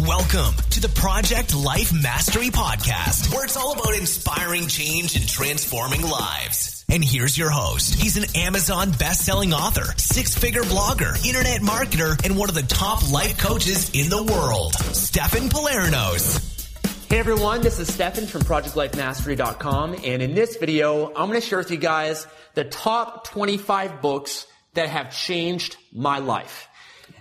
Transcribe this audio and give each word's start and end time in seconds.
Welcome 0.00 0.56
to 0.70 0.80
the 0.80 0.88
Project 0.88 1.54
Life 1.54 1.92
Mastery 1.92 2.48
Podcast, 2.48 3.32
where 3.32 3.44
it's 3.44 3.56
all 3.56 3.74
about 3.78 3.94
inspiring 3.94 4.66
change 4.66 5.14
and 5.14 5.28
transforming 5.28 6.02
lives. 6.02 6.84
And 6.90 7.04
here's 7.04 7.38
your 7.38 7.50
host. 7.50 7.94
He's 7.94 8.16
an 8.16 8.24
Amazon 8.34 8.90
best-selling 8.90 9.54
author, 9.54 9.84
six-figure 9.96 10.62
blogger, 10.62 11.24
internet 11.24 11.60
marketer, 11.60 12.20
and 12.24 12.36
one 12.36 12.48
of 12.48 12.56
the 12.56 12.64
top 12.64 13.08
life 13.12 13.38
coaches 13.38 13.92
in 13.94 14.10
the 14.10 14.20
world, 14.20 14.74
Stefan 14.74 15.48
Pylarinos. 15.48 16.50
Hey 17.08 17.20
everyone, 17.20 17.60
this 17.60 17.78
is 17.78 17.94
Stefan 17.94 18.26
from 18.26 18.42
ProjectLifeMastery.com, 18.42 19.94
and 20.04 20.22
in 20.22 20.34
this 20.34 20.56
video, 20.56 21.06
I'm 21.06 21.28
going 21.28 21.40
to 21.40 21.46
share 21.46 21.58
with 21.58 21.70
you 21.70 21.76
guys 21.76 22.26
the 22.54 22.64
top 22.64 23.28
25 23.28 24.02
books 24.02 24.48
that 24.74 24.88
have 24.88 25.16
changed 25.16 25.76
my 25.92 26.18
life. 26.18 26.66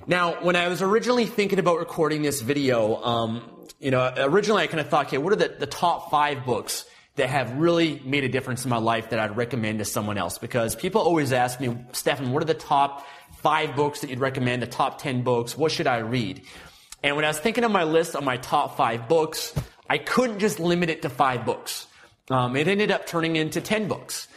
Now, 0.05 0.43
when 0.43 0.57
I 0.57 0.67
was 0.67 0.81
originally 0.81 1.25
thinking 1.25 1.59
about 1.59 1.79
recording 1.79 2.23
this 2.23 2.41
video, 2.41 3.01
um, 3.03 3.49
you 3.79 3.89
know, 3.89 4.13
originally 4.17 4.63
I 4.63 4.67
kind 4.67 4.81
of 4.81 4.89
thought, 4.89 5.07
okay, 5.07 5.17
what 5.17 5.31
are 5.31 5.37
the, 5.37 5.55
the 5.57 5.65
top 5.65 6.11
five 6.11 6.45
books 6.45 6.85
that 7.15 7.29
have 7.29 7.55
really 7.55 8.01
made 8.03 8.25
a 8.25 8.29
difference 8.29 8.65
in 8.65 8.69
my 8.69 8.77
life 8.77 9.11
that 9.11 9.19
I'd 9.19 9.37
recommend 9.37 9.79
to 9.79 9.85
someone 9.85 10.17
else? 10.17 10.37
Because 10.37 10.75
people 10.75 11.01
always 11.01 11.31
ask 11.31 11.61
me, 11.61 11.77
Stefan, 11.93 12.33
what 12.33 12.43
are 12.43 12.45
the 12.47 12.53
top 12.53 13.05
five 13.37 13.77
books 13.77 14.01
that 14.01 14.09
you'd 14.09 14.19
recommend, 14.19 14.61
the 14.61 14.67
top 14.67 15.01
10 15.01 15.23
books? 15.23 15.57
What 15.57 15.71
should 15.71 15.87
I 15.87 15.99
read? 15.99 16.41
And 17.01 17.15
when 17.15 17.23
I 17.23 17.29
was 17.29 17.39
thinking 17.39 17.63
of 17.63 17.71
my 17.71 17.83
list 17.83 18.15
of 18.15 18.25
my 18.25 18.37
top 18.37 18.75
five 18.75 19.07
books, 19.07 19.53
I 19.89 19.99
couldn't 19.99 20.39
just 20.39 20.59
limit 20.59 20.89
it 20.89 21.03
to 21.03 21.09
five 21.09 21.45
books. 21.45 21.87
Um, 22.29 22.57
it 22.57 22.67
ended 22.67 22.91
up 22.91 23.05
turning 23.05 23.37
into 23.37 23.61
10 23.61 23.87
books. 23.87 24.27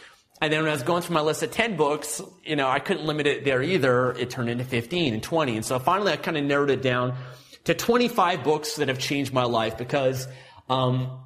And 0.41 0.53
then 0.53 0.61
when 0.61 0.69
I 0.69 0.73
was 0.73 0.83
going 0.83 1.01
through 1.01 1.15
my 1.15 1.21
list 1.21 1.41
of 1.43 1.51
10 1.51 1.77
books, 1.77 2.21
you 2.43 2.55
know, 2.55 2.67
I 2.67 2.79
couldn't 2.79 3.05
limit 3.05 3.25
it 3.25 3.43
there 3.43 3.61
either. 3.61 4.11
It 4.11 4.29
turned 4.29 4.49
into 4.49 4.63
15 4.63 5.13
and 5.15 5.23
20. 5.23 5.55
And 5.55 5.65
so 5.65 5.79
finally 5.79 6.11
I 6.11 6.17
kind 6.17 6.37
of 6.37 6.43
narrowed 6.43 6.69
it 6.69 6.81
down 6.81 7.15
to 7.63 7.73
25 7.73 8.43
books 8.43 8.75
that 8.75 8.87
have 8.87 8.99
changed 8.99 9.33
my 9.33 9.43
life 9.43 9.77
because, 9.77 10.27
um, 10.69 11.19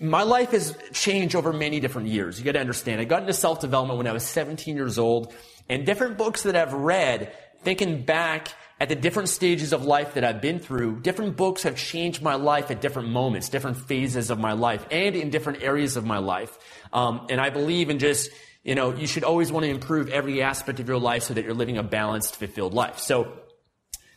my 0.00 0.22
life 0.22 0.52
has 0.52 0.76
changed 0.92 1.36
over 1.36 1.52
many 1.52 1.78
different 1.78 2.08
years. 2.08 2.38
You 2.38 2.44
got 2.44 2.52
to 2.52 2.60
understand. 2.60 3.00
I 3.02 3.04
got 3.04 3.20
into 3.20 3.34
self-development 3.34 3.98
when 3.98 4.06
I 4.06 4.12
was 4.12 4.24
17 4.24 4.74
years 4.74 4.98
old 4.98 5.34
and 5.68 5.84
different 5.84 6.16
books 6.16 6.44
that 6.44 6.56
I've 6.56 6.72
read, 6.72 7.32
thinking 7.62 8.02
back 8.02 8.48
at 8.80 8.88
the 8.88 8.94
different 8.94 9.28
stages 9.28 9.74
of 9.74 9.84
life 9.84 10.14
that 10.14 10.24
I've 10.24 10.40
been 10.40 10.58
through, 10.58 11.00
different 11.00 11.36
books 11.36 11.64
have 11.64 11.76
changed 11.76 12.22
my 12.22 12.36
life 12.36 12.70
at 12.70 12.80
different 12.80 13.10
moments, 13.10 13.50
different 13.50 13.76
phases 13.76 14.30
of 14.30 14.38
my 14.38 14.54
life, 14.54 14.86
and 14.90 15.14
in 15.14 15.28
different 15.28 15.62
areas 15.62 15.98
of 15.98 16.06
my 16.06 16.16
life. 16.16 16.58
Um, 16.90 17.26
and 17.28 17.38
I 17.40 17.50
believe 17.50 17.90
in 17.90 17.98
just, 17.98 18.30
you 18.64 18.74
know, 18.74 18.94
you 18.94 19.06
should 19.06 19.22
always 19.22 19.52
want 19.52 19.64
to 19.64 19.70
improve 19.70 20.08
every 20.08 20.42
aspect 20.42 20.80
of 20.80 20.88
your 20.88 20.98
life 20.98 21.24
so 21.24 21.34
that 21.34 21.44
you're 21.44 21.54
living 21.54 21.76
a 21.76 21.82
balanced, 21.82 22.36
fulfilled 22.36 22.72
life. 22.72 22.98
So, 22.98 23.30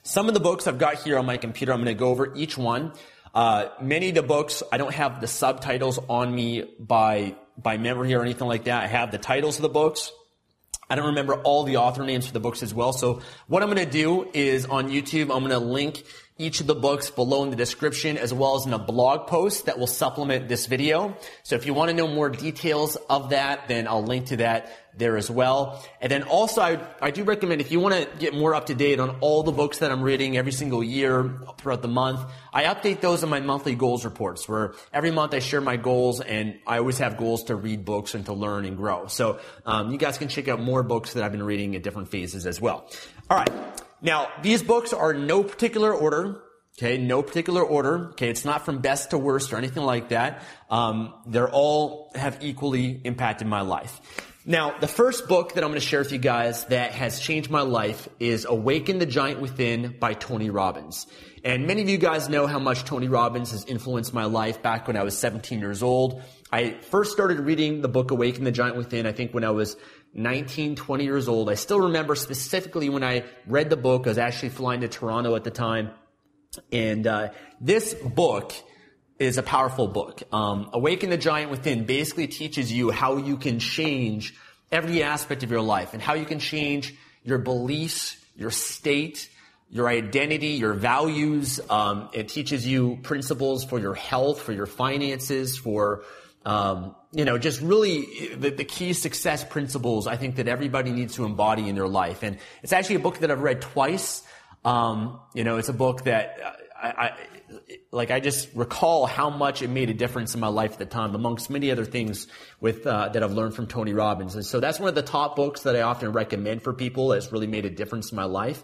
some 0.05 0.27
of 0.27 0.33
the 0.33 0.39
books 0.39 0.65
I've 0.65 0.79
got 0.79 0.95
here 0.95 1.17
on 1.17 1.25
my 1.25 1.37
computer, 1.37 1.71
I'm 1.71 1.79
going 1.79 1.95
to 1.95 1.99
go 1.99 2.09
over 2.09 2.33
each 2.35 2.57
one. 2.57 2.93
Uh, 3.33 3.69
many 3.81 4.09
of 4.09 4.15
the 4.15 4.23
books, 4.23 4.63
I 4.71 4.77
don't 4.77 4.93
have 4.93 5.21
the 5.21 5.27
subtitles 5.27 5.99
on 6.09 6.33
me 6.33 6.63
by 6.79 7.35
by 7.57 7.77
memory 7.77 8.13
or 8.13 8.21
anything 8.21 8.47
like 8.47 8.65
that. 8.65 8.83
I 8.83 8.87
have 8.87 9.11
the 9.11 9.17
titles 9.17 9.57
of 9.57 9.61
the 9.61 9.69
books. 9.69 10.11
I 10.93 10.95
don't 10.95 11.07
remember 11.07 11.41
all 11.41 11.63
the 11.63 11.77
author 11.77 12.03
names 12.03 12.27
for 12.27 12.33
the 12.33 12.39
books 12.39 12.61
as 12.61 12.71
well. 12.71 12.93
So 12.93 13.19
what 13.47 13.63
I'm 13.63 13.69
going 13.73 13.83
to 13.83 13.91
do 13.91 14.29
is 14.31 14.67
on 14.67 14.91
YouTube, 14.91 15.23
I'm 15.23 15.39
going 15.39 15.49
to 15.49 15.57
link 15.57 16.03
each 16.37 16.61
of 16.61 16.67
the 16.67 16.75
books 16.75 17.11
below 17.11 17.43
in 17.43 17.51
the 17.51 17.55
description 17.55 18.17
as 18.17 18.33
well 18.33 18.55
as 18.55 18.65
in 18.65 18.73
a 18.73 18.79
blog 18.79 19.27
post 19.27 19.67
that 19.67 19.77
will 19.77 19.87
supplement 19.87 20.47
this 20.47 20.65
video. 20.65 21.15
So 21.43 21.55
if 21.55 21.65
you 21.65 21.73
want 21.73 21.89
to 21.89 21.95
know 21.95 22.07
more 22.07 22.29
details 22.29 22.95
of 23.09 23.29
that, 23.29 23.67
then 23.67 23.87
I'll 23.87 24.03
link 24.03 24.27
to 24.27 24.37
that 24.37 24.71
there 24.97 25.17
as 25.17 25.29
well. 25.29 25.83
And 26.01 26.11
then 26.11 26.23
also 26.23 26.61
I, 26.61 26.79
I 27.01 27.11
do 27.11 27.23
recommend 27.23 27.61
if 27.61 27.71
you 27.71 27.79
want 27.79 27.95
to 27.95 28.07
get 28.17 28.33
more 28.33 28.55
up 28.55 28.67
to 28.67 28.75
date 28.75 28.99
on 28.99 29.17
all 29.21 29.43
the 29.43 29.51
books 29.51 29.79
that 29.79 29.91
I'm 29.91 30.01
reading 30.01 30.37
every 30.37 30.51
single 30.51 30.83
year 30.83 31.39
throughout 31.57 31.81
the 31.81 31.87
month, 31.87 32.21
I 32.51 32.63
update 32.65 33.01
those 33.01 33.23
in 33.23 33.29
my 33.29 33.39
monthly 33.39 33.75
goals 33.75 34.05
reports 34.05 34.47
where 34.47 34.73
every 34.91 35.11
month 35.11 35.33
I 35.33 35.39
share 35.39 35.61
my 35.61 35.77
goals 35.77 36.19
and 36.19 36.59
I 36.65 36.79
always 36.79 36.97
have 36.97 37.17
goals 37.17 37.45
to 37.45 37.55
read 37.55 37.85
books 37.85 38.15
and 38.15 38.25
to 38.25 38.33
learn 38.33 38.65
and 38.65 38.75
grow. 38.77 39.07
So 39.07 39.39
um, 39.65 39.91
you 39.91 39.97
guys 39.97 40.17
can 40.17 40.27
check 40.27 40.47
out 40.47 40.59
more 40.59 40.83
books 40.83 41.13
that 41.13 41.23
I've 41.23 41.31
been 41.31 41.43
reading 41.43 41.75
at 41.75 41.83
different 41.83 42.09
phases 42.09 42.45
as 42.45 42.59
well. 42.59 42.89
All 43.29 43.37
right. 43.37 43.51
Now, 44.03 44.27
these 44.41 44.61
books 44.61 44.91
are 44.93 45.13
no 45.13 45.43
particular 45.43 45.93
order. 45.93 46.41
Okay, 46.77 46.97
no 46.97 47.21
particular 47.23 47.63
order. 47.63 48.09
Okay, 48.09 48.29
it's 48.29 48.45
not 48.45 48.65
from 48.65 48.79
best 48.79 49.11
to 49.11 49.17
worst 49.17 49.53
or 49.53 49.57
anything 49.57 49.83
like 49.83 50.09
that. 50.09 50.43
Um, 50.69 51.13
they're 51.25 51.49
all 51.49 52.11
have 52.15 52.39
equally 52.41 52.99
impacted 53.03 53.47
my 53.47 53.61
life. 53.61 54.01
Now, 54.45 54.77
the 54.77 54.89
first 54.89 55.29
book 55.29 55.53
that 55.53 55.63
I'm 55.63 55.69
going 55.69 55.79
to 55.79 55.85
share 55.85 55.99
with 55.99 56.11
you 56.11 56.17
guys 56.17 56.65
that 56.65 56.91
has 56.91 57.21
changed 57.21 57.49
my 57.49 57.61
life 57.61 58.09
is 58.19 58.43
Awaken 58.43 58.99
the 58.99 59.05
Giant 59.05 59.39
Within 59.39 59.95
by 59.99 60.15
Tony 60.15 60.49
Robbins. 60.49 61.07
And 61.45 61.65
many 61.65 61.81
of 61.81 61.87
you 61.87 61.97
guys 61.97 62.27
know 62.27 62.45
how 62.45 62.59
much 62.59 62.83
Tony 62.83 63.07
Robbins 63.07 63.51
has 63.51 63.63
influenced 63.63 64.13
my 64.13 64.25
life 64.25 64.61
back 64.61 64.85
when 64.85 64.97
I 64.97 65.03
was 65.03 65.17
17 65.17 65.59
years 65.59 65.81
old. 65.81 66.21
I 66.51 66.71
first 66.71 67.13
started 67.13 67.39
reading 67.39 67.81
the 67.81 67.87
book 67.87 68.11
Awaken 68.11 68.43
the 68.43 68.51
Giant 68.51 68.75
Within, 68.75 69.05
I 69.05 69.13
think 69.13 69.33
when 69.33 69.45
I 69.45 69.51
was 69.51 69.77
19, 70.13 70.75
20 70.75 71.03
years 71.03 71.27
old. 71.27 71.49
I 71.49 71.55
still 71.55 71.81
remember 71.81 72.15
specifically 72.15 72.89
when 72.89 73.03
I 73.03 73.25
read 73.47 73.69
the 73.69 73.77
book. 73.77 74.05
I 74.05 74.09
was 74.09 74.17
actually 74.17 74.49
flying 74.49 74.81
to 74.81 74.87
Toronto 74.87 75.35
at 75.35 75.43
the 75.43 75.51
time. 75.51 75.91
And 76.71 77.07
uh, 77.07 77.29
this 77.59 77.93
book 77.93 78.53
is 79.17 79.37
a 79.37 79.43
powerful 79.43 79.87
book. 79.87 80.21
Um, 80.31 80.69
Awaken 80.73 81.09
the 81.09 81.17
Giant 81.17 81.49
Within 81.49 81.85
basically 81.85 82.27
teaches 82.27 82.71
you 82.71 82.91
how 82.91 83.17
you 83.17 83.37
can 83.37 83.59
change 83.59 84.35
every 84.71 85.03
aspect 85.03 85.43
of 85.43 85.51
your 85.51 85.61
life 85.61 85.93
and 85.93 86.01
how 86.01 86.13
you 86.13 86.25
can 86.25 86.39
change 86.39 86.93
your 87.23 87.37
beliefs, 87.37 88.17
your 88.35 88.51
state, 88.51 89.29
your 89.69 89.87
identity, 89.87 90.49
your 90.49 90.73
values. 90.73 91.59
Um, 91.69 92.09
it 92.13 92.29
teaches 92.29 92.67
you 92.67 92.99
principles 93.01 93.65
for 93.65 93.79
your 93.79 93.95
health, 93.95 94.41
for 94.41 94.51
your 94.51 94.65
finances, 94.67 95.57
for 95.57 96.03
um, 96.45 96.95
you 97.13 97.25
know, 97.25 97.37
just 97.37 97.61
really 97.61 98.35
the, 98.35 98.49
the, 98.49 98.65
key 98.65 98.93
success 98.93 99.43
principles 99.43 100.07
I 100.07 100.17
think 100.17 100.35
that 100.35 100.47
everybody 100.47 100.91
needs 100.91 101.15
to 101.15 101.25
embody 101.25 101.69
in 101.69 101.75
their 101.75 101.87
life. 101.87 102.23
And 102.23 102.37
it's 102.63 102.73
actually 102.73 102.95
a 102.95 102.99
book 102.99 103.19
that 103.19 103.31
I've 103.31 103.41
read 103.41 103.61
twice. 103.61 104.23
Um, 104.65 105.19
you 105.33 105.43
know, 105.43 105.57
it's 105.57 105.69
a 105.69 105.73
book 105.73 106.03
that 106.03 106.37
I, 106.81 106.87
I, 106.87 107.11
like 107.91 108.11
I 108.11 108.19
just 108.19 108.49
recall 108.55 109.05
how 109.05 109.29
much 109.29 109.61
it 109.61 109.69
made 109.69 109.89
a 109.89 109.93
difference 109.93 110.33
in 110.33 110.41
my 110.41 110.47
life 110.47 110.73
at 110.73 110.79
the 110.79 110.85
time, 110.85 111.15
amongst 111.15 111.49
many 111.49 111.71
other 111.71 111.85
things 111.85 112.27
with 112.59 112.85
uh, 112.85 113.09
that 113.09 113.23
I've 113.23 113.33
learned 113.33 113.55
from 113.55 113.67
Tony 113.67 113.93
Robbins. 113.93 114.35
And 114.35 114.45
so 114.45 114.59
that's 114.59 114.79
one 114.79 114.89
of 114.89 114.95
the 114.95 115.01
top 115.01 115.35
books 115.35 115.61
that 115.61 115.75
I 115.75 115.81
often 115.81 116.11
recommend 116.11 116.63
for 116.63 116.73
people. 116.73 117.09
That's 117.09 117.31
really 117.31 117.47
made 117.47 117.65
a 117.65 117.69
difference 117.69 118.11
in 118.11 118.15
my 118.17 118.25
life. 118.25 118.63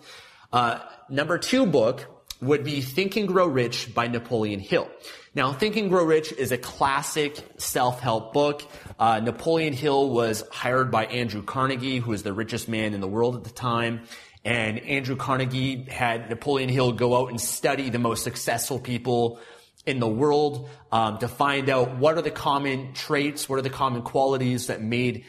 Uh, 0.52 0.80
number 1.10 1.38
two 1.38 1.66
book 1.66 2.06
would 2.42 2.64
be 2.64 2.82
Think 2.82 3.16
and 3.16 3.28
Grow 3.28 3.48
Rich 3.48 3.94
by 3.94 4.08
Napoleon 4.08 4.60
Hill. 4.60 4.90
Now, 5.36 5.54
Think 5.54 5.78
and 5.78 5.90
Grow 5.90 6.04
Rich 6.04 6.32
is 6.32 6.52
a 6.52 6.58
classic 6.58 7.38
self-help 7.58 8.34
book. 8.34 8.64
Uh, 8.98 9.20
Napoleon 9.20 9.74
Hill 9.74 10.10
was 10.10 10.44
hired 10.52 10.90
by 10.90 11.06
Andrew 11.06 11.44
Carnegie, 11.44 12.00
who 12.00 12.12
was 12.12 12.24
the 12.24 12.34
richest 12.34 12.68
man 12.68 12.96
in 12.96 13.00
the 13.00 13.08
world 13.08 13.36
at 13.36 13.44
the 13.44 13.52
time. 13.52 14.02
And 14.44 14.80
Andrew 14.80 15.16
Carnegie 15.16 15.84
had 15.84 16.30
Napoleon 16.30 16.70
Hill 16.70 16.94
go 16.94 17.16
out 17.16 17.30
and 17.30 17.40
study 17.40 17.90
the 17.90 18.00
most 18.00 18.24
successful 18.24 18.80
people 18.80 19.40
in 19.86 20.00
the 20.00 20.08
world 20.08 20.68
um, 20.92 21.20
to 21.20 21.28
find 21.28 21.70
out 21.70 21.98
what 21.98 22.18
are 22.18 22.24
the 22.24 22.32
common 22.32 22.94
traits, 22.94 23.48
what 23.48 23.60
are 23.60 23.64
the 23.64 23.70
common 23.70 24.02
qualities 24.02 24.68
that 24.68 24.82
made 24.82 25.26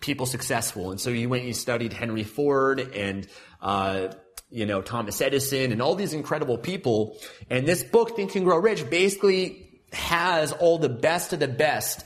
people 0.00 0.26
successful. 0.26 0.90
And 0.90 1.00
so 1.00 1.10
you 1.10 1.28
went, 1.28 1.44
you 1.44 1.52
studied 1.52 1.92
Henry 1.92 2.24
Ford 2.24 2.80
and, 2.80 3.28
uh, 3.60 4.08
you 4.54 4.66
know, 4.66 4.80
Thomas 4.80 5.20
Edison 5.20 5.72
and 5.72 5.82
all 5.82 5.94
these 5.94 6.12
incredible 6.12 6.56
people. 6.56 7.18
And 7.50 7.66
this 7.66 7.82
book, 7.82 8.16
Think 8.16 8.34
and 8.36 8.44
Grow 8.44 8.58
Rich, 8.58 8.88
basically 8.88 9.80
has 9.92 10.52
all 10.52 10.78
the 10.78 10.88
best 10.88 11.32
of 11.32 11.40
the 11.40 11.48
best 11.48 12.04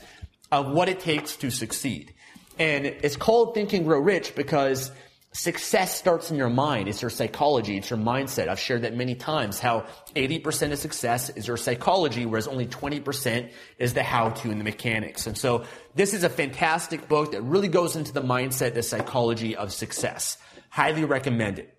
of 0.51 0.71
what 0.71 0.89
it 0.89 0.99
takes 0.99 1.35
to 1.37 1.51
succeed. 1.51 2.13
And 2.57 2.85
it's 2.85 3.15
called 3.15 3.53
Think 3.53 3.73
and 3.73 3.85
Grow 3.85 3.99
Rich 3.99 4.35
because 4.35 4.91
Success 5.31 5.95
starts 5.95 6.31
in 6.31 6.37
your 6.37 6.49
mind. 6.49 6.87
It's 6.87 7.03
your 7.03 7.11
psychology. 7.11 7.77
It's 7.77 7.91
your 7.91 7.99
mindset. 7.99 8.47
I've 8.47 8.59
shared 8.59 8.81
that 8.81 8.95
many 8.95 9.13
times 9.13 9.59
how 9.59 9.85
80% 10.15 10.71
of 10.71 10.79
success 10.79 11.29
is 11.29 11.47
your 11.47 11.55
psychology, 11.55 12.25
whereas 12.25 12.47
only 12.47 12.65
20% 12.65 13.51
is 13.77 13.93
the 13.93 14.01
how 14.01 14.29
to 14.29 14.49
and 14.49 14.59
the 14.59 14.63
mechanics. 14.63 15.27
And 15.27 15.37
so 15.37 15.65
this 15.93 16.15
is 16.15 16.23
a 16.23 16.29
fantastic 16.29 17.07
book 17.07 17.33
that 17.33 17.43
really 17.43 17.67
goes 17.67 17.95
into 17.95 18.11
the 18.11 18.23
mindset, 18.23 18.73
the 18.73 18.81
psychology 18.81 19.55
of 19.55 19.71
success. 19.71 20.39
Highly 20.71 21.05
recommend 21.05 21.59
it. 21.59 21.78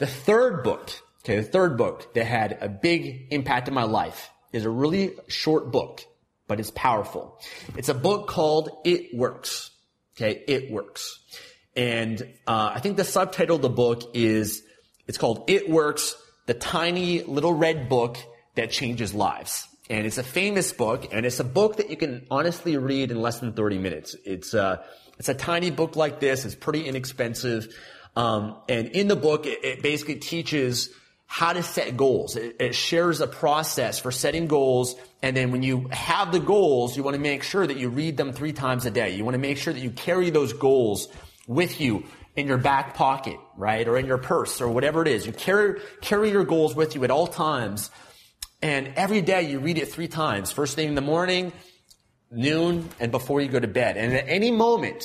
The 0.00 0.06
third 0.06 0.64
book, 0.64 0.90
okay, 1.22 1.36
the 1.36 1.42
third 1.42 1.76
book 1.76 2.14
that 2.14 2.24
had 2.24 2.56
a 2.62 2.70
big 2.70 3.26
impact 3.30 3.68
in 3.68 3.74
my 3.74 3.82
life 3.82 4.30
is 4.50 4.64
a 4.64 4.70
really 4.70 5.12
short 5.28 5.70
book, 5.70 6.00
but 6.48 6.58
it's 6.58 6.70
powerful. 6.70 7.38
It's 7.76 7.90
a 7.90 7.94
book 7.94 8.26
called 8.26 8.70
It 8.82 9.14
Works. 9.14 9.70
Okay, 10.16 10.42
It 10.48 10.70
Works. 10.70 11.20
And 11.76 12.18
uh, 12.46 12.72
I 12.74 12.80
think 12.80 12.96
the 12.96 13.04
subtitle 13.04 13.56
of 13.56 13.62
the 13.62 13.68
book 13.68 14.12
is 14.14 14.62
it's 15.06 15.18
called 15.18 15.44
It 15.48 15.68
Works, 15.68 16.16
the 16.46 16.54
tiny 16.54 17.22
little 17.22 17.52
red 17.52 17.90
book 17.90 18.16
that 18.54 18.70
changes 18.70 19.12
lives. 19.12 19.68
And 19.90 20.06
it's 20.06 20.16
a 20.16 20.22
famous 20.22 20.72
book, 20.72 21.12
and 21.12 21.26
it's 21.26 21.40
a 21.40 21.44
book 21.44 21.76
that 21.76 21.90
you 21.90 21.98
can 21.98 22.26
honestly 22.30 22.78
read 22.78 23.10
in 23.10 23.20
less 23.20 23.40
than 23.40 23.52
30 23.52 23.76
minutes. 23.76 24.16
It's 24.24 24.54
uh, 24.54 24.82
it's 25.18 25.28
a 25.28 25.34
tiny 25.34 25.70
book 25.70 25.94
like 25.94 26.20
this. 26.20 26.46
It's 26.46 26.54
pretty 26.54 26.86
inexpensive. 26.86 27.76
Um, 28.16 28.56
and 28.68 28.88
in 28.88 29.08
the 29.08 29.16
book, 29.16 29.46
it, 29.46 29.64
it, 29.64 29.82
basically 29.82 30.16
teaches 30.16 30.90
how 31.26 31.52
to 31.52 31.62
set 31.62 31.96
goals. 31.96 32.36
It, 32.36 32.56
it, 32.58 32.74
shares 32.74 33.20
a 33.20 33.26
process 33.26 34.00
for 34.00 34.10
setting 34.10 34.48
goals. 34.48 34.96
And 35.22 35.36
then 35.36 35.52
when 35.52 35.62
you 35.62 35.88
have 35.92 36.32
the 36.32 36.40
goals, 36.40 36.96
you 36.96 37.02
want 37.02 37.14
to 37.14 37.20
make 37.20 37.44
sure 37.44 37.66
that 37.66 37.76
you 37.76 37.88
read 37.88 38.16
them 38.16 38.32
three 38.32 38.52
times 38.52 38.84
a 38.84 38.90
day. 38.90 39.14
You 39.14 39.24
want 39.24 39.34
to 39.34 39.38
make 39.40 39.58
sure 39.58 39.72
that 39.72 39.80
you 39.80 39.90
carry 39.90 40.30
those 40.30 40.52
goals 40.52 41.08
with 41.46 41.80
you 41.80 42.04
in 42.34 42.46
your 42.46 42.58
back 42.58 42.94
pocket, 42.94 43.38
right? 43.56 43.86
Or 43.86 43.96
in 43.96 44.06
your 44.06 44.18
purse 44.18 44.60
or 44.60 44.68
whatever 44.68 45.02
it 45.02 45.08
is. 45.08 45.26
You 45.26 45.32
carry, 45.32 45.80
carry 46.00 46.30
your 46.30 46.44
goals 46.44 46.74
with 46.74 46.94
you 46.94 47.04
at 47.04 47.10
all 47.10 47.26
times. 47.26 47.90
And 48.62 48.92
every 48.96 49.22
day 49.22 49.50
you 49.50 49.60
read 49.60 49.78
it 49.78 49.92
three 49.92 50.08
times. 50.08 50.52
First 50.52 50.76
thing 50.76 50.88
in 50.88 50.94
the 50.94 51.00
morning, 51.00 51.52
noon, 52.30 52.88
and 52.98 53.10
before 53.10 53.40
you 53.40 53.48
go 53.48 53.60
to 53.60 53.68
bed. 53.68 53.96
And 53.96 54.12
at 54.14 54.28
any 54.28 54.50
moment, 54.50 55.04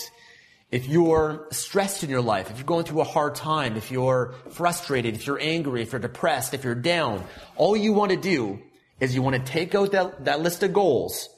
if 0.72 0.88
you're 0.88 1.48
stressed 1.52 2.04
in 2.04 2.10
your 2.10 2.22
life, 2.22 2.50
if 2.50 2.58
you're 2.58 2.66
going 2.66 2.86
through 2.86 3.02
a 3.02 3.06
hard 3.06 3.36
time, 3.36 3.78
if 3.78 3.92
you're 3.92 4.34
frustrated, 4.52 5.16
if 5.16 5.28
you're 5.28 5.40
angry, 5.40 5.82
if 5.82 5.92
you're 5.92 6.02
depressed, 6.02 6.54
if 6.54 6.64
you're 6.64 6.76
down, 6.76 7.24
all 7.56 7.78
you 7.78 7.94
want 7.94 8.12
to 8.12 8.18
do 8.18 8.60
is 9.00 9.14
you 9.14 9.22
want 9.22 9.36
to 9.36 9.52
take 9.52 9.76
out 9.76 9.92
that, 9.92 10.26
that 10.26 10.42
list 10.42 10.64
of 10.64 10.74
goals 10.74 11.30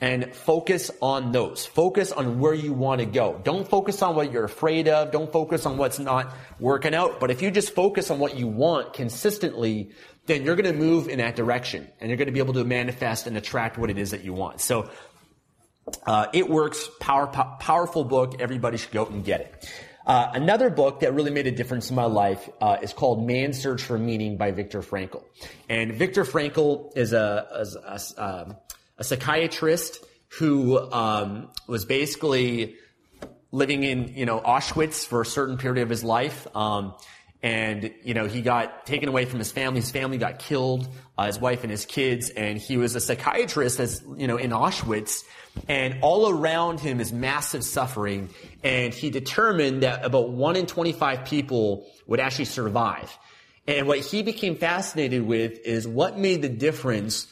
and 0.00 0.34
focus 0.34 0.90
on 1.00 1.32
those. 1.32 1.66
Focus 1.66 2.12
on 2.12 2.38
where 2.38 2.54
you 2.54 2.72
want 2.72 3.00
to 3.00 3.06
go. 3.06 3.40
Don't 3.44 3.68
focus 3.68 4.02
on 4.02 4.14
what 4.14 4.32
you're 4.32 4.44
afraid 4.44 4.88
of. 4.88 5.10
Don't 5.10 5.32
focus 5.32 5.66
on 5.66 5.76
what's 5.76 5.98
not 5.98 6.34
working 6.58 6.94
out. 6.94 7.20
But 7.20 7.30
if 7.30 7.42
you 7.42 7.50
just 7.50 7.74
focus 7.74 8.10
on 8.10 8.18
what 8.18 8.36
you 8.36 8.46
want 8.46 8.92
consistently, 8.92 9.90
then 10.26 10.44
you're 10.44 10.56
going 10.56 10.72
to 10.72 10.78
move 10.78 11.08
in 11.08 11.18
that 11.18 11.36
direction 11.36 11.88
and 12.00 12.08
you're 12.08 12.16
going 12.16 12.26
to 12.26 12.32
be 12.32 12.40
able 12.40 12.54
to 12.54 12.64
manifest 12.64 13.26
and 13.26 13.36
attract 13.36 13.78
what 13.78 13.90
it 13.90 13.98
is 13.98 14.10
that 14.10 14.22
you 14.22 14.32
want. 14.32 14.60
So, 14.60 14.90
uh, 16.06 16.26
it 16.32 16.48
works. 16.48 16.88
Power, 17.00 17.26
po- 17.26 17.56
powerful 17.58 18.04
book. 18.04 18.40
Everybody 18.40 18.76
should 18.76 18.92
go 18.92 19.06
and 19.06 19.24
get 19.24 19.40
it. 19.40 19.72
Uh, 20.06 20.30
another 20.34 20.70
book 20.70 21.00
that 21.00 21.14
really 21.14 21.30
made 21.30 21.46
a 21.46 21.50
difference 21.50 21.90
in 21.90 21.96
my 21.96 22.04
life 22.04 22.48
uh, 22.60 22.78
is 22.82 22.92
called 22.92 23.26
Man's 23.26 23.60
Search 23.60 23.82
for 23.82 23.98
Meaning 23.98 24.36
by 24.36 24.50
Viktor 24.50 24.80
Frankl. 24.80 25.22
And 25.68 25.94
Viktor 25.94 26.24
Frankl 26.24 26.96
is 26.96 27.12
a, 27.12 27.46
a, 27.86 28.00
a 28.18 28.24
um, 28.24 28.56
a 29.00 29.04
psychiatrist 29.04 30.04
who 30.38 30.78
um, 30.92 31.50
was 31.66 31.84
basically 31.84 32.76
living 33.50 33.82
in 33.82 34.14
you 34.14 34.26
know 34.26 34.40
Auschwitz 34.40 35.04
for 35.04 35.22
a 35.22 35.26
certain 35.26 35.56
period 35.56 35.82
of 35.82 35.88
his 35.88 36.04
life. 36.04 36.46
Um, 36.54 36.94
and 37.42 37.92
you 38.02 38.14
know 38.14 38.26
he 38.26 38.42
got 38.42 38.86
taken 38.86 39.08
away 39.08 39.24
from 39.24 39.38
his 39.38 39.52
family. 39.52 39.80
His 39.80 39.90
family 39.90 40.18
got 40.18 40.38
killed, 40.38 40.88
uh, 41.16 41.26
his 41.26 41.38
wife 41.38 41.62
and 41.62 41.70
his 41.70 41.86
kids, 41.86 42.30
and 42.30 42.58
he 42.58 42.76
was 42.76 42.94
a 42.94 43.00
psychiatrist, 43.00 43.80
as 43.80 44.02
you 44.16 44.26
know, 44.26 44.36
in 44.36 44.50
Auschwitz. 44.50 45.24
And 45.68 45.98
all 46.02 46.30
around 46.30 46.78
him 46.78 47.00
is 47.00 47.12
massive 47.12 47.64
suffering. 47.64 48.30
And 48.62 48.94
he 48.94 49.10
determined 49.10 49.82
that 49.82 50.04
about 50.04 50.30
one 50.30 50.54
in 50.54 50.66
twenty-five 50.66 51.24
people 51.24 51.86
would 52.06 52.20
actually 52.20 52.44
survive. 52.44 53.16
And 53.66 53.88
what 53.88 53.98
he 53.98 54.22
became 54.22 54.56
fascinated 54.56 55.26
with 55.26 55.58
is 55.64 55.88
what 55.88 56.18
made 56.18 56.42
the 56.42 56.48
difference 56.48 57.26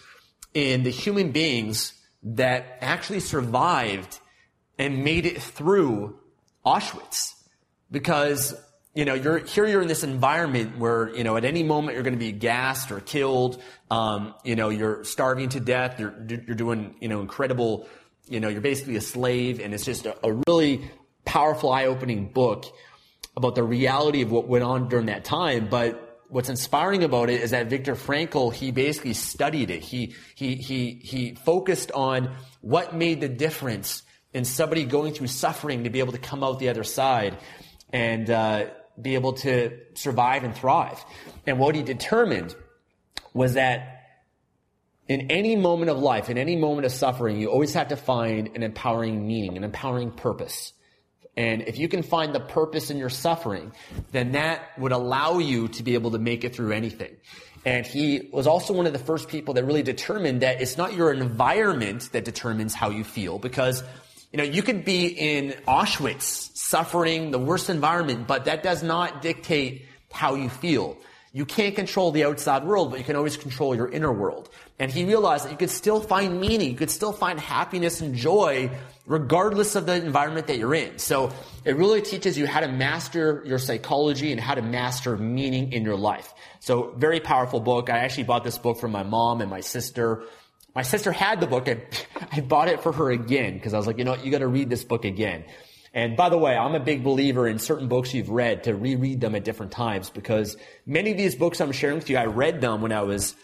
in 0.52 0.82
the 0.82 0.90
human 0.90 1.30
beings 1.30 1.92
that 2.22 2.78
actually 2.80 3.20
survived 3.20 4.18
and 4.78 5.04
made 5.04 5.24
it 5.24 5.40
through 5.40 6.18
Auschwitz. 6.66 7.34
Because, 7.90 8.54
you 8.98 9.04
know, 9.04 9.14
you're, 9.14 9.38
here 9.38 9.64
you're 9.64 9.80
in 9.80 9.86
this 9.86 10.02
environment 10.02 10.76
where, 10.76 11.14
you 11.14 11.22
know, 11.22 11.36
at 11.36 11.44
any 11.44 11.62
moment 11.62 11.94
you're 11.94 12.02
going 12.02 12.18
to 12.18 12.18
be 12.18 12.32
gassed 12.32 12.90
or 12.90 12.98
killed. 12.98 13.62
Um, 13.92 14.34
you 14.42 14.56
know, 14.56 14.70
you're 14.70 15.04
starving 15.04 15.50
to 15.50 15.60
death. 15.60 16.00
You're, 16.00 16.12
you're 16.28 16.56
doing, 16.56 16.96
you 16.98 17.06
know, 17.06 17.20
incredible, 17.20 17.88
you 18.26 18.40
know, 18.40 18.48
you're 18.48 18.60
basically 18.60 18.96
a 18.96 19.00
slave. 19.00 19.60
And 19.60 19.72
it's 19.72 19.84
just 19.84 20.04
a, 20.04 20.16
a 20.26 20.42
really 20.48 20.90
powerful, 21.24 21.70
eye-opening 21.70 22.32
book 22.32 22.64
about 23.36 23.54
the 23.54 23.62
reality 23.62 24.22
of 24.22 24.32
what 24.32 24.48
went 24.48 24.64
on 24.64 24.88
during 24.88 25.06
that 25.06 25.24
time. 25.24 25.68
But 25.68 26.24
what's 26.28 26.48
inspiring 26.48 27.04
about 27.04 27.30
it 27.30 27.40
is 27.40 27.52
that 27.52 27.68
Viktor 27.68 27.94
Frankl, 27.94 28.52
he 28.52 28.72
basically 28.72 29.14
studied 29.14 29.70
it. 29.70 29.84
He, 29.84 30.16
he, 30.34 30.56
he, 30.56 31.00
he 31.04 31.34
focused 31.36 31.92
on 31.92 32.34
what 32.62 32.96
made 32.96 33.20
the 33.20 33.28
difference 33.28 34.02
in 34.34 34.44
somebody 34.44 34.82
going 34.82 35.14
through 35.14 35.28
suffering 35.28 35.84
to 35.84 35.90
be 35.90 36.00
able 36.00 36.14
to 36.14 36.18
come 36.18 36.42
out 36.42 36.58
the 36.58 36.68
other 36.68 36.82
side 36.82 37.38
and, 37.92 38.28
uh, 38.28 38.66
be 39.00 39.14
able 39.14 39.34
to 39.34 39.78
survive 39.94 40.44
and 40.44 40.54
thrive. 40.54 41.04
And 41.46 41.58
what 41.58 41.74
he 41.74 41.82
determined 41.82 42.54
was 43.32 43.54
that 43.54 43.94
in 45.08 45.30
any 45.30 45.56
moment 45.56 45.90
of 45.90 45.98
life, 45.98 46.28
in 46.28 46.36
any 46.36 46.56
moment 46.56 46.84
of 46.84 46.92
suffering, 46.92 47.40
you 47.40 47.50
always 47.50 47.74
have 47.74 47.88
to 47.88 47.96
find 47.96 48.50
an 48.54 48.62
empowering 48.62 49.26
meaning, 49.26 49.56
an 49.56 49.64
empowering 49.64 50.10
purpose. 50.10 50.72
And 51.36 51.62
if 51.62 51.78
you 51.78 51.88
can 51.88 52.02
find 52.02 52.34
the 52.34 52.40
purpose 52.40 52.90
in 52.90 52.98
your 52.98 53.08
suffering, 53.08 53.72
then 54.10 54.32
that 54.32 54.76
would 54.78 54.92
allow 54.92 55.38
you 55.38 55.68
to 55.68 55.82
be 55.82 55.94
able 55.94 56.10
to 56.10 56.18
make 56.18 56.44
it 56.44 56.54
through 56.54 56.72
anything. 56.72 57.16
And 57.64 57.86
he 57.86 58.28
was 58.32 58.46
also 58.46 58.72
one 58.72 58.86
of 58.86 58.92
the 58.92 58.98
first 58.98 59.28
people 59.28 59.54
that 59.54 59.64
really 59.64 59.82
determined 59.82 60.42
that 60.42 60.60
it's 60.60 60.76
not 60.76 60.94
your 60.94 61.12
environment 61.12 62.10
that 62.12 62.24
determines 62.24 62.74
how 62.74 62.90
you 62.90 63.04
feel 63.04 63.38
because 63.38 63.82
you 64.32 64.36
know, 64.36 64.44
you 64.44 64.62
could 64.62 64.84
be 64.84 65.06
in 65.06 65.52
Auschwitz 65.66 66.56
suffering 66.56 67.30
the 67.30 67.38
worst 67.38 67.70
environment, 67.70 68.26
but 68.26 68.44
that 68.44 68.62
does 68.62 68.82
not 68.82 69.22
dictate 69.22 69.86
how 70.12 70.34
you 70.34 70.48
feel. 70.48 70.98
You 71.32 71.44
can't 71.44 71.76
control 71.76 72.10
the 72.10 72.24
outside 72.24 72.64
world, 72.64 72.90
but 72.90 72.98
you 72.98 73.04
can 73.04 73.16
always 73.16 73.36
control 73.36 73.74
your 73.74 73.88
inner 73.88 74.12
world. 74.12 74.48
And 74.78 74.90
he 74.90 75.04
realized 75.04 75.44
that 75.44 75.50
you 75.50 75.58
could 75.58 75.70
still 75.70 76.00
find 76.00 76.40
meaning, 76.40 76.70
you 76.70 76.76
could 76.76 76.90
still 76.90 77.12
find 77.12 77.38
happiness 77.38 78.00
and 78.00 78.14
joy 78.14 78.70
regardless 79.06 79.74
of 79.74 79.86
the 79.86 79.94
environment 79.94 80.46
that 80.46 80.58
you're 80.58 80.74
in. 80.74 80.98
So 80.98 81.32
it 81.64 81.76
really 81.76 82.02
teaches 82.02 82.36
you 82.36 82.46
how 82.46 82.60
to 82.60 82.68
master 82.68 83.42
your 83.46 83.58
psychology 83.58 84.32
and 84.32 84.40
how 84.40 84.54
to 84.54 84.62
master 84.62 85.16
meaning 85.16 85.72
in 85.72 85.82
your 85.82 85.96
life. 85.96 86.32
So 86.60 86.92
very 86.96 87.20
powerful 87.20 87.60
book. 87.60 87.90
I 87.90 87.98
actually 87.98 88.24
bought 88.24 88.44
this 88.44 88.58
book 88.58 88.78
from 88.78 88.92
my 88.92 89.02
mom 89.02 89.40
and 89.40 89.50
my 89.50 89.60
sister. 89.60 90.24
My 90.74 90.82
sister 90.82 91.12
had 91.12 91.40
the 91.40 91.46
book. 91.46 91.68
I, 91.68 91.82
I 92.32 92.40
bought 92.40 92.68
it 92.68 92.82
for 92.82 92.92
her 92.92 93.10
again 93.10 93.54
because 93.54 93.74
I 93.74 93.78
was 93.78 93.86
like, 93.86 93.98
you 93.98 94.04
know 94.04 94.12
what, 94.12 94.24
you 94.24 94.30
got 94.30 94.38
to 94.38 94.48
read 94.48 94.70
this 94.70 94.84
book 94.84 95.04
again. 95.04 95.44
And 95.94 96.16
by 96.16 96.28
the 96.28 96.38
way, 96.38 96.56
I'm 96.56 96.74
a 96.74 96.80
big 96.80 97.02
believer 97.02 97.48
in 97.48 97.58
certain 97.58 97.88
books 97.88 98.12
you've 98.12 98.28
read 98.28 98.64
to 98.64 98.74
reread 98.74 99.20
them 99.20 99.34
at 99.34 99.44
different 99.44 99.72
times 99.72 100.10
because 100.10 100.56
many 100.86 101.10
of 101.10 101.16
these 101.16 101.34
books 101.34 101.60
I'm 101.60 101.72
sharing 101.72 101.96
with 101.96 102.10
you, 102.10 102.18
I 102.18 102.26
read 102.26 102.60
them 102.60 102.82
when 102.82 102.92
I 102.92 103.02
was 103.02 103.34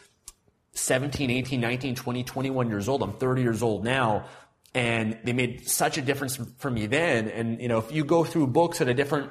17, 0.73 1.31
18, 1.31 1.61
19, 1.61 1.95
20, 1.95 2.23
21 2.23 2.69
years 2.69 2.89
old. 2.89 3.03
I'm 3.03 3.15
30 3.15 3.43
years 3.43 3.63
old 3.63 3.83
now 3.85 4.27
and 4.75 5.19
they 5.25 5.33
made 5.33 5.69
such 5.69 5.99
a 5.99 6.03
difference 6.03 6.39
for 6.59 6.71
me 6.71 6.87
then. 6.87 7.29
And, 7.29 7.61
you 7.61 7.69
know, 7.69 7.79
if 7.79 7.93
you 7.93 8.05
go 8.05 8.25
through 8.25 8.49
books 8.49 8.81
at 8.81 8.89
a 8.89 8.95
different 8.95 9.31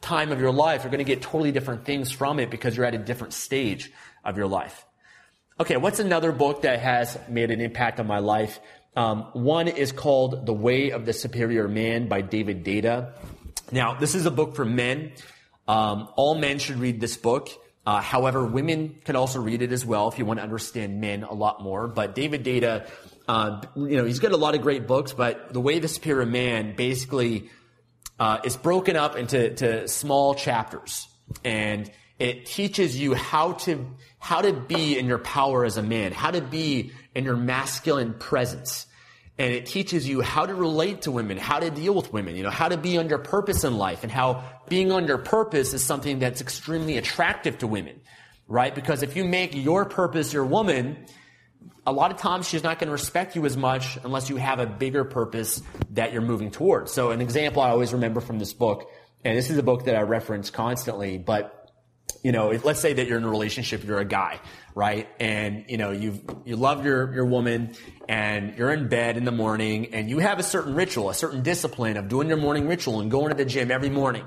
time 0.00 0.30
of 0.30 0.40
your 0.40 0.52
life, 0.52 0.84
you're 0.84 0.90
going 0.90 1.04
to 1.04 1.04
get 1.04 1.20
totally 1.20 1.50
different 1.50 1.84
things 1.84 2.12
from 2.12 2.38
it 2.38 2.50
because 2.50 2.76
you're 2.76 2.86
at 2.86 2.94
a 2.94 2.98
different 2.98 3.32
stage 3.32 3.90
of 4.24 4.36
your 4.36 4.46
life. 4.46 4.86
Okay, 5.60 5.76
what's 5.76 6.00
another 6.00 6.32
book 6.32 6.62
that 6.62 6.80
has 6.80 7.16
made 7.28 7.52
an 7.52 7.60
impact 7.60 8.00
on 8.00 8.08
my 8.08 8.18
life? 8.18 8.58
Um, 8.96 9.28
one 9.34 9.68
is 9.68 9.92
called 9.92 10.46
The 10.46 10.52
Way 10.52 10.90
of 10.90 11.06
the 11.06 11.12
Superior 11.12 11.68
Man 11.68 12.08
by 12.08 12.22
David 12.22 12.64
Deida. 12.64 13.12
Now, 13.70 13.94
this 13.94 14.16
is 14.16 14.26
a 14.26 14.32
book 14.32 14.56
for 14.56 14.64
men. 14.64 15.12
Um, 15.68 16.08
all 16.16 16.34
men 16.34 16.58
should 16.58 16.80
read 16.80 17.00
this 17.00 17.16
book. 17.16 17.50
Uh, 17.86 18.00
however, 18.00 18.44
women 18.44 18.96
can 19.04 19.14
also 19.14 19.40
read 19.40 19.62
it 19.62 19.70
as 19.70 19.86
well 19.86 20.08
if 20.08 20.18
you 20.18 20.24
want 20.24 20.40
to 20.40 20.42
understand 20.42 21.00
men 21.00 21.22
a 21.22 21.34
lot 21.34 21.62
more. 21.62 21.86
But 21.86 22.16
David 22.16 22.42
Deida, 22.44 22.90
uh, 23.28 23.62
you 23.76 23.96
know, 23.96 24.04
he's 24.04 24.18
got 24.18 24.32
a 24.32 24.36
lot 24.36 24.56
of 24.56 24.60
great 24.60 24.88
books, 24.88 25.12
but 25.12 25.52
The 25.52 25.60
Way 25.60 25.76
of 25.76 25.82
the 25.82 25.88
Superior 25.88 26.26
Man 26.26 26.74
basically 26.74 27.48
uh, 28.18 28.40
is 28.42 28.56
broken 28.56 28.96
up 28.96 29.14
into 29.14 29.86
small 29.86 30.34
chapters. 30.34 31.06
And 31.44 31.92
it 32.18 32.46
teaches 32.46 32.98
you 32.98 33.14
how 33.14 33.52
to, 33.52 33.86
how 34.18 34.40
to 34.40 34.52
be 34.52 34.98
in 34.98 35.06
your 35.06 35.18
power 35.18 35.64
as 35.64 35.76
a 35.76 35.82
man, 35.82 36.12
how 36.12 36.30
to 36.30 36.40
be 36.40 36.92
in 37.14 37.24
your 37.24 37.36
masculine 37.36 38.14
presence. 38.14 38.86
And 39.36 39.52
it 39.52 39.66
teaches 39.66 40.08
you 40.08 40.20
how 40.20 40.46
to 40.46 40.54
relate 40.54 41.02
to 41.02 41.10
women, 41.10 41.38
how 41.38 41.58
to 41.58 41.70
deal 41.70 41.92
with 41.92 42.12
women, 42.12 42.36
you 42.36 42.44
know, 42.44 42.50
how 42.50 42.68
to 42.68 42.76
be 42.76 42.98
on 42.98 43.08
your 43.08 43.18
purpose 43.18 43.64
in 43.64 43.76
life 43.76 44.04
and 44.04 44.12
how 44.12 44.44
being 44.68 44.92
on 44.92 45.08
your 45.08 45.18
purpose 45.18 45.74
is 45.74 45.82
something 45.82 46.20
that's 46.20 46.40
extremely 46.40 46.98
attractive 46.98 47.58
to 47.58 47.66
women, 47.66 48.00
right? 48.46 48.72
Because 48.72 49.02
if 49.02 49.16
you 49.16 49.24
make 49.24 49.54
your 49.56 49.84
purpose 49.84 50.32
your 50.32 50.44
woman, 50.44 51.04
a 51.84 51.92
lot 51.92 52.12
of 52.12 52.16
times 52.16 52.48
she's 52.48 52.62
not 52.62 52.78
going 52.78 52.86
to 52.86 52.92
respect 52.92 53.34
you 53.34 53.44
as 53.44 53.56
much 53.56 53.98
unless 54.04 54.30
you 54.30 54.36
have 54.36 54.60
a 54.60 54.66
bigger 54.66 55.04
purpose 55.04 55.60
that 55.90 56.12
you're 56.12 56.22
moving 56.22 56.52
towards. 56.52 56.92
So 56.92 57.10
an 57.10 57.20
example 57.20 57.60
I 57.60 57.70
always 57.70 57.92
remember 57.92 58.20
from 58.20 58.38
this 58.38 58.52
book, 58.52 58.88
and 59.24 59.36
this 59.36 59.50
is 59.50 59.58
a 59.58 59.64
book 59.64 59.86
that 59.86 59.96
I 59.96 60.02
reference 60.02 60.50
constantly, 60.50 61.18
but 61.18 61.63
you 62.24 62.32
know, 62.32 62.58
let's 62.64 62.80
say 62.80 62.94
that 62.94 63.06
you're 63.06 63.18
in 63.18 63.24
a 63.24 63.28
relationship, 63.28 63.84
you're 63.84 64.00
a 64.00 64.04
guy, 64.04 64.40
right? 64.74 65.06
And, 65.20 65.66
you 65.68 65.76
know, 65.76 65.90
you 65.90 66.20
you 66.46 66.56
love 66.56 66.84
your, 66.84 67.14
your 67.14 67.26
woman 67.26 67.74
and 68.08 68.56
you're 68.56 68.72
in 68.72 68.88
bed 68.88 69.18
in 69.18 69.24
the 69.24 69.30
morning 69.30 69.94
and 69.94 70.08
you 70.08 70.20
have 70.20 70.38
a 70.38 70.42
certain 70.42 70.74
ritual, 70.74 71.10
a 71.10 71.14
certain 71.14 71.42
discipline 71.42 71.98
of 71.98 72.08
doing 72.08 72.26
your 72.26 72.38
morning 72.38 72.66
ritual 72.66 73.00
and 73.00 73.10
going 73.10 73.28
to 73.28 73.34
the 73.34 73.44
gym 73.44 73.70
every 73.70 73.90
morning. 73.90 74.24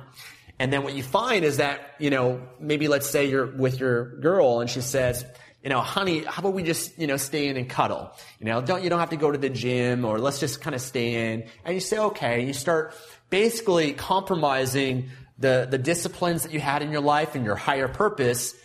And 0.59 0.71
then 0.71 0.83
what 0.83 0.93
you 0.93 1.01
find 1.01 1.43
is 1.43 1.57
that, 1.57 1.95
you 1.97 2.11
know, 2.11 2.47
maybe 2.59 2.87
let's 2.87 3.09
say 3.09 3.25
you're 3.25 3.47
with 3.47 3.79
your 3.79 4.19
girl 4.19 4.59
and 4.59 4.69
she 4.69 4.81
says, 4.81 5.25
you 5.63 5.71
know, 5.71 5.81
honey, 5.81 6.23
how 6.23 6.41
about 6.41 6.53
we 6.53 6.61
just, 6.61 6.99
you 6.99 7.07
know, 7.07 7.17
stay 7.17 7.47
in 7.47 7.57
and 7.57 7.67
cuddle? 7.67 8.11
You 8.39 8.45
know, 8.45 8.61
don't, 8.61 8.83
you 8.83 8.91
don't 8.91 8.99
have 8.99 9.09
to 9.09 9.17
go 9.17 9.31
to 9.31 9.37
the 9.39 9.49
gym 9.49 10.05
or 10.05 10.19
let's 10.19 10.39
just 10.39 10.61
kind 10.61 10.75
of 10.75 10.81
stay 10.81 11.31
in. 11.31 11.45
And 11.65 11.73
you 11.73 11.79
say, 11.79 11.97
okay. 11.97 12.45
You 12.45 12.53
start 12.53 12.93
basically 13.31 13.93
compromising 13.93 15.09
the, 15.39 15.67
the 15.69 15.77
disciplines 15.77 16.43
that 16.43 16.51
you 16.51 16.59
had 16.59 16.81
in 16.81 16.91
your 16.91 17.01
life 17.01 17.35
and 17.35 17.45
your 17.45 17.55
higher 17.55 17.87
purpose. 17.87 18.55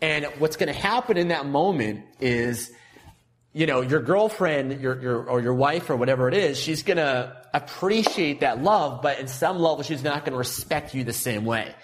And 0.00 0.26
what's 0.38 0.56
going 0.56 0.72
to 0.72 0.78
happen 0.78 1.16
in 1.16 1.28
that 1.28 1.46
moment 1.46 2.04
is, 2.20 2.70
you 3.52 3.66
know, 3.66 3.80
your 3.80 4.00
girlfriend, 4.00 4.80
your, 4.80 5.00
your, 5.00 5.28
or 5.28 5.40
your 5.40 5.54
wife 5.54 5.90
or 5.90 5.96
whatever 5.96 6.28
it 6.28 6.34
is, 6.34 6.58
she's 6.58 6.82
going 6.82 6.96
to 6.96 7.36
appreciate 7.52 8.40
that 8.40 8.62
love, 8.62 9.00
but 9.00 9.18
in 9.20 9.28
some 9.28 9.58
level, 9.58 9.82
she's 9.82 10.02
not 10.02 10.24
going 10.24 10.32
to 10.32 10.38
respect 10.38 10.94
you 10.94 11.04
the 11.04 11.12
same 11.12 11.44
way. 11.44 11.74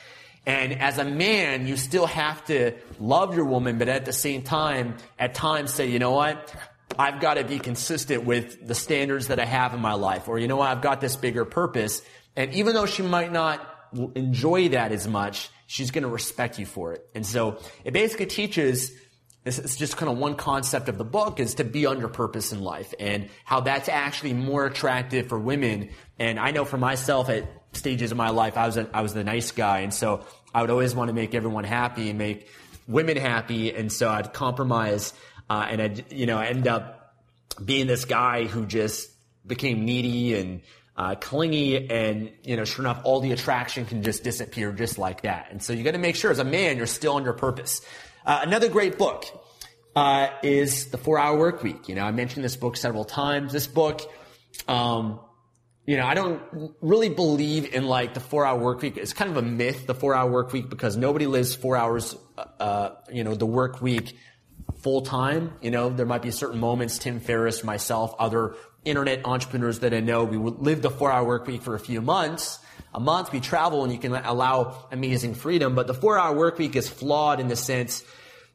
And 0.46 0.72
as 0.80 0.98
a 0.98 1.04
man, 1.04 1.66
you 1.66 1.76
still 1.76 2.06
have 2.06 2.44
to 2.46 2.72
love 2.98 3.36
your 3.36 3.44
woman, 3.44 3.78
but 3.78 3.88
at 3.88 4.04
the 4.04 4.12
same 4.12 4.42
time, 4.42 4.96
at 5.18 5.34
times 5.34 5.72
say, 5.72 5.88
you 5.88 5.98
know 5.98 6.10
what? 6.12 6.54
I've 6.98 7.20
got 7.20 7.34
to 7.34 7.44
be 7.44 7.58
consistent 7.58 8.24
with 8.24 8.66
the 8.66 8.74
standards 8.74 9.28
that 9.28 9.38
I 9.38 9.44
have 9.44 9.74
in 9.74 9.80
my 9.80 9.94
life. 9.94 10.28
Or, 10.28 10.38
you 10.38 10.48
know 10.48 10.56
what? 10.56 10.68
I've 10.68 10.82
got 10.82 11.00
this 11.00 11.14
bigger 11.14 11.44
purpose. 11.44 12.02
And 12.36 12.52
even 12.54 12.74
though 12.74 12.86
she 12.86 13.02
might 13.02 13.30
not 13.30 13.64
enjoy 14.14 14.70
that 14.70 14.92
as 14.92 15.06
much, 15.06 15.50
she's 15.66 15.90
going 15.90 16.02
to 16.02 16.08
respect 16.08 16.58
you 16.58 16.66
for 16.66 16.92
it. 16.92 17.06
And 17.14 17.26
so 17.26 17.58
it 17.84 17.92
basically 17.92 18.26
teaches 18.26 18.92
this 19.44 19.58
is 19.58 19.76
just 19.76 19.96
kind 19.96 20.12
of 20.12 20.18
one 20.18 20.34
concept 20.34 20.88
of 20.88 20.98
the 20.98 21.04
book 21.04 21.40
is 21.40 21.54
to 21.54 21.64
be 21.64 21.86
on 21.86 21.98
your 21.98 22.08
purpose 22.08 22.52
in 22.52 22.60
life 22.60 22.92
and 23.00 23.30
how 23.44 23.60
that's 23.60 23.88
actually 23.88 24.34
more 24.34 24.66
attractive 24.66 25.28
for 25.28 25.38
women. 25.38 25.90
And 26.18 26.38
I 26.38 26.50
know 26.50 26.66
for 26.66 26.76
myself 26.76 27.30
at 27.30 27.48
stages 27.72 28.10
of 28.10 28.18
my 28.18 28.30
life, 28.30 28.58
I 28.58 28.66
was 28.66 28.76
a, 28.76 28.88
I 28.92 29.00
was 29.00 29.14
the 29.14 29.24
nice 29.24 29.52
guy. 29.52 29.80
And 29.80 29.94
so 29.94 30.26
I 30.54 30.60
would 30.60 30.70
always 30.70 30.94
want 30.94 31.08
to 31.08 31.14
make 31.14 31.34
everyone 31.34 31.64
happy 31.64 32.10
and 32.10 32.18
make 32.18 32.48
women 32.86 33.16
happy. 33.16 33.74
And 33.74 33.90
so 33.90 34.10
I'd 34.10 34.34
compromise, 34.34 35.14
uh, 35.48 35.66
and 35.70 35.80
I'd, 35.80 36.12
you 36.12 36.26
know, 36.26 36.38
end 36.38 36.68
up 36.68 37.14
being 37.64 37.86
this 37.86 38.04
guy 38.04 38.44
who 38.44 38.66
just 38.66 39.10
became 39.46 39.86
needy 39.86 40.34
and, 40.34 40.60
uh, 41.00 41.14
clingy 41.14 41.88
and, 41.90 42.30
you 42.42 42.56
know, 42.58 42.64
sure 42.66 42.84
enough, 42.84 43.00
all 43.04 43.20
the 43.20 43.32
attraction 43.32 43.86
can 43.86 44.02
just 44.02 44.22
disappear 44.22 44.70
just 44.70 44.98
like 44.98 45.22
that. 45.22 45.48
And 45.50 45.62
so 45.62 45.72
you 45.72 45.82
got 45.82 45.92
to 45.92 45.98
make 45.98 46.14
sure 46.14 46.30
as 46.30 46.38
a 46.38 46.44
man, 46.44 46.76
you're 46.76 46.86
still 46.86 47.14
on 47.14 47.24
your 47.24 47.32
purpose. 47.32 47.80
Uh, 48.26 48.40
another 48.42 48.68
great 48.68 48.98
book, 48.98 49.24
uh, 49.96 50.28
is 50.42 50.90
The 50.90 50.98
Four 50.98 51.18
Hour 51.18 51.38
Work 51.38 51.62
Week. 51.62 51.88
You 51.88 51.94
know, 51.94 52.04
I 52.04 52.10
mentioned 52.10 52.44
this 52.44 52.56
book 52.56 52.76
several 52.76 53.06
times. 53.06 53.50
This 53.50 53.66
book, 53.66 54.02
um, 54.68 55.20
you 55.86 55.96
know, 55.96 56.04
I 56.04 56.12
don't 56.12 56.42
really 56.82 57.08
believe 57.08 57.72
in 57.72 57.86
like 57.86 58.12
the 58.12 58.20
four 58.20 58.44
hour 58.44 58.60
work 58.60 58.82
week. 58.82 58.98
It's 58.98 59.14
kind 59.14 59.30
of 59.30 59.38
a 59.38 59.42
myth, 59.42 59.86
the 59.86 59.94
four 59.94 60.14
hour 60.14 60.30
work 60.30 60.52
week, 60.52 60.68
because 60.68 60.98
nobody 60.98 61.26
lives 61.26 61.54
four 61.54 61.78
hours, 61.78 62.14
uh, 62.36 62.90
you 63.10 63.24
know, 63.24 63.34
the 63.34 63.46
work 63.46 63.80
week 63.80 64.16
full 64.82 65.00
time. 65.00 65.54
You 65.62 65.70
know, 65.70 65.88
there 65.88 66.06
might 66.06 66.22
be 66.22 66.30
certain 66.30 66.60
moments, 66.60 66.98
Tim 66.98 67.20
Ferriss, 67.20 67.64
myself, 67.64 68.14
other 68.18 68.54
internet 68.84 69.24
entrepreneurs 69.24 69.80
that 69.80 69.92
I 69.92 70.00
know, 70.00 70.24
we 70.24 70.36
live 70.36 70.82
the 70.82 70.90
four 70.90 71.10
hour 71.10 71.26
work 71.26 71.46
week 71.46 71.62
for 71.62 71.74
a 71.74 71.80
few 71.80 72.00
months. 72.00 72.58
A 72.92 73.00
month 73.00 73.32
we 73.32 73.40
travel 73.40 73.84
and 73.84 73.92
you 73.92 73.98
can 73.98 74.14
allow 74.14 74.88
amazing 74.90 75.34
freedom, 75.34 75.74
but 75.74 75.86
the 75.86 75.94
four 75.94 76.18
hour 76.18 76.36
work 76.36 76.58
week 76.58 76.76
is 76.76 76.88
flawed 76.88 77.40
in 77.40 77.48
the 77.48 77.56
sense 77.56 78.04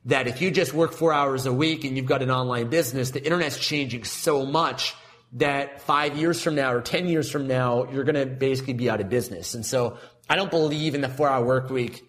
that 0.06 0.28
if 0.28 0.42
you 0.42 0.52
just 0.52 0.74
work 0.74 0.94
four 0.94 1.14
hours 1.14 1.46
a 1.46 1.54
week 1.54 1.84
and 1.84 1.96
you've 1.96 2.06
got 2.06 2.22
an 2.22 2.32
online 2.32 2.70
business, 2.70 3.12
the 3.12 3.24
internet's 3.24 3.58
changing 3.58 4.04
so 4.04 4.46
much 4.46 4.94
that 5.34 5.82
five 5.82 6.18
years 6.18 6.42
from 6.42 6.56
now 6.56 6.74
or 6.74 6.82
10 6.82 7.08
years 7.08 7.30
from 7.30 7.48
now, 7.48 7.90
you're 7.92 8.04
going 8.04 8.16
to 8.16 8.26
basically 8.26 8.74
be 8.74 8.90
out 8.90 9.02
of 9.02 9.10
business. 9.10 9.54
And 9.54 9.66
so 9.66 9.98
I 10.30 10.36
don't 10.36 10.52
believe 10.52 10.96
in 10.96 11.02
the 11.02 11.10
four 11.10 11.28
hour 11.28 11.46
work 11.46 11.70
week 11.70 12.04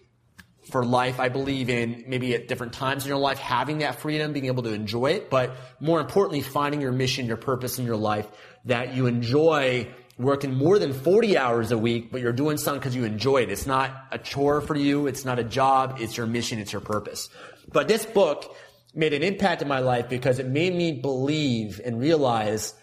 for 0.67 0.85
life. 0.85 1.19
I 1.19 1.29
believe 1.29 1.69
in 1.69 2.03
maybe 2.07 2.33
at 2.35 2.47
different 2.47 2.73
times 2.73 3.03
in 3.03 3.09
your 3.09 3.17
life 3.17 3.39
having 3.39 3.79
that 3.79 3.99
freedom, 3.99 4.33
being 4.33 4.45
able 4.45 4.63
to 4.63 4.73
enjoy 4.73 5.11
it, 5.11 5.29
but 5.29 5.55
more 5.79 5.99
importantly, 5.99 6.41
finding 6.41 6.81
your 6.81 6.91
mission, 6.91 7.25
your 7.25 7.37
purpose 7.37 7.79
in 7.79 7.85
your 7.85 7.97
life 7.97 8.27
that 8.65 8.95
you 8.95 9.07
enjoy 9.07 9.87
working 10.17 10.53
more 10.53 10.79
than 10.79 10.93
40 10.93 11.37
hours 11.37 11.71
a 11.71 11.77
week, 11.77 12.11
but 12.11 12.21
you're 12.21 12.33
doing 12.33 12.57
something 12.57 12.79
because 12.79 12.95
you 12.95 13.03
enjoy 13.03 13.43
it. 13.43 13.51
It's 13.51 13.67
not 13.67 13.95
a 14.11 14.17
chore 14.17 14.61
for 14.61 14.75
you. 14.75 15.07
It's 15.07 15.25
not 15.25 15.39
a 15.39 15.43
job. 15.43 15.97
It's 15.99 16.17
your 16.17 16.25
mission. 16.25 16.59
It's 16.59 16.73
your 16.73 16.81
purpose. 16.81 17.29
But 17.71 17.87
this 17.87 18.05
book 18.05 18.55
made 18.93 19.13
an 19.13 19.21
impact 19.21 19.61
in 19.61 19.67
my 19.67 19.79
life 19.79 20.09
because 20.09 20.39
it 20.39 20.47
made 20.47 20.73
me 20.73 20.91
believe 20.93 21.79
and 21.83 21.99
realize 21.99 22.73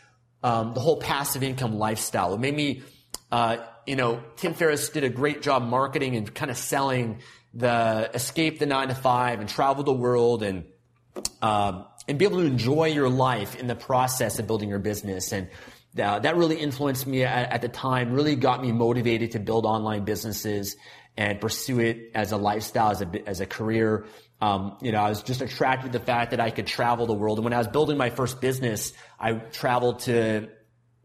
um, 0.42 0.74
the 0.74 0.80
whole 0.80 0.98
passive 0.98 1.42
income 1.42 1.78
lifestyle. 1.78 2.34
It 2.34 2.40
made 2.40 2.54
me, 2.54 2.82
uh, 3.32 3.56
you 3.86 3.96
know, 3.96 4.22
Tim 4.36 4.54
Ferriss 4.54 4.90
did 4.90 5.02
a 5.02 5.08
great 5.08 5.42
job 5.42 5.62
marketing 5.62 6.16
and 6.16 6.32
kind 6.32 6.50
of 6.50 6.56
selling 6.56 7.20
the 7.54 8.10
escape 8.14 8.58
the 8.58 8.66
nine 8.66 8.88
to 8.88 8.94
five 8.94 9.40
and 9.40 9.48
travel 9.48 9.84
the 9.84 9.92
world 9.92 10.42
and 10.42 10.64
uh, 11.40 11.84
and 12.08 12.18
be 12.18 12.24
able 12.24 12.38
to 12.38 12.46
enjoy 12.46 12.86
your 12.86 13.08
life 13.08 13.56
in 13.56 13.66
the 13.66 13.76
process 13.76 14.38
of 14.38 14.46
building 14.46 14.68
your 14.68 14.80
business. 14.80 15.32
And 15.32 15.48
uh, 15.98 16.18
that 16.18 16.36
really 16.36 16.56
influenced 16.56 17.06
me 17.06 17.22
at, 17.22 17.52
at, 17.52 17.62
the 17.62 17.68
time. 17.68 18.12
Really 18.12 18.34
got 18.34 18.60
me 18.60 18.72
motivated 18.72 19.32
to 19.32 19.38
build 19.38 19.64
online 19.64 20.04
businesses 20.04 20.76
and 21.16 21.40
pursue 21.40 21.78
it 21.78 22.10
as 22.14 22.32
a 22.32 22.36
lifestyle, 22.36 22.90
as 22.90 23.00
a 23.00 23.28
as 23.28 23.40
a 23.40 23.46
career. 23.46 24.06
Um, 24.40 24.76
you 24.82 24.90
know, 24.90 24.98
I 24.98 25.08
was 25.08 25.22
just 25.22 25.40
attracted 25.40 25.92
to 25.92 25.98
the 25.98 26.04
fact 26.04 26.32
that 26.32 26.40
I 26.40 26.50
could 26.50 26.66
travel 26.66 27.06
the 27.06 27.14
world. 27.14 27.38
And 27.38 27.44
when 27.44 27.52
I 27.52 27.58
was 27.58 27.68
building 27.68 27.96
my 27.96 28.10
first 28.10 28.40
business, 28.40 28.92
I 29.18 29.34
traveled 29.34 30.00
to 30.00 30.48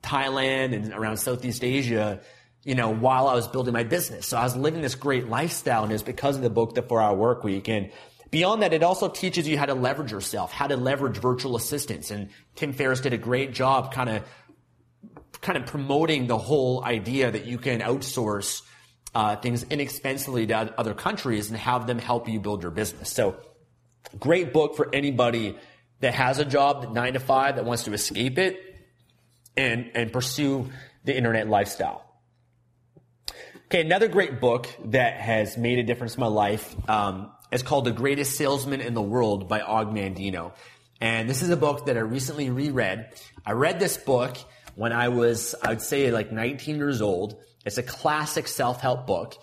Thailand 0.02 0.74
and 0.74 0.92
around 0.94 1.18
Southeast 1.18 1.64
Asia 1.64 2.22
you 2.70 2.76
know, 2.76 2.94
while 2.94 3.28
I 3.28 3.34
was 3.34 3.48
building 3.48 3.74
my 3.74 3.82
business. 3.82 4.28
So 4.28 4.38
I 4.38 4.44
was 4.44 4.56
living 4.56 4.84
this 4.84 4.94
great 4.94 5.28
lifestyle 5.28 5.84
and 5.84 5.92
it's 5.92 6.04
because 6.04 6.36
of 6.36 6.44
the 6.44 6.52
book, 6.52 6.76
The 6.76 6.84
Four 6.84 7.02
Hour 7.02 7.18
Work 7.18 7.44
Week. 7.44 7.68
And 7.68 7.90
beyond 8.30 8.62
that, 8.62 8.74
it 8.74 8.84
also 8.84 9.10
teaches 9.10 9.48
you 9.48 9.58
how 9.58 9.66
to 9.66 9.74
leverage 9.74 10.12
yourself, 10.12 10.52
how 10.52 10.68
to 10.68 10.78
leverage 10.78 11.18
virtual 11.18 11.56
assistants. 11.56 12.12
And 12.12 12.30
Tim 12.56 12.74
Ferriss 12.74 13.02
did 13.02 13.12
a 13.12 13.18
great 13.18 13.54
job 13.54 13.92
kind 13.92 14.08
of, 14.12 14.24
kind 15.42 15.58
of 15.58 15.66
promoting 15.66 16.28
the 16.28 16.38
whole 16.38 16.86
idea 16.86 17.32
that 17.32 17.48
you 17.48 17.58
can 17.58 17.80
outsource 17.82 18.62
uh, 19.16 19.36
things 19.38 19.64
inexpensively 19.64 20.46
to 20.46 20.72
other 20.78 20.94
countries 20.94 21.50
and 21.50 21.58
have 21.58 21.88
them 21.88 21.98
help 21.98 22.30
you 22.30 22.40
build 22.40 22.62
your 22.62 22.70
business. 22.72 23.12
So 23.12 23.36
great 24.20 24.54
book 24.54 24.76
for 24.76 24.94
anybody 24.94 25.58
that 26.02 26.14
has 26.14 26.38
a 26.38 26.46
job 26.46 26.84
that 26.84 26.94
nine 26.94 27.14
to 27.14 27.20
five 27.20 27.56
that 27.56 27.66
wants 27.66 27.86
to 27.86 27.94
escape 27.94 28.38
it 28.38 28.60
and, 29.58 29.90
and 29.96 30.14
pursue 30.14 30.70
the 31.04 31.18
internet 31.18 31.50
lifestyle. 31.50 32.06
Okay, 33.72 33.82
another 33.82 34.08
great 34.08 34.42
book 34.42 34.68
that 34.86 35.22
has 35.22 35.56
made 35.56 35.78
a 35.78 35.84
difference 35.84 36.16
in 36.16 36.22
my 36.22 36.26
life 36.26 36.76
um, 36.90 37.30
is 37.52 37.62
called 37.62 37.86
The 37.86 37.92
Greatest 37.92 38.36
Salesman 38.36 38.82
in 38.82 38.96
the 38.96 39.02
World 39.04 39.48
by 39.48 39.62
Og 39.62 39.94
Mandino. 39.94 40.54
And 41.00 41.30
this 41.30 41.44
is 41.44 41.52
a 41.52 41.56
book 41.56 41.86
that 41.86 41.96
I 41.96 42.00
recently 42.00 42.50
reread. 42.50 43.12
I 43.46 43.52
read 43.52 43.80
this 43.80 43.96
book 43.96 44.38
when 44.74 44.92
I 44.92 45.10
was, 45.10 45.54
I 45.62 45.70
would 45.70 45.84
say, 45.84 46.10
like 46.10 46.32
19 46.32 46.78
years 46.78 47.00
old. 47.00 47.44
It's 47.64 47.78
a 47.78 47.84
classic 47.84 48.48
self-help 48.48 49.06
book. 49.06 49.36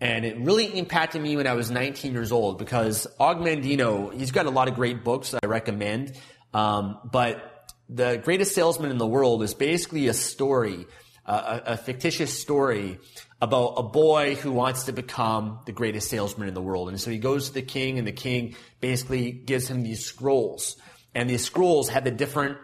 And 0.00 0.24
it 0.24 0.38
really 0.38 0.64
impacted 0.64 1.20
me 1.20 1.36
when 1.36 1.46
I 1.46 1.52
was 1.52 1.70
19 1.70 2.14
years 2.14 2.32
old 2.32 2.56
because 2.56 3.06
Og 3.20 3.36
Mandino, 3.40 4.14
he's 4.14 4.30
got 4.30 4.46
a 4.46 4.50
lot 4.50 4.68
of 4.68 4.76
great 4.76 5.04
books 5.04 5.32
that 5.32 5.40
I 5.44 5.46
recommend. 5.46 6.18
Um, 6.54 7.00
but 7.04 7.70
The 7.90 8.16
Greatest 8.16 8.54
Salesman 8.54 8.90
in 8.90 8.96
the 8.96 9.06
World 9.06 9.42
is 9.42 9.52
basically 9.52 10.08
a 10.08 10.14
story, 10.14 10.86
a, 11.26 11.60
a 11.66 11.76
fictitious 11.76 12.40
story 12.40 12.98
about 13.44 13.74
a 13.76 13.82
boy 13.82 14.36
who 14.36 14.50
wants 14.50 14.84
to 14.84 14.92
become 14.92 15.58
the 15.66 15.72
greatest 15.72 16.08
salesman 16.08 16.48
in 16.48 16.54
the 16.54 16.62
world. 16.62 16.88
And 16.88 16.98
so 16.98 17.10
he 17.10 17.18
goes 17.18 17.48
to 17.48 17.54
the 17.54 17.60
king 17.60 17.98
and 17.98 18.06
the 18.06 18.12
king 18.12 18.56
basically 18.80 19.32
gives 19.32 19.68
him 19.68 19.82
these 19.82 20.02
scrolls. 20.02 20.76
And 21.14 21.28
these 21.28 21.44
scrolls 21.44 21.90
have 21.90 22.04
the 22.04 22.10
different 22.10 22.56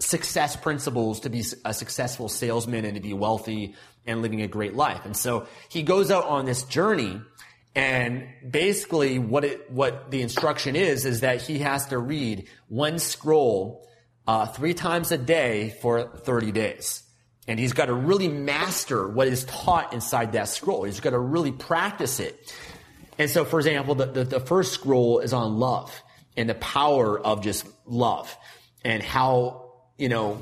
success 0.00 0.54
principles 0.54 1.20
to 1.20 1.30
be 1.30 1.42
a 1.64 1.72
successful 1.72 2.28
salesman 2.28 2.84
and 2.84 2.94
to 2.94 3.00
be 3.00 3.14
wealthy 3.14 3.74
and 4.06 4.20
living 4.20 4.42
a 4.42 4.48
great 4.48 4.74
life. 4.74 5.06
And 5.06 5.16
so 5.16 5.46
he 5.70 5.82
goes 5.82 6.10
out 6.10 6.24
on 6.24 6.44
this 6.44 6.62
journey 6.64 7.22
and 7.74 8.28
basically 8.46 9.18
what 9.18 9.46
it, 9.46 9.70
what 9.70 10.10
the 10.10 10.20
instruction 10.20 10.76
is, 10.76 11.06
is 11.06 11.20
that 11.20 11.40
he 11.40 11.60
has 11.60 11.86
to 11.86 11.96
read 11.96 12.48
one 12.68 12.98
scroll, 12.98 13.88
uh, 14.26 14.44
three 14.44 14.74
times 14.74 15.10
a 15.10 15.16
day 15.16 15.70
for 15.80 16.02
30 16.02 16.52
days. 16.52 17.02
And 17.48 17.58
he's 17.58 17.72
got 17.72 17.86
to 17.86 17.94
really 17.94 18.28
master 18.28 19.08
what 19.08 19.26
is 19.26 19.44
taught 19.44 19.94
inside 19.94 20.32
that 20.32 20.48
scroll. 20.48 20.84
He's 20.84 21.00
got 21.00 21.10
to 21.10 21.18
really 21.18 21.50
practice 21.50 22.20
it. 22.20 22.54
And 23.18 23.28
so, 23.28 23.44
for 23.44 23.58
example, 23.58 23.94
the, 23.94 24.06
the, 24.06 24.24
the 24.24 24.40
first 24.40 24.72
scroll 24.72 25.18
is 25.18 25.32
on 25.32 25.58
love 25.58 25.90
and 26.36 26.48
the 26.48 26.54
power 26.54 27.18
of 27.18 27.42
just 27.42 27.66
love 27.86 28.36
and 28.84 29.02
how, 29.02 29.72
you 29.96 30.08
know, 30.08 30.40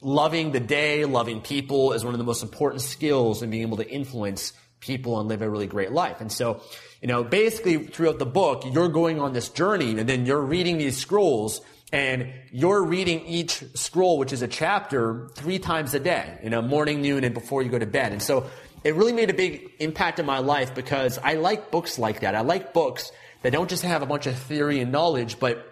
loving 0.00 0.52
the 0.52 0.60
day, 0.60 1.04
loving 1.04 1.40
people 1.40 1.92
is 1.92 2.04
one 2.04 2.14
of 2.14 2.18
the 2.18 2.24
most 2.24 2.42
important 2.42 2.82
skills 2.82 3.42
in 3.42 3.50
being 3.50 3.62
able 3.62 3.76
to 3.76 3.88
influence 3.88 4.52
people 4.80 5.18
and 5.18 5.28
live 5.28 5.42
a 5.42 5.50
really 5.50 5.66
great 5.66 5.92
life. 5.92 6.20
And 6.20 6.30
so, 6.30 6.62
you 7.02 7.08
know, 7.08 7.24
basically 7.24 7.86
throughout 7.86 8.18
the 8.18 8.26
book, 8.26 8.64
you're 8.72 8.88
going 8.88 9.20
on 9.20 9.32
this 9.32 9.48
journey 9.48 9.98
and 9.98 10.08
then 10.08 10.24
you're 10.24 10.40
reading 10.40 10.78
these 10.78 10.96
scrolls 10.96 11.60
and 11.92 12.32
you're 12.52 12.84
reading 12.84 13.24
each 13.26 13.64
scroll, 13.74 14.18
which 14.18 14.32
is 14.32 14.42
a 14.42 14.48
chapter, 14.48 15.28
three 15.34 15.58
times 15.58 15.94
a 15.94 16.00
day, 16.00 16.38
you 16.42 16.50
know, 16.50 16.60
morning, 16.60 17.00
noon, 17.00 17.24
and 17.24 17.34
before 17.34 17.62
you 17.62 17.70
go 17.70 17.78
to 17.78 17.86
bed. 17.86 18.12
And 18.12 18.22
so 18.22 18.46
it 18.84 18.94
really 18.94 19.12
made 19.12 19.30
a 19.30 19.34
big 19.34 19.70
impact 19.78 20.18
in 20.18 20.26
my 20.26 20.38
life 20.38 20.74
because 20.74 21.18
I 21.18 21.34
like 21.34 21.70
books 21.70 21.98
like 21.98 22.20
that. 22.20 22.34
I 22.34 22.42
like 22.42 22.72
books 22.74 23.10
that 23.42 23.52
don't 23.52 23.70
just 23.70 23.84
have 23.84 24.02
a 24.02 24.06
bunch 24.06 24.26
of 24.26 24.36
theory 24.36 24.80
and 24.80 24.92
knowledge, 24.92 25.38
but 25.38 25.64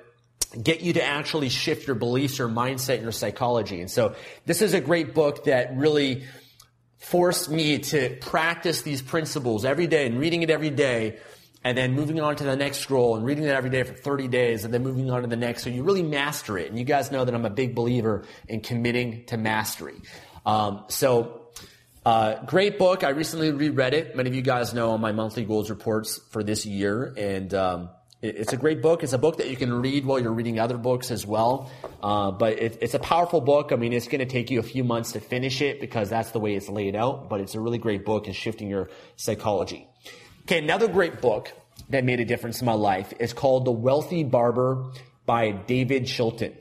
get 0.60 0.80
you 0.80 0.94
to 0.94 1.04
actually 1.04 1.50
shift 1.50 1.86
your 1.86 1.96
beliefs, 1.96 2.38
your 2.38 2.48
mindset, 2.48 3.02
your 3.02 3.12
psychology. 3.12 3.80
And 3.80 3.90
so 3.90 4.14
this 4.46 4.62
is 4.62 4.72
a 4.72 4.80
great 4.80 5.14
book 5.14 5.44
that 5.44 5.76
really 5.76 6.24
forced 6.98 7.50
me 7.50 7.78
to 7.78 8.16
practice 8.20 8.82
these 8.82 9.02
principles 9.02 9.64
every 9.64 9.86
day 9.86 10.06
and 10.06 10.18
reading 10.18 10.42
it 10.42 10.50
every 10.50 10.70
day 10.70 11.18
and 11.66 11.76
then 11.76 11.94
moving 11.94 12.20
on 12.20 12.36
to 12.36 12.44
the 12.44 12.54
next 12.54 12.78
scroll 12.78 13.16
and 13.16 13.24
reading 13.24 13.42
that 13.42 13.56
every 13.56 13.70
day 13.70 13.82
for 13.82 13.92
30 13.92 14.28
days 14.28 14.64
and 14.64 14.72
then 14.72 14.84
moving 14.84 15.10
on 15.10 15.22
to 15.22 15.26
the 15.26 15.34
next. 15.36 15.64
So 15.64 15.70
you 15.70 15.82
really 15.82 16.04
master 16.04 16.56
it. 16.58 16.70
And 16.70 16.78
you 16.78 16.84
guys 16.84 17.10
know 17.10 17.24
that 17.24 17.34
I'm 17.34 17.44
a 17.44 17.50
big 17.50 17.74
believer 17.74 18.22
in 18.46 18.60
committing 18.60 19.24
to 19.26 19.36
mastery. 19.36 20.00
Um, 20.46 20.84
so 20.86 21.48
uh, 22.04 22.44
great 22.44 22.78
book. 22.78 23.02
I 23.02 23.08
recently 23.08 23.50
reread 23.50 23.94
it. 23.94 24.14
Many 24.14 24.30
of 24.30 24.36
you 24.36 24.42
guys 24.42 24.74
know 24.74 24.92
on 24.92 25.00
my 25.00 25.10
monthly 25.10 25.44
goals 25.44 25.68
reports 25.68 26.20
for 26.30 26.44
this 26.44 26.64
year. 26.64 27.12
And 27.16 27.52
um, 27.52 27.88
it, 28.22 28.36
it's 28.36 28.52
a 28.52 28.56
great 28.56 28.80
book. 28.80 29.02
It's 29.02 29.12
a 29.12 29.18
book 29.18 29.38
that 29.38 29.50
you 29.50 29.56
can 29.56 29.72
read 29.82 30.06
while 30.06 30.20
you're 30.20 30.32
reading 30.32 30.60
other 30.60 30.78
books 30.78 31.10
as 31.10 31.26
well. 31.26 31.68
Uh, 32.00 32.30
but 32.30 32.60
it, 32.60 32.78
it's 32.80 32.94
a 32.94 33.00
powerful 33.00 33.40
book. 33.40 33.72
I 33.72 33.74
mean, 33.74 33.92
it's 33.92 34.06
going 34.06 34.20
to 34.20 34.24
take 34.24 34.52
you 34.52 34.60
a 34.60 34.62
few 34.62 34.84
months 34.84 35.10
to 35.12 35.20
finish 35.20 35.60
it 35.62 35.80
because 35.80 36.10
that's 36.10 36.30
the 36.30 36.38
way 36.38 36.54
it's 36.54 36.68
laid 36.68 36.94
out. 36.94 37.28
But 37.28 37.40
it's 37.40 37.56
a 37.56 37.60
really 37.60 37.78
great 37.78 38.04
book 38.04 38.28
in 38.28 38.34
shifting 38.34 38.70
your 38.70 38.88
psychology. 39.16 39.88
Okay, 40.46 40.58
another 40.58 40.86
great 40.86 41.20
book 41.20 41.52
that 41.90 42.04
made 42.04 42.20
a 42.20 42.24
difference 42.24 42.60
in 42.60 42.66
my 42.66 42.72
life 42.72 43.12
is 43.18 43.32
called 43.32 43.64
The 43.64 43.72
Wealthy 43.72 44.22
Barber 44.22 44.92
by 45.24 45.50
David 45.50 46.06
Chilton. 46.06 46.56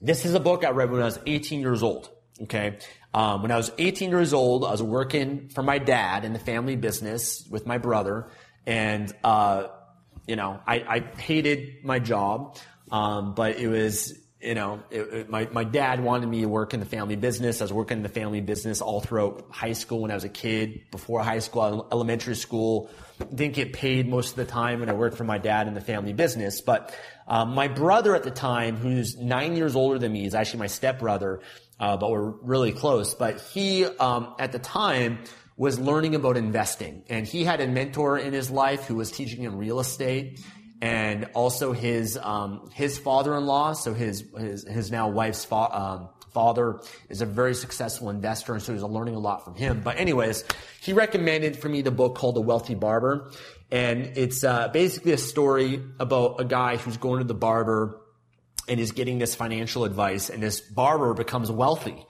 This 0.00 0.24
is 0.24 0.34
a 0.34 0.40
book 0.40 0.64
I 0.64 0.70
read 0.70 0.90
when 0.90 1.00
I 1.00 1.04
was 1.04 1.20
18 1.24 1.60
years 1.60 1.84
old. 1.84 2.10
Okay. 2.42 2.76
Um, 3.14 3.42
when 3.42 3.52
I 3.52 3.56
was 3.56 3.70
18 3.78 4.10
years 4.10 4.34
old, 4.34 4.64
I 4.64 4.72
was 4.72 4.82
working 4.82 5.48
for 5.48 5.62
my 5.62 5.78
dad 5.78 6.24
in 6.24 6.32
the 6.32 6.40
family 6.40 6.74
business 6.74 7.46
with 7.48 7.68
my 7.68 7.78
brother. 7.78 8.32
And, 8.66 9.14
uh, 9.22 9.68
you 10.26 10.34
know, 10.34 10.58
I, 10.66 10.74
I, 10.80 11.20
hated 11.20 11.84
my 11.84 12.00
job. 12.00 12.56
Um, 12.90 13.32
but 13.32 13.60
it 13.60 13.68
was, 13.68 14.18
you 14.40 14.54
know, 14.54 14.80
it, 14.90 15.00
it, 15.00 15.28
my, 15.28 15.48
my 15.50 15.64
dad 15.64 16.00
wanted 16.00 16.28
me 16.28 16.42
to 16.42 16.48
work 16.48 16.72
in 16.72 16.78
the 16.78 16.86
family 16.86 17.16
business. 17.16 17.60
I 17.60 17.64
was 17.64 17.72
working 17.72 17.98
in 17.98 18.02
the 18.04 18.08
family 18.08 18.40
business 18.40 18.80
all 18.80 19.00
throughout 19.00 19.46
high 19.50 19.72
school 19.72 20.02
when 20.02 20.12
I 20.12 20.14
was 20.14 20.24
a 20.24 20.28
kid, 20.28 20.90
before 20.92 21.24
high 21.24 21.40
school, 21.40 21.88
elementary 21.90 22.36
school. 22.36 22.88
Didn't 23.34 23.54
get 23.54 23.72
paid 23.72 24.08
most 24.08 24.30
of 24.30 24.36
the 24.36 24.44
time 24.44 24.78
when 24.78 24.88
I 24.88 24.92
worked 24.92 25.16
for 25.16 25.24
my 25.24 25.38
dad 25.38 25.66
in 25.66 25.74
the 25.74 25.80
family 25.80 26.12
business. 26.12 26.60
But 26.60 26.96
um, 27.26 27.54
my 27.54 27.66
brother 27.66 28.14
at 28.14 28.22
the 28.22 28.30
time, 28.30 28.76
who's 28.76 29.16
nine 29.16 29.56
years 29.56 29.74
older 29.74 29.98
than 29.98 30.12
me, 30.12 30.24
is 30.24 30.36
actually 30.36 30.60
my 30.60 30.68
stepbrother, 30.68 31.40
uh, 31.80 31.96
but 31.96 32.08
we're 32.08 32.30
really 32.30 32.72
close. 32.72 33.14
But 33.14 33.40
he, 33.40 33.86
um, 33.86 34.34
at 34.38 34.52
the 34.52 34.60
time, 34.60 35.18
was 35.56 35.80
learning 35.80 36.14
about 36.14 36.36
investing. 36.36 37.02
And 37.08 37.26
he 37.26 37.42
had 37.42 37.60
a 37.60 37.66
mentor 37.66 38.16
in 38.16 38.32
his 38.32 38.48
life 38.48 38.84
who 38.84 38.94
was 38.94 39.10
teaching 39.10 39.42
him 39.42 39.56
real 39.56 39.80
estate 39.80 40.40
and 40.80 41.28
also 41.34 41.72
his 41.72 42.16
um, 42.16 42.70
his 42.72 42.98
father-in-law, 42.98 43.72
so 43.74 43.94
his 43.94 44.24
his 44.36 44.66
his 44.66 44.90
now 44.90 45.08
wife's 45.08 45.44
fa- 45.44 45.76
um, 45.76 46.08
father 46.32 46.80
is 47.08 47.20
a 47.20 47.26
very 47.26 47.54
successful 47.54 48.10
investor, 48.10 48.52
and 48.52 48.62
so 48.62 48.72
he's 48.72 48.82
learning 48.82 49.14
a 49.14 49.18
lot 49.18 49.44
from 49.44 49.54
him. 49.54 49.80
But 49.82 49.98
anyways, 49.98 50.44
he 50.80 50.92
recommended 50.92 51.56
for 51.56 51.68
me 51.68 51.82
the 51.82 51.90
book 51.90 52.14
called 52.14 52.36
The 52.36 52.40
Wealthy 52.40 52.74
Barber, 52.74 53.32
and 53.70 54.16
it's 54.16 54.44
uh, 54.44 54.68
basically 54.68 55.12
a 55.12 55.18
story 55.18 55.82
about 55.98 56.40
a 56.40 56.44
guy 56.44 56.76
who's 56.76 56.96
going 56.96 57.18
to 57.18 57.24
the 57.24 57.34
barber 57.34 58.00
and 58.68 58.78
is 58.78 58.92
getting 58.92 59.18
this 59.18 59.34
financial 59.34 59.84
advice, 59.84 60.30
and 60.30 60.42
this 60.42 60.60
barber 60.60 61.14
becomes 61.14 61.50
wealthy 61.50 62.06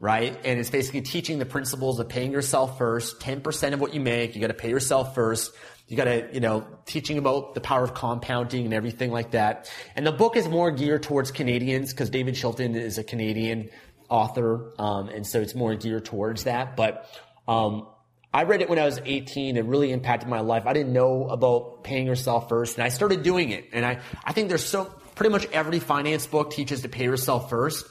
right? 0.00 0.34
And 0.44 0.58
it's 0.58 0.70
basically 0.70 1.02
teaching 1.02 1.38
the 1.38 1.46
principles 1.46 2.00
of 2.00 2.08
paying 2.08 2.32
yourself 2.32 2.78
first, 2.78 3.20
10% 3.20 3.74
of 3.74 3.80
what 3.80 3.92
you 3.92 4.00
make, 4.00 4.34
you 4.34 4.40
got 4.40 4.46
to 4.46 4.54
pay 4.54 4.70
yourself 4.70 5.14
first. 5.14 5.52
You 5.90 5.96
got 5.96 6.04
to, 6.04 6.28
you 6.32 6.38
know, 6.38 6.64
teaching 6.86 7.18
about 7.18 7.54
the 7.54 7.60
power 7.60 7.82
of 7.82 7.94
compounding 7.94 8.64
and 8.64 8.72
everything 8.72 9.10
like 9.10 9.32
that. 9.32 9.68
And 9.96 10.06
the 10.06 10.12
book 10.12 10.36
is 10.36 10.46
more 10.46 10.70
geared 10.70 11.02
towards 11.02 11.32
Canadians 11.32 11.92
because 11.92 12.10
David 12.10 12.36
Chilton 12.36 12.76
is 12.76 12.96
a 12.96 13.02
Canadian 13.02 13.70
author, 14.08 14.72
um, 14.78 15.08
and 15.08 15.26
so 15.26 15.40
it's 15.40 15.56
more 15.56 15.74
geared 15.74 16.04
towards 16.04 16.44
that. 16.44 16.76
But 16.76 17.10
um, 17.48 17.88
I 18.32 18.44
read 18.44 18.60
it 18.60 18.70
when 18.70 18.78
I 18.78 18.84
was 18.84 19.00
18. 19.04 19.56
It 19.56 19.64
really 19.64 19.90
impacted 19.90 20.28
my 20.28 20.40
life. 20.40 20.64
I 20.64 20.74
didn't 20.74 20.92
know 20.92 21.28
about 21.28 21.82
paying 21.82 22.06
yourself 22.06 22.48
first, 22.48 22.76
and 22.76 22.84
I 22.84 22.88
started 22.88 23.24
doing 23.24 23.50
it. 23.50 23.64
And 23.72 23.84
I, 23.84 23.98
I 24.24 24.32
think 24.32 24.48
there's 24.48 24.64
so 24.64 24.84
pretty 25.16 25.32
much 25.32 25.46
every 25.46 25.80
finance 25.80 26.24
book 26.24 26.52
teaches 26.52 26.82
to 26.82 26.88
pay 26.88 27.02
yourself 27.02 27.50
first. 27.50 27.84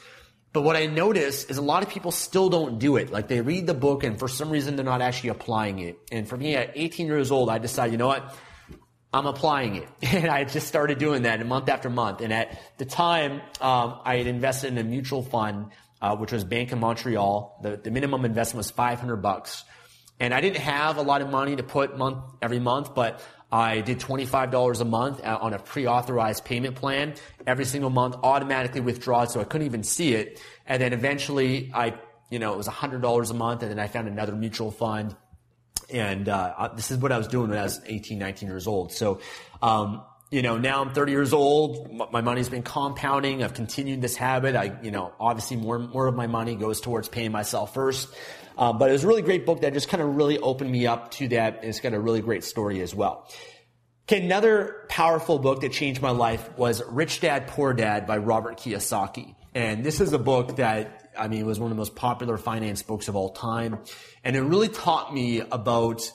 But 0.51 0.63
what 0.63 0.75
I 0.75 0.87
notice 0.87 1.45
is 1.45 1.57
a 1.57 1.61
lot 1.61 1.83
of 1.83 1.89
people 1.89 2.11
still 2.11 2.49
don't 2.49 2.79
do 2.79 2.97
it. 2.97 3.11
Like 3.11 3.27
they 3.27 3.41
read 3.41 3.67
the 3.67 3.75
book 3.75 4.03
and 4.03 4.17
for 4.17 4.27
some 4.27 4.49
reason 4.49 4.75
they're 4.75 4.85
not 4.85 5.01
actually 5.01 5.29
applying 5.29 5.79
it. 5.79 5.99
And 6.11 6.27
for 6.27 6.37
me 6.37 6.55
at 6.55 6.71
18 6.75 7.05
years 7.05 7.31
old, 7.31 7.49
I 7.49 7.59
decided, 7.59 7.91
you 7.91 7.97
know 7.97 8.07
what? 8.07 8.35
I'm 9.13 9.25
applying 9.25 9.75
it. 9.75 9.87
And 10.13 10.27
I 10.27 10.43
just 10.43 10.67
started 10.67 10.97
doing 10.97 11.23
that 11.23 11.45
month 11.45 11.69
after 11.69 11.89
month. 11.89 12.21
And 12.21 12.33
at 12.33 12.59
the 12.77 12.85
time, 12.85 13.41
um, 13.61 13.99
I 14.03 14.17
had 14.17 14.27
invested 14.27 14.71
in 14.71 14.77
a 14.79 14.83
mutual 14.83 15.21
fund, 15.21 15.67
uh, 16.01 16.15
which 16.15 16.31
was 16.31 16.43
Bank 16.43 16.71
of 16.71 16.79
Montreal. 16.79 17.59
The, 17.61 17.77
the 17.77 17.91
minimum 17.91 18.25
investment 18.25 18.57
was 18.57 18.71
500 18.71 19.17
bucks. 19.17 19.63
And 20.19 20.33
I 20.33 20.41
didn't 20.41 20.57
have 20.57 20.97
a 20.97 21.01
lot 21.01 21.21
of 21.21 21.29
money 21.29 21.55
to 21.55 21.63
put 21.63 21.97
month 21.97 22.23
every 22.41 22.59
month, 22.59 22.93
but 22.93 23.21
I 23.51 23.81
did 23.81 23.99
$25 23.99 24.81
a 24.81 24.85
month 24.85 25.23
on 25.25 25.53
a 25.53 25.59
pre-authorized 25.59 26.45
payment 26.45 26.75
plan. 26.75 27.15
Every 27.47 27.65
single 27.65 27.89
month 27.89 28.15
automatically 28.21 28.81
withdraws 28.81 29.33
so 29.33 29.41
I 29.41 29.43
couldn't 29.43 29.65
even 29.65 29.83
see 29.83 30.13
it. 30.13 30.41
And 30.67 30.81
then 30.81 30.93
eventually 30.93 31.71
I, 31.73 31.95
you 32.29 32.37
know, 32.37 32.53
it 32.53 32.57
was 32.57 32.67
$100 32.67 33.31
a 33.31 33.33
month 33.33 33.63
and 33.63 33.71
then 33.71 33.79
I 33.79 33.87
found 33.87 34.07
another 34.07 34.35
mutual 34.35 34.71
fund. 34.71 35.15
And, 35.91 36.29
uh, 36.29 36.69
this 36.75 36.91
is 36.91 36.99
what 36.99 37.11
I 37.11 37.17
was 37.17 37.27
doing 37.27 37.49
when 37.49 37.57
I 37.57 37.63
was 37.63 37.81
18, 37.85 38.19
19 38.19 38.47
years 38.47 38.67
old. 38.67 38.91
So, 38.91 39.19
um, 39.63 40.03
you 40.31 40.43
know, 40.43 40.57
now 40.57 40.81
I'm 40.81 40.93
30 40.93 41.11
years 41.11 41.33
old. 41.33 41.91
My 42.11 42.21
money's 42.21 42.49
been 42.49 42.61
compounding. 42.61 43.43
I've 43.43 43.55
continued 43.55 44.01
this 44.01 44.15
habit. 44.15 44.55
I, 44.55 44.77
you 44.83 44.91
know, 44.91 45.11
obviously 45.19 45.57
more, 45.57 45.79
more 45.79 46.05
of 46.05 46.15
my 46.15 46.27
money 46.27 46.55
goes 46.55 46.81
towards 46.81 47.09
paying 47.09 47.31
myself 47.31 47.73
first. 47.73 48.09
Um, 48.55 48.77
but 48.77 48.89
it 48.89 48.93
was 48.93 49.03
a 49.03 49.07
really 49.07 49.23
great 49.23 49.45
book 49.45 49.61
that 49.61 49.73
just 49.73 49.89
kind 49.89 50.03
of 50.03 50.15
really 50.15 50.37
opened 50.37 50.71
me 50.71 50.85
up 50.85 51.11
to 51.11 51.29
that. 51.29 51.57
And 51.57 51.65
It's 51.65 51.79
got 51.79 51.93
a 51.93 51.99
really 51.99 52.21
great 52.21 52.43
story 52.43 52.81
as 52.81 52.93
well. 52.93 53.27
Okay, 54.07 54.23
another 54.23 54.85
powerful 54.89 55.39
book 55.39 55.61
that 55.61 55.71
changed 55.71 56.01
my 56.01 56.09
life 56.11 56.57
was 56.57 56.83
Rich 56.87 57.21
Dad 57.21 57.47
Poor 57.47 57.73
Dad 57.73 58.05
by 58.05 58.17
Robert 58.17 58.57
Kiyosaki. 58.57 59.35
And 59.55 59.83
this 59.83 59.99
is 59.99 60.13
a 60.13 60.19
book 60.19 60.57
that, 60.57 61.11
I 61.17 61.27
mean, 61.27 61.45
was 61.45 61.59
one 61.59 61.71
of 61.71 61.77
the 61.77 61.79
most 61.79 61.95
popular 61.95 62.37
finance 62.37 62.83
books 62.83 63.07
of 63.07 63.15
all 63.15 63.29
time. 63.29 63.79
And 64.23 64.35
it 64.35 64.41
really 64.41 64.69
taught 64.69 65.11
me 65.11 65.39
about 65.39 66.11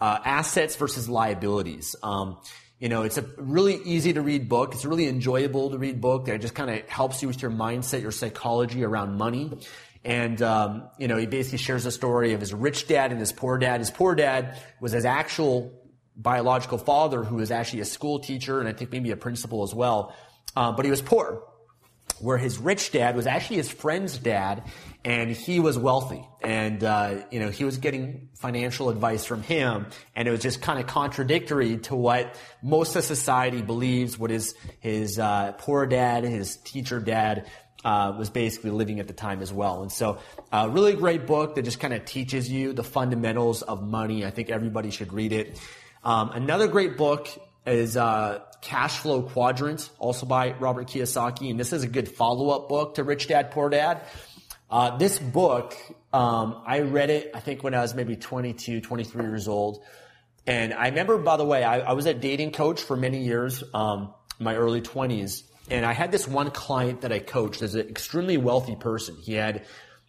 uh, 0.00 0.18
assets 0.24 0.74
versus 0.76 1.08
liabilities. 1.08 1.94
Um, 2.02 2.38
you 2.80 2.88
know, 2.88 3.02
it's 3.02 3.18
a 3.18 3.22
really 3.36 3.76
easy 3.84 4.14
to 4.14 4.22
read 4.22 4.48
book. 4.48 4.72
It's 4.72 4.86
a 4.86 4.88
really 4.88 5.06
enjoyable 5.06 5.70
to 5.70 5.78
read 5.78 6.00
book 6.00 6.24
that 6.24 6.40
just 6.40 6.54
kind 6.54 6.70
of 6.70 6.88
helps 6.88 7.20
you 7.20 7.28
with 7.28 7.42
your 7.42 7.50
mindset, 7.50 8.00
your 8.00 8.10
psychology 8.10 8.82
around 8.82 9.18
money. 9.18 9.52
And, 10.02 10.40
um, 10.40 10.88
you 10.98 11.06
know, 11.06 11.18
he 11.18 11.26
basically 11.26 11.58
shares 11.58 11.84
the 11.84 11.90
story 11.90 12.32
of 12.32 12.40
his 12.40 12.54
rich 12.54 12.88
dad 12.88 13.10
and 13.10 13.20
his 13.20 13.32
poor 13.32 13.58
dad. 13.58 13.80
His 13.80 13.90
poor 13.90 14.14
dad 14.14 14.58
was 14.80 14.92
his 14.92 15.04
actual 15.04 15.78
biological 16.16 16.78
father, 16.78 17.22
who 17.22 17.36
was 17.36 17.50
actually 17.50 17.80
a 17.80 17.84
school 17.84 18.18
teacher 18.18 18.60
and 18.60 18.68
I 18.68 18.72
think 18.72 18.90
maybe 18.90 19.10
a 19.10 19.16
principal 19.16 19.62
as 19.62 19.74
well. 19.74 20.16
Uh, 20.56 20.72
but 20.72 20.86
he 20.86 20.90
was 20.90 21.02
poor. 21.02 21.42
Where 22.18 22.38
his 22.38 22.58
rich 22.58 22.92
dad 22.92 23.14
was 23.14 23.26
actually 23.26 23.56
his 23.56 23.70
friend's 23.70 24.16
dad, 24.16 24.64
and 25.04 25.30
he 25.30 25.60
was 25.60 25.78
wealthy, 25.78 26.26
and 26.42 26.82
uh, 26.84 27.22
you 27.30 27.40
know 27.40 27.50
he 27.50 27.64
was 27.64 27.78
getting 27.78 28.28
financial 28.34 28.90
advice 28.90 29.24
from 29.24 29.42
him, 29.42 29.86
and 30.14 30.28
it 30.28 30.30
was 30.30 30.40
just 30.40 30.60
kind 30.60 30.78
of 30.78 30.86
contradictory 30.86 31.78
to 31.78 31.94
what 31.94 32.36
most 32.62 32.96
of 32.96 33.04
society 33.04 33.62
believes. 33.62 34.18
what 34.18 34.30
his 34.30 35.18
uh, 35.18 35.52
poor 35.58 35.86
dad, 35.86 36.24
his 36.24 36.56
teacher 36.56 37.00
dad, 37.00 37.46
uh, 37.84 38.14
was 38.18 38.30
basically 38.30 38.70
living 38.70 39.00
at 39.00 39.06
the 39.06 39.14
time 39.14 39.40
as 39.40 39.52
well. 39.52 39.82
And 39.82 39.90
so, 39.90 40.18
a 40.52 40.56
uh, 40.56 40.66
really 40.68 40.94
great 40.94 41.26
book 41.26 41.54
that 41.54 41.62
just 41.62 41.80
kind 41.80 41.94
of 41.94 42.04
teaches 42.04 42.50
you 42.50 42.72
the 42.72 42.84
fundamentals 42.84 43.62
of 43.62 43.82
money. 43.82 44.24
I 44.24 44.30
think 44.30 44.50
everybody 44.50 44.90
should 44.90 45.12
read 45.12 45.32
it. 45.32 45.58
Um, 46.04 46.30
another 46.30 46.68
great 46.68 46.96
book 46.96 47.28
is 47.66 47.96
uh, 47.96 48.40
Cash 48.60 48.98
Flow 48.98 49.22
Quadrant, 49.22 49.90
also 49.98 50.26
by 50.26 50.52
Robert 50.52 50.88
Kiyosaki, 50.88 51.50
and 51.50 51.58
this 51.58 51.72
is 51.72 51.82
a 51.82 51.88
good 51.88 52.08
follow-up 52.08 52.68
book 52.68 52.94
to 52.94 53.04
Rich 53.04 53.28
Dad 53.28 53.50
Poor 53.50 53.68
Dad. 53.68 54.02
Uh, 54.70 54.96
this 54.96 55.18
book, 55.18 55.76
um, 56.12 56.62
I 56.66 56.80
read 56.80 57.10
it, 57.10 57.32
I 57.34 57.40
think 57.40 57.64
when 57.64 57.74
I 57.74 57.80
was 57.80 57.94
maybe 57.94 58.16
22, 58.16 58.80
23 58.80 59.24
years 59.24 59.48
old. 59.48 59.82
And 60.46 60.72
I 60.72 60.88
remember, 60.88 61.18
by 61.18 61.36
the 61.36 61.44
way, 61.44 61.64
I, 61.64 61.80
I 61.80 61.92
was 61.92 62.06
a 62.06 62.14
dating 62.14 62.52
coach 62.52 62.80
for 62.80 62.96
many 62.96 63.24
years, 63.24 63.64
um, 63.74 64.14
my 64.38 64.54
early 64.54 64.80
20s. 64.80 65.42
And 65.70 65.84
I 65.84 65.92
had 65.92 66.12
this 66.12 66.26
one 66.26 66.50
client 66.50 67.02
that 67.02 67.12
I 67.12 67.18
coached 67.18 67.62
as 67.62 67.74
an 67.74 67.88
extremely 67.88 68.36
wealthy 68.36 68.76
person. 68.76 69.16
He 69.16 69.34
had, 69.34 69.66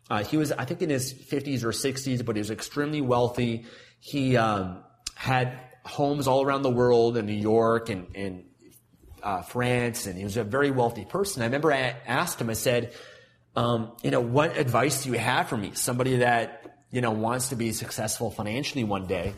uh, 0.10 0.24
he 0.24 0.38
was, 0.38 0.52
I 0.52 0.66
think 0.66 0.82
in 0.82 0.90
his 0.90 1.14
50s 1.14 1.64
or 1.64 1.72
60s, 1.72 2.24
but 2.24 2.36
he 2.36 2.40
was 2.40 2.52
extremely 2.52 3.02
wealthy. 3.02 3.66
He, 4.00 4.38
um, 4.38 4.84
had 5.16 5.60
homes 5.86 6.28
all 6.28 6.44
around 6.44 6.64
the 6.64 6.72
world 6.72 7.16
in 7.16 7.28
New 7.28 7.34
York 7.34 7.90
and, 7.90 8.08
and 8.16 8.44
uh, 9.22 9.44
France, 9.44 10.08
and 10.08 10.18
he 10.18 10.24
was 10.24 10.36
a 10.36 10.44
very 10.44 10.72
wealthy 10.72 11.06
person. 11.06 11.44
I 11.44 11.46
remember 11.46 11.72
I 11.72 11.96
asked 12.08 12.42
him, 12.42 12.50
I 12.50 12.54
said, 12.54 12.94
um, 13.56 13.92
you 14.02 14.12
know, 14.12 14.22
what 14.22 14.58
advice 14.58 15.04
do 15.04 15.12
you 15.12 15.18
have 15.18 15.50
for 15.50 15.58
me? 15.58 15.72
Somebody 15.74 16.18
that, 16.18 16.78
you 16.92 17.02
know, 17.02 17.12
wants 17.12 17.50
to 17.50 17.56
be 17.56 17.72
successful 17.74 18.32
financially 18.32 18.84
one 18.84 19.08
day. 19.08 19.34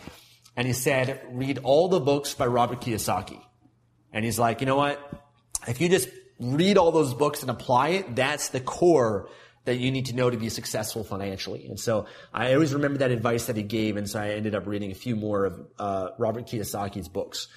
And 0.56 0.68
he 0.68 0.74
said, 0.74 1.22
read 1.32 1.60
all 1.64 1.88
the 1.88 2.00
books 2.00 2.34
by 2.36 2.46
Robert 2.46 2.82
Kiyosaki. 2.82 3.42
And 4.12 4.24
he's 4.24 4.38
like, 4.38 4.62
you 4.62 4.68
know 4.68 4.76
what? 4.76 5.00
If 5.68 5.82
you 5.82 5.90
just 5.90 6.10
read 6.40 6.78
all 6.78 6.92
those 6.92 7.14
books 7.14 7.42
and 7.42 7.50
apply 7.50 7.90
it, 7.90 8.16
that's 8.16 8.50
the 8.50 8.60
core 8.60 9.30
that 9.66 9.78
you 9.78 9.92
need 9.92 10.08
to 10.08 10.16
know 10.16 10.30
to 10.30 10.38
be 10.38 10.50
successful 10.50 11.04
financially. 11.04 11.66
And 11.68 11.80
so 11.80 12.06
I 12.34 12.54
always 12.54 12.74
remember 12.74 13.00
that 13.00 13.12
advice 13.12 13.46
that 13.46 13.56
he 13.56 13.64
gave. 13.64 13.96
And 13.98 14.10
so 14.10 14.20
I 14.20 14.32
ended 14.32 14.56
up 14.56 14.68
reading 14.68 14.92
a 14.92 14.96
few 14.96 15.16
more 15.16 15.46
of 15.46 15.68
uh, 15.80 16.10
Robert 16.20 16.48
Kiyosaki's 16.48 17.08
books. 17.08 17.48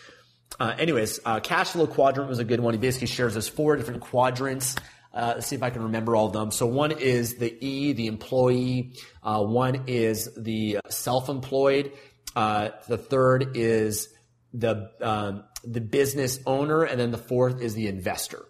Uh, 0.61 0.75
anyways, 0.79 1.19
uh, 1.25 1.41
cash 1.41 1.71
flow 1.71 1.87
quadrant 1.87 2.29
was 2.29 2.39
a 2.39 2.45
good 2.45 2.61
one. 2.61 2.73
He 2.75 2.79
basically 2.79 3.09
shares 3.09 3.37
us 3.37 3.49
four 3.49 3.77
different 3.77 4.03
quadrants. 4.03 4.77
Uh, 5.17 5.33
let's 5.37 5.47
see 5.47 5.57
if 5.57 5.63
I 5.63 5.71
can 5.71 5.85
remember 5.85 6.15
all 6.15 6.27
of 6.27 6.35
them. 6.35 6.51
So 6.51 6.67
one 6.67 6.93
is 6.93 7.37
the 7.37 7.57
E, 7.65 7.95
the 7.95 8.07
employee. 8.07 8.93
Uh, 9.23 9.43
one 9.43 9.85
is 9.87 10.29
the 10.37 10.79
self-employed. 10.91 11.93
Uh, 12.37 12.69
the 12.87 12.99
third 12.99 13.57
is 13.57 14.09
the 14.53 14.91
um, 15.01 15.45
the 15.65 15.81
business 15.81 16.39
owner, 16.47 16.85
and 16.85 17.01
then 17.01 17.11
the 17.11 17.19
fourth 17.19 17.61
is 17.61 17.75
the 17.75 17.89
investor. 17.89 18.45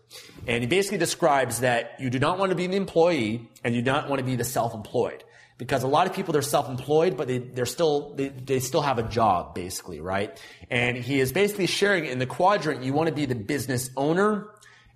And 0.47 0.63
he 0.63 0.67
basically 0.67 0.99
describes 0.99 1.61
that 1.61 1.93
you 1.99 2.11
do 2.11 2.19
not 2.19 2.39
want 2.39 2.51
to 2.51 2.57
be 2.57 2.67
the 2.67 2.77
employee 2.77 3.49
and 3.65 3.75
you 3.75 3.83
do 3.83 3.91
not 3.91 4.09
want 4.09 4.19
to 4.19 4.25
be 4.25 4.37
the 4.37 4.45
self-employed. 4.45 5.25
Because 5.59 5.85
a 5.85 5.89
lot 5.89 6.07
of 6.07 6.13
people, 6.13 6.33
they're 6.33 6.43
self-employed, 6.43 7.17
but 7.17 7.29
they, 7.29 7.39
they're 7.39 7.65
still, 7.65 8.15
they, 8.15 8.29
they 8.29 8.61
still 8.61 8.83
have 8.83 8.99
a 8.99 9.03
job, 9.03 9.55
basically, 9.55 10.01
right? 10.01 10.39
And 10.69 10.99
he 10.99 11.19
is 11.19 11.33
basically 11.33 11.67
sharing 11.67 12.05
in 12.05 12.19
the 12.19 12.27
quadrant, 12.27 12.83
you 12.83 12.93
want 12.93 13.09
to 13.09 13.15
be 13.15 13.25
the 13.25 13.35
business 13.35 13.89
owner 13.97 14.49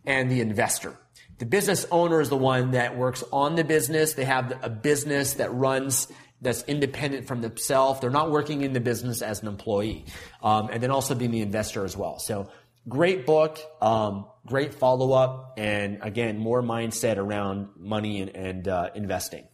and 0.04 0.30
the 0.30 0.42
investor. 0.42 0.98
The 1.40 1.46
business 1.46 1.86
owner 1.90 2.20
is 2.20 2.28
the 2.28 2.36
one 2.36 2.72
that 2.72 2.98
works 2.98 3.24
on 3.32 3.54
the 3.54 3.64
business. 3.64 4.12
They 4.12 4.26
have 4.26 4.58
a 4.62 4.68
business 4.68 5.34
that 5.34 5.50
runs 5.54 6.06
that's 6.42 6.62
independent 6.64 7.26
from 7.26 7.40
themselves. 7.40 8.00
They're 8.00 8.10
not 8.10 8.30
working 8.30 8.60
in 8.60 8.74
the 8.74 8.80
business 8.80 9.22
as 9.22 9.40
an 9.40 9.48
employee. 9.48 10.04
Um, 10.42 10.68
and 10.70 10.82
then 10.82 10.90
also 10.90 11.14
being 11.14 11.30
the 11.30 11.40
investor 11.40 11.86
as 11.86 11.96
well. 11.96 12.18
So 12.18 12.50
great 12.86 13.24
book, 13.24 13.58
um, 13.80 14.26
great 14.46 14.74
follow 14.74 15.12
up, 15.12 15.54
and 15.56 16.00
again, 16.02 16.36
more 16.38 16.62
mindset 16.62 17.16
around 17.16 17.70
money 17.74 18.20
and, 18.20 18.36
and 18.36 18.68
uh, 18.68 18.90
investing. 18.94 19.48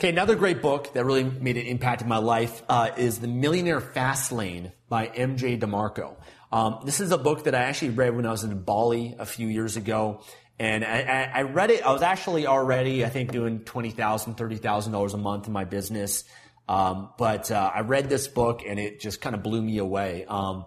Okay, 0.00 0.08
another 0.08 0.36
great 0.36 0.62
book 0.62 0.94
that 0.94 1.04
really 1.04 1.24
made 1.24 1.58
an 1.58 1.66
impact 1.66 2.00
in 2.00 2.08
my 2.08 2.16
life 2.16 2.62
uh, 2.70 2.92
is 2.96 3.18
The 3.18 3.28
Millionaire 3.28 3.80
Fast 3.80 4.32
Lane 4.32 4.72
by 4.88 5.06
MJ 5.06 5.60
DeMarco. 5.60 6.16
Um, 6.54 6.82
this 6.84 7.00
is 7.00 7.10
a 7.10 7.18
book 7.18 7.44
that 7.44 7.54
I 7.56 7.64
actually 7.64 7.90
read 7.90 8.14
when 8.14 8.24
I 8.26 8.30
was 8.30 8.44
in 8.44 8.56
Bali 8.62 9.16
a 9.18 9.26
few 9.26 9.48
years 9.48 9.76
ago. 9.76 10.22
And 10.56 10.84
I, 10.84 11.28
I, 11.34 11.42
read 11.42 11.72
it. 11.72 11.84
I 11.84 11.90
was 11.90 12.02
actually 12.02 12.46
already, 12.46 13.04
I 13.04 13.08
think, 13.08 13.32
doing 13.32 13.64
twenty 13.64 13.90
thousand, 13.90 14.34
thirty 14.34 14.54
thousand 14.54 14.92
dollars 14.92 15.14
a 15.14 15.18
month 15.18 15.48
in 15.48 15.52
my 15.52 15.64
business. 15.64 16.22
Um, 16.68 17.10
but 17.18 17.50
uh, 17.50 17.72
I 17.74 17.80
read 17.80 18.08
this 18.08 18.28
book 18.28 18.62
and 18.64 18.78
it 18.78 19.00
just 19.00 19.20
kind 19.20 19.34
of 19.34 19.42
blew 19.42 19.60
me 19.60 19.78
away. 19.78 20.26
Um, 20.28 20.66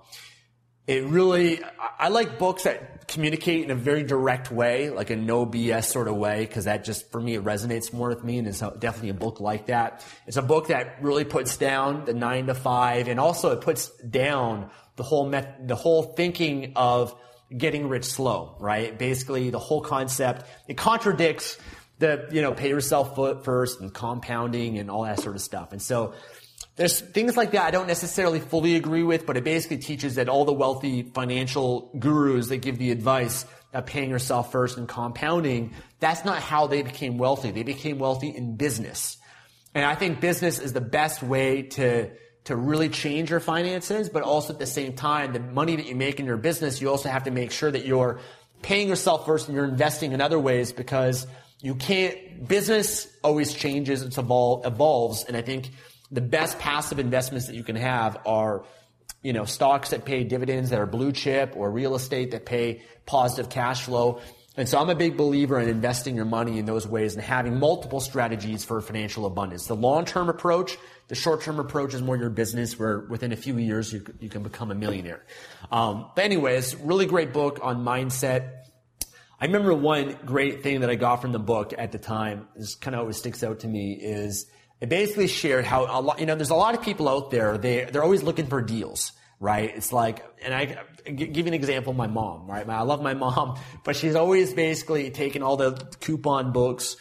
it 0.87 1.05
really, 1.05 1.61
I 1.97 2.09
like 2.09 2.37
books 2.37 2.63
that 2.63 3.07
communicate 3.07 3.63
in 3.63 3.71
a 3.71 3.75
very 3.75 4.03
direct 4.03 4.51
way, 4.51 4.89
like 4.89 5.09
a 5.09 5.15
no 5.15 5.45
BS 5.45 5.85
sort 5.85 6.09
of 6.09 6.17
way, 6.17 6.41
because 6.45 6.65
that 6.65 6.83
just, 6.83 7.11
for 7.11 7.19
me, 7.19 7.35
it 7.35 7.43
resonates 7.43 7.91
more 7.93 8.09
with 8.09 8.23
me, 8.23 8.37
and 8.37 8.47
it's 8.47 8.59
definitely 8.59 9.09
a 9.09 9.13
book 9.13 9.41
like 9.41 9.65
that. 9.67 10.05
It's 10.27 10.37
a 10.37 10.41
book 10.41 10.67
that 10.67 11.01
really 11.01 11.25
puts 11.25 11.57
down 11.57 12.05
the 12.05 12.13
nine 12.13 12.47
to 12.47 12.55
five, 12.55 13.09
and 13.09 13.19
also 13.19 13.51
it 13.51 13.61
puts 13.61 13.89
down 13.97 14.69
the 14.97 15.03
whole 15.03 15.27
met- 15.29 15.67
the 15.67 15.75
whole 15.75 16.03
thinking 16.03 16.73
of 16.75 17.15
getting 17.55 17.87
rich 17.87 18.05
slow, 18.05 18.57
right? 18.59 18.97
Basically, 18.97 19.49
the 19.49 19.59
whole 19.59 19.81
concept, 19.81 20.45
it 20.67 20.75
contradicts 20.75 21.57
the, 21.99 22.27
you 22.31 22.41
know, 22.41 22.53
pay 22.53 22.69
yourself 22.69 23.15
first 23.43 23.79
and 23.79 23.93
compounding 23.93 24.77
and 24.77 24.91
all 24.91 25.03
that 25.03 25.19
sort 25.19 25.35
of 25.35 25.41
stuff. 25.41 25.71
And 25.71 25.81
so 25.81 26.13
there's 26.75 26.99
things 26.99 27.37
like 27.37 27.51
that 27.51 27.63
I 27.63 27.71
don't 27.71 27.87
necessarily 27.87 28.39
fully 28.39 28.75
agree 28.75 29.03
with, 29.03 29.25
but 29.25 29.37
it 29.37 29.43
basically 29.43 29.77
teaches 29.77 30.15
that 30.15 30.29
all 30.29 30.45
the 30.45 30.53
wealthy 30.53 31.03
financial 31.03 31.91
gurus 31.97 32.49
that 32.49 32.57
give 32.57 32.77
the 32.77 32.91
advice 32.91 33.45
of 33.73 33.85
paying 33.85 34.09
yourself 34.09 34.51
first 34.51 34.77
and 34.77 34.87
compounding, 34.87 35.73
that's 35.99 36.23
not 36.23 36.41
how 36.41 36.67
they 36.67 36.81
became 36.81 37.17
wealthy. 37.17 37.51
They 37.51 37.63
became 37.63 37.97
wealthy 37.97 38.29
in 38.29 38.57
business. 38.57 39.17
And 39.73 39.85
I 39.85 39.95
think 39.95 40.21
business 40.21 40.59
is 40.59 40.73
the 40.73 40.81
best 40.81 41.23
way 41.23 41.63
to 41.63 42.11
to 42.47 42.55
really 42.55 42.87
change 42.87 43.29
your 43.29 43.41
finances, 43.41 44.07
but 44.07 44.23
also 44.23 44.53
at 44.53 44.59
the 44.59 44.65
same 44.65 44.93
time, 44.93 45.33
the 45.33 45.39
money 45.39 45.75
that 45.75 45.85
you 45.85 45.95
make 45.95 46.17
in 46.21 46.25
your 46.25 46.37
business, 46.37 46.79
you 46.79 46.89
also 46.89 47.09
have 47.09 47.25
to 47.25 47.31
make 47.31 47.51
sure 47.51 47.69
that 47.69 47.85
you're 47.85 48.21
paying 48.61 48.87
yourself 48.87 49.25
first 49.25 49.49
and 49.49 49.55
you're 49.55 49.65
investing 49.65 50.13
in 50.13 50.21
other 50.21 50.39
ways 50.39 50.71
because 50.71 51.27
you 51.61 51.75
can't, 51.75 52.47
business 52.47 53.05
always 53.21 53.53
changes, 53.53 54.01
it's 54.01 54.15
evol- 54.15 54.65
evolves. 54.65 55.25
And 55.25 55.35
I 55.35 55.41
think 55.41 55.71
the 56.09 56.21
best 56.21 56.57
passive 56.57 56.99
investments 56.99 57.47
that 57.47 57.55
you 57.55 57.65
can 57.65 57.75
have 57.75 58.17
are, 58.25 58.63
you 59.21 59.33
know, 59.33 59.43
stocks 59.43 59.89
that 59.89 60.05
pay 60.05 60.23
dividends 60.23 60.69
that 60.69 60.79
are 60.79 60.85
blue 60.85 61.11
chip 61.11 61.53
or 61.57 61.69
real 61.69 61.95
estate 61.95 62.31
that 62.31 62.45
pay 62.45 62.81
positive 63.05 63.49
cash 63.49 63.83
flow. 63.83 64.21
And 64.57 64.67
so 64.67 64.79
I'm 64.79 64.89
a 64.89 64.95
big 64.95 65.15
believer 65.15 65.59
in 65.59 65.69
investing 65.69 66.15
your 66.15 66.25
money 66.25 66.57
in 66.57 66.65
those 66.65 66.87
ways 66.87 67.13
and 67.13 67.23
having 67.23 67.59
multiple 67.59 67.99
strategies 67.99 68.65
for 68.65 68.81
financial 68.81 69.25
abundance. 69.25 69.67
The 69.67 69.75
long-term 69.75 70.29
approach 70.29 70.77
the 71.07 71.15
short-term 71.15 71.59
approach 71.59 71.93
is 71.93 72.01
more 72.01 72.17
your 72.17 72.29
business 72.29 72.77
where 72.77 72.99
within 72.99 73.31
a 73.31 73.35
few 73.35 73.57
years 73.57 73.93
you, 73.93 74.03
you 74.19 74.29
can 74.29 74.43
become 74.43 74.71
a 74.71 74.75
millionaire. 74.75 75.23
Um, 75.71 76.09
but 76.15 76.25
anyways, 76.25 76.75
really 76.75 77.05
great 77.05 77.31
book 77.31 77.59
on 77.61 77.83
mindset. 77.83 78.63
I 79.39 79.45
remember 79.45 79.73
one 79.73 80.17
great 80.25 80.63
thing 80.63 80.81
that 80.81 80.89
I 80.89 80.95
got 80.95 81.21
from 81.21 81.31
the 81.31 81.39
book 81.39 81.73
at 81.77 81.91
the 81.91 81.97
time, 81.97 82.47
this 82.55 82.75
kind 82.75 82.93
of 82.93 83.01
always 83.01 83.17
sticks 83.17 83.43
out 83.43 83.59
to 83.59 83.67
me, 83.67 83.93
is 83.93 84.47
it 84.81 84.89
basically 84.89 85.27
shared 85.27 85.63
how 85.63 85.85
a 85.85 86.01
lot, 86.01 86.19
you 86.19 86.25
know, 86.25 86.35
there's 86.35 86.49
a 86.49 86.55
lot 86.55 86.75
of 86.75 86.81
people 86.81 87.07
out 87.07 87.31
there, 87.31 87.57
they, 87.57 87.85
they're 87.85 88.03
always 88.03 88.23
looking 88.23 88.47
for 88.47 88.61
deals, 88.61 89.13
right? 89.39 89.71
It's 89.75 89.93
like, 89.93 90.25
and 90.41 90.53
I 90.53 90.65
give 91.05 91.37
you 91.37 91.47
an 91.47 91.53
example, 91.53 91.93
my 91.93 92.07
mom, 92.07 92.47
right? 92.47 92.67
I 92.67 92.81
love 92.81 93.01
my 93.01 93.13
mom, 93.13 93.59
but 93.83 93.95
she's 93.95 94.15
always 94.15 94.53
basically 94.53 95.09
taking 95.11 95.43
all 95.43 95.57
the 95.57 95.73
coupon 95.99 96.51
books 96.51 96.97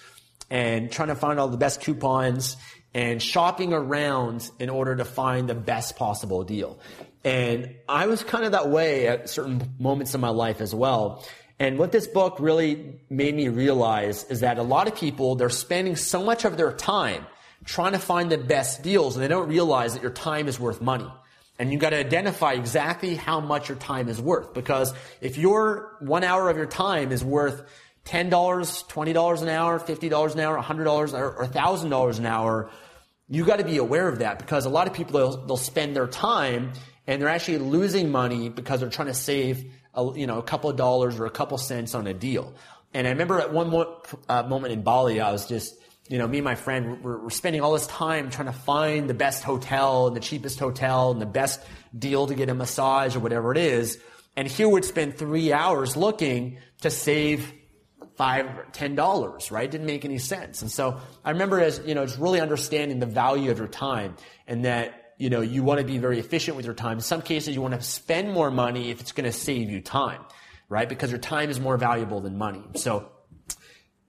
and 0.50 0.92
trying 0.92 1.08
to 1.08 1.14
find 1.14 1.40
all 1.40 1.48
the 1.48 1.56
best 1.56 1.80
coupons 1.80 2.56
and 2.94 3.22
shopping 3.22 3.72
around 3.72 4.50
in 4.58 4.70
order 4.70 4.96
to 4.96 5.04
find 5.04 5.48
the 5.48 5.54
best 5.54 5.96
possible 5.96 6.44
deal. 6.44 6.78
And 7.24 7.74
I 7.88 8.06
was 8.06 8.22
kind 8.22 8.44
of 8.44 8.52
that 8.52 8.68
way 8.68 9.08
at 9.08 9.28
certain 9.28 9.74
moments 9.78 10.14
in 10.14 10.20
my 10.20 10.28
life 10.28 10.60
as 10.60 10.74
well. 10.74 11.24
And 11.58 11.78
what 11.78 11.90
this 11.90 12.06
book 12.06 12.36
really 12.38 13.00
made 13.10 13.34
me 13.34 13.48
realize 13.48 14.24
is 14.24 14.40
that 14.40 14.58
a 14.58 14.62
lot 14.62 14.88
of 14.88 14.94
people, 14.94 15.34
they're 15.34 15.50
spending 15.50 15.96
so 15.96 16.22
much 16.22 16.44
of 16.44 16.56
their 16.56 16.72
time 16.72 17.26
trying 17.64 17.92
to 17.92 17.98
find 17.98 18.30
the 18.30 18.38
best 18.38 18.82
deals 18.82 19.16
and 19.16 19.24
they 19.24 19.28
don't 19.28 19.48
realize 19.48 19.94
that 19.94 20.02
your 20.02 20.12
time 20.12 20.48
is 20.48 20.60
worth 20.60 20.80
money. 20.80 21.10
And 21.58 21.72
you 21.72 21.78
got 21.78 21.90
to 21.90 21.96
identify 21.96 22.52
exactly 22.52 23.14
how 23.14 23.40
much 23.40 23.68
your 23.68 23.78
time 23.78 24.08
is 24.08 24.20
worth 24.20 24.52
because 24.52 24.92
if 25.20 25.38
your 25.38 25.96
one 26.00 26.22
hour 26.22 26.50
of 26.50 26.56
your 26.56 26.66
time 26.66 27.12
is 27.12 27.24
worth 27.24 27.62
$10, 28.04 28.30
$20 28.30 29.42
an 29.42 29.48
hour, 29.48 29.80
$50 29.80 30.34
an 30.34 30.40
hour, 30.40 30.62
$100 30.62 31.14
or 31.14 31.46
$1,000 31.46 32.18
an 32.18 32.26
hour, 32.26 32.70
you 33.28 33.44
got 33.44 33.58
to 33.58 33.64
be 33.64 33.78
aware 33.78 34.08
of 34.08 34.20
that 34.20 34.38
because 34.38 34.66
a 34.66 34.68
lot 34.68 34.86
of 34.86 34.92
people, 34.92 35.18
they'll, 35.18 35.46
they'll 35.46 35.56
spend 35.56 35.96
their 35.96 36.06
time 36.06 36.72
and 37.06 37.20
they're 37.20 37.28
actually 37.28 37.58
losing 37.58 38.10
money 38.10 38.48
because 38.48 38.80
they're 38.80 38.90
trying 38.90 39.08
to 39.08 39.14
save 39.14 39.64
a, 39.94 40.12
you 40.14 40.26
know, 40.26 40.38
a 40.38 40.42
couple 40.42 40.70
of 40.70 40.76
dollars 40.76 41.18
or 41.18 41.26
a 41.26 41.30
couple 41.30 41.58
cents 41.58 41.94
on 41.94 42.06
a 42.06 42.14
deal. 42.14 42.54
And 42.94 43.06
I 43.06 43.10
remember 43.10 43.40
at 43.40 43.52
one 43.52 43.70
mo- 43.70 44.02
uh, 44.28 44.42
moment 44.44 44.72
in 44.72 44.82
Bali, 44.82 45.20
I 45.20 45.32
was 45.32 45.46
just, 45.46 45.74
you 46.08 46.18
know, 46.18 46.26
me 46.26 46.38
and 46.38 46.44
my 46.44 46.54
friend 46.54 47.02
were, 47.02 47.18
were 47.18 47.30
spending 47.30 47.62
all 47.62 47.72
this 47.72 47.86
time 47.86 48.30
trying 48.30 48.46
to 48.46 48.52
find 48.52 49.10
the 49.10 49.14
best 49.14 49.42
hotel 49.42 50.06
and 50.06 50.16
the 50.16 50.20
cheapest 50.20 50.58
hotel 50.58 51.10
and 51.10 51.20
the 51.20 51.26
best 51.26 51.60
deal 51.96 52.26
to 52.26 52.34
get 52.34 52.48
a 52.48 52.54
massage 52.54 53.16
or 53.16 53.20
whatever 53.20 53.52
it 53.52 53.58
is. 53.58 53.98
And 54.36 54.46
here 54.46 54.68
would 54.68 54.84
spend 54.84 55.16
three 55.16 55.52
hours 55.52 55.96
looking 55.96 56.58
to 56.82 56.90
save 56.90 57.52
five, 58.16 58.72
ten 58.72 58.94
dollars, 58.94 59.50
right? 59.50 59.70
Didn't 59.70 59.86
make 59.86 60.04
any 60.04 60.18
sense. 60.18 60.62
And 60.62 60.70
so 60.70 61.00
I 61.24 61.30
remember 61.30 61.60
as, 61.60 61.80
you 61.84 61.94
know, 61.94 62.06
just 62.06 62.18
really 62.18 62.40
understanding 62.40 62.98
the 62.98 63.06
value 63.06 63.50
of 63.50 63.58
your 63.58 63.68
time 63.68 64.16
and 64.46 64.64
that, 64.64 65.14
you 65.18 65.30
know, 65.30 65.40
you 65.40 65.62
want 65.62 65.80
to 65.80 65.86
be 65.86 65.98
very 65.98 66.18
efficient 66.18 66.56
with 66.56 66.66
your 66.66 66.74
time. 66.74 66.98
In 66.98 67.02
some 67.02 67.22
cases, 67.22 67.54
you 67.54 67.62
want 67.62 67.74
to 67.74 67.82
spend 67.82 68.32
more 68.32 68.50
money 68.50 68.90
if 68.90 69.00
it's 69.00 69.12
going 69.12 69.24
to 69.24 69.32
save 69.32 69.70
you 69.70 69.80
time, 69.80 70.20
right? 70.68 70.88
Because 70.88 71.10
your 71.10 71.18
time 71.18 71.50
is 71.50 71.58
more 71.58 71.76
valuable 71.78 72.20
than 72.20 72.36
money. 72.36 72.62
So, 72.74 73.10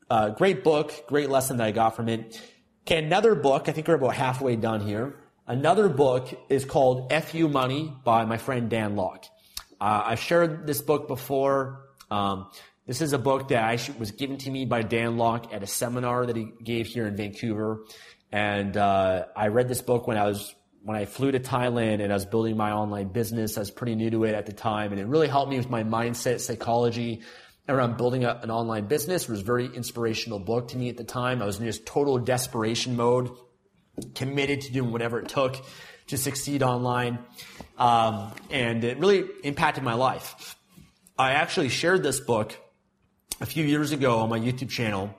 uh, 0.09 0.29
great 0.29 0.63
book, 0.63 0.93
great 1.07 1.29
lesson 1.29 1.57
that 1.57 1.67
I 1.67 1.71
got 1.71 1.95
from 1.95 2.09
it. 2.09 2.41
Okay, 2.85 3.03
another 3.03 3.35
book, 3.35 3.67
I 3.67 3.73
think 3.73 3.87
we're 3.87 3.95
about 3.95 4.15
halfway 4.15 4.55
done 4.55 4.81
here. 4.81 5.17
Another 5.45 5.89
book 5.89 6.27
is 6.49 6.65
called 6.65 7.11
FU 7.11 7.47
Money 7.47 7.93
by 8.03 8.25
my 8.25 8.37
friend 8.37 8.69
Dan 8.69 8.95
Lok. 8.95 9.25
Uh, 9.79 10.03
I've 10.05 10.19
shared 10.19 10.65
this 10.67 10.81
book 10.81 11.07
before. 11.07 11.87
Um, 12.09 12.49
this 12.85 13.01
is 13.01 13.13
a 13.13 13.17
book 13.17 13.49
that 13.49 13.63
I 13.63 13.77
was 13.99 14.11
given 14.11 14.37
to 14.39 14.49
me 14.49 14.65
by 14.65 14.81
Dan 14.81 15.17
Lok 15.17 15.53
at 15.53 15.63
a 15.63 15.67
seminar 15.67 16.25
that 16.25 16.35
he 16.35 16.51
gave 16.63 16.87
here 16.87 17.05
in 17.05 17.15
Vancouver. 17.15 17.83
And 18.31 18.75
uh, 18.75 19.25
I 19.35 19.47
read 19.47 19.67
this 19.67 19.81
book 19.81 20.07
when 20.07 20.17
I 20.17 20.25
was 20.25 20.53
when 20.83 20.95
I 20.95 21.03
flew 21.03 21.31
to 21.31 21.39
Thailand 21.39 22.01
and 22.01 22.13
I 22.13 22.15
was 22.15 22.25
building 22.25 22.55
my 22.55 22.71
online 22.71 23.09
business. 23.09 23.57
I 23.57 23.59
was 23.59 23.71
pretty 23.71 23.95
new 23.95 24.09
to 24.11 24.23
it 24.23 24.35
at 24.35 24.45
the 24.45 24.53
time, 24.53 24.91
and 24.91 25.01
it 25.01 25.05
really 25.05 25.27
helped 25.27 25.51
me 25.51 25.57
with 25.57 25.69
my 25.69 25.83
mindset, 25.83 26.39
psychology 26.39 27.23
around 27.67 27.97
building 27.97 28.23
a, 28.23 28.39
an 28.43 28.51
online 28.51 28.85
business. 28.87 29.23
It 29.23 29.29
was 29.29 29.41
a 29.41 29.45
very 29.45 29.65
inspirational 29.65 30.39
book 30.39 30.69
to 30.69 30.77
me 30.77 30.89
at 30.89 30.97
the 30.97 31.03
time. 31.03 31.41
I 31.41 31.45
was 31.45 31.59
in 31.59 31.65
just 31.65 31.85
total 31.85 32.17
desperation 32.17 32.95
mode, 32.95 33.29
committed 34.15 34.61
to 34.61 34.71
doing 34.71 34.91
whatever 34.91 35.19
it 35.19 35.29
took 35.29 35.57
to 36.07 36.17
succeed 36.17 36.63
online, 36.63 37.19
um, 37.77 38.31
and 38.49 38.83
it 38.83 38.97
really 38.97 39.25
impacted 39.43 39.83
my 39.83 39.93
life. 39.93 40.55
I 41.17 41.33
actually 41.33 41.69
shared 41.69 42.03
this 42.03 42.19
book 42.19 42.55
a 43.41 43.45
few 43.45 43.65
years 43.65 43.91
ago 43.91 44.19
on 44.19 44.29
my 44.29 44.39
YouTube 44.39 44.69
channel. 44.69 45.13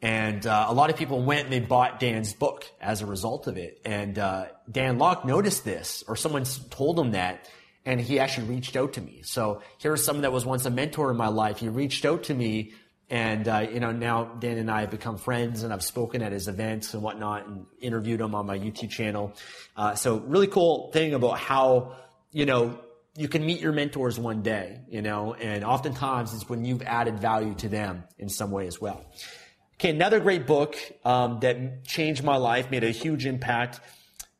And 0.00 0.46
uh, 0.46 0.66
a 0.68 0.74
lot 0.74 0.90
of 0.90 0.96
people 0.96 1.22
went 1.22 1.44
and 1.44 1.52
they 1.52 1.58
bought 1.58 1.98
Dan's 1.98 2.32
book 2.32 2.64
as 2.80 3.02
a 3.02 3.06
result 3.06 3.48
of 3.48 3.56
it. 3.56 3.80
And 3.84 4.16
uh, 4.16 4.46
Dan 4.70 4.98
Lok 4.98 5.24
noticed 5.24 5.64
this, 5.64 6.04
or 6.06 6.14
someone 6.14 6.44
told 6.70 7.00
him 7.00 7.12
that, 7.12 7.48
and 7.88 7.98
he 7.98 8.20
actually 8.20 8.46
reached 8.48 8.76
out 8.76 8.92
to 8.92 9.00
me. 9.00 9.22
So 9.24 9.62
here's 9.78 10.04
someone 10.04 10.22
that 10.22 10.32
was 10.32 10.44
once 10.44 10.66
a 10.66 10.70
mentor 10.70 11.10
in 11.10 11.16
my 11.16 11.28
life. 11.28 11.56
He 11.56 11.70
reached 11.70 12.04
out 12.04 12.24
to 12.24 12.34
me, 12.34 12.74
and 13.08 13.48
uh, 13.48 13.66
you 13.72 13.80
know 13.80 13.92
now 13.92 14.24
Dan 14.24 14.58
and 14.58 14.70
I 14.70 14.82
have 14.82 14.90
become 14.90 15.16
friends, 15.16 15.62
and 15.62 15.72
I've 15.72 15.82
spoken 15.82 16.20
at 16.20 16.30
his 16.30 16.48
events 16.48 16.92
and 16.92 17.02
whatnot, 17.02 17.46
and 17.46 17.64
interviewed 17.80 18.20
him 18.20 18.34
on 18.34 18.44
my 18.44 18.58
YouTube 18.58 18.90
channel. 18.90 19.32
Uh, 19.74 19.94
so 19.94 20.18
really 20.18 20.48
cool 20.48 20.92
thing 20.92 21.14
about 21.14 21.38
how 21.38 21.96
you 22.30 22.44
know 22.44 22.78
you 23.16 23.26
can 23.26 23.46
meet 23.46 23.60
your 23.60 23.72
mentors 23.72 24.18
one 24.18 24.42
day, 24.42 24.80
you 24.90 25.00
know, 25.00 25.32
and 25.32 25.64
oftentimes 25.64 26.34
it's 26.34 26.46
when 26.46 26.66
you've 26.66 26.82
added 26.82 27.18
value 27.18 27.54
to 27.54 27.70
them 27.70 28.04
in 28.18 28.28
some 28.28 28.50
way 28.50 28.66
as 28.66 28.78
well. 28.78 29.02
Okay, 29.76 29.90
another 29.90 30.20
great 30.20 30.46
book 30.46 30.76
um, 31.06 31.38
that 31.40 31.84
changed 31.84 32.22
my 32.22 32.36
life, 32.36 32.70
made 32.70 32.84
a 32.84 32.90
huge 32.90 33.24
impact, 33.24 33.80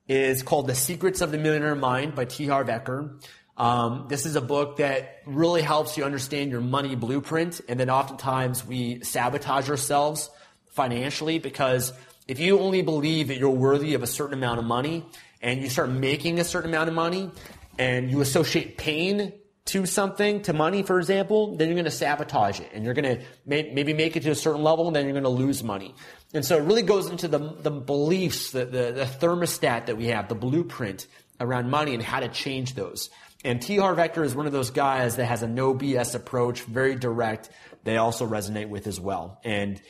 is 0.09 0.43
called 0.43 0.67
The 0.67 0.75
Secrets 0.75 1.21
of 1.21 1.31
the 1.31 1.39
Millionaire 1.39 1.75
Mind 1.75 2.15
by 2.15 2.25
T. 2.25 2.47
Harv 2.47 2.69
Eker. 2.69 3.23
Um, 3.59 4.07
this 4.09 4.25
is 4.25 4.37
a 4.37 4.41
book 4.41 4.77
that 4.77 5.23
really 5.27 5.63
helps 5.63 5.99
you 5.99 6.05
understand 6.05 6.51
your 6.51 6.61
money 6.61 6.95
blueprint, 6.95 7.61
and 7.69 7.79
then 7.79 7.91
oftentimes 7.91 8.65
we 8.65 9.03
sabotage 9.03 9.69
ourselves 9.69 10.31
financially 10.69 11.39
because 11.39 11.93
if 12.27 12.39
you 12.39 12.61
only 12.61 12.83
believe 12.83 13.29
that 13.29 13.39
you're 13.39 13.51
worthy 13.51 13.95
of 13.95 14.03
a 14.03 14.07
certain 14.07 14.35
amount 14.35 14.61
of 14.61 14.65
money 14.65 15.05
and 15.43 15.61
you 15.61 15.69
start 15.69 15.91
making 15.91 16.39
a 16.39 16.45
certain 16.45 16.71
amount 16.71 16.89
of 16.89 16.95
money, 16.95 17.31
and 17.79 18.11
you 18.11 18.21
associate 18.21 18.77
pain 18.77 19.33
to 19.67 19.87
something, 19.87 20.43
to 20.43 20.53
money, 20.53 20.83
for 20.83 20.99
example, 20.99 21.57
then 21.57 21.69
you're 21.69 21.75
going 21.75 21.85
to 21.85 21.91
sabotage 21.91 22.59
it 22.59 22.71
and 22.73 22.85
you're 22.85 22.95
going 22.95 23.19
to 23.19 23.25
may, 23.47 23.71
maybe 23.73 23.93
make 23.93 24.17
it 24.17 24.23
to 24.23 24.31
a 24.31 24.35
certain 24.35 24.63
level 24.63 24.87
and 24.87 24.97
then 24.97 25.05
you're 25.05 25.13
going 25.13 25.23
to 25.23 25.29
lose 25.29 25.63
money. 25.63 25.95
And 26.35 26.45
so 26.45 26.57
it 26.57 26.63
really 26.63 26.83
goes 26.83 27.09
into 27.09 27.29
the, 27.29 27.39
the 27.39 27.71
beliefs, 27.71 28.51
the, 28.51 28.65
the, 28.65 28.93
the 28.93 29.05
thermostat 29.05 29.87
that 29.87 29.97
we 29.97 30.07
have, 30.07 30.29
the 30.29 30.35
blueprint 30.35 31.07
around 31.39 31.71
money 31.71 31.95
and 31.95 32.03
how 32.03 32.21
to 32.21 32.29
change 32.29 32.75
those. 32.75 33.11
And 33.45 33.63
T. 33.63 33.77
Harv 33.77 33.99
Eker 33.99 34.25
is 34.25 34.35
one 34.35 34.47
of 34.47 34.53
those 34.53 34.71
guys 34.71 35.17
that 35.17 35.27
has 35.27 35.43
a 35.43 35.49
no 35.49 35.75
BS 35.75 36.15
approach, 36.15 36.63
very 36.63 36.97
direct. 36.97 37.51
They 37.85 37.97
also 37.97 38.27
resonate 38.27 38.69
with 38.69 38.87
as 38.87 38.99
well. 38.99 39.41
And, 39.45 39.81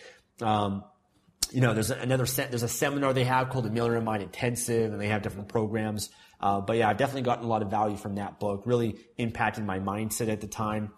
um, 0.43 0.85
you 1.51 1.63
know, 1.63 1.73
there's 1.73 1.91
another, 1.91 2.27
there's 2.27 2.63
a 2.63 2.69
seminar 2.69 3.15
they 3.15 3.25
have 3.25 3.49
called 3.49 3.65
the 3.65 3.71
Millionaire 3.71 4.03
Mind 4.03 4.23
Intensive 4.23 4.93
and 4.93 5.01
they 5.01 5.09
have 5.09 5.23
different 5.23 5.49
programs. 5.49 6.11
Uh, 6.41 6.61
but 6.61 6.77
yeah, 6.77 6.91
I've 6.91 6.99
definitely 6.99 7.23
gotten 7.23 7.45
a 7.45 7.49
lot 7.49 7.63
of 7.63 7.71
value 7.71 7.97
from 7.97 8.17
that 8.17 8.39
book. 8.39 8.63
Really 8.67 8.97
impacted 9.17 9.65
my 9.65 9.79
mindset 9.79 10.29
at 10.29 10.43
the 10.43 10.47
time. 10.47 10.93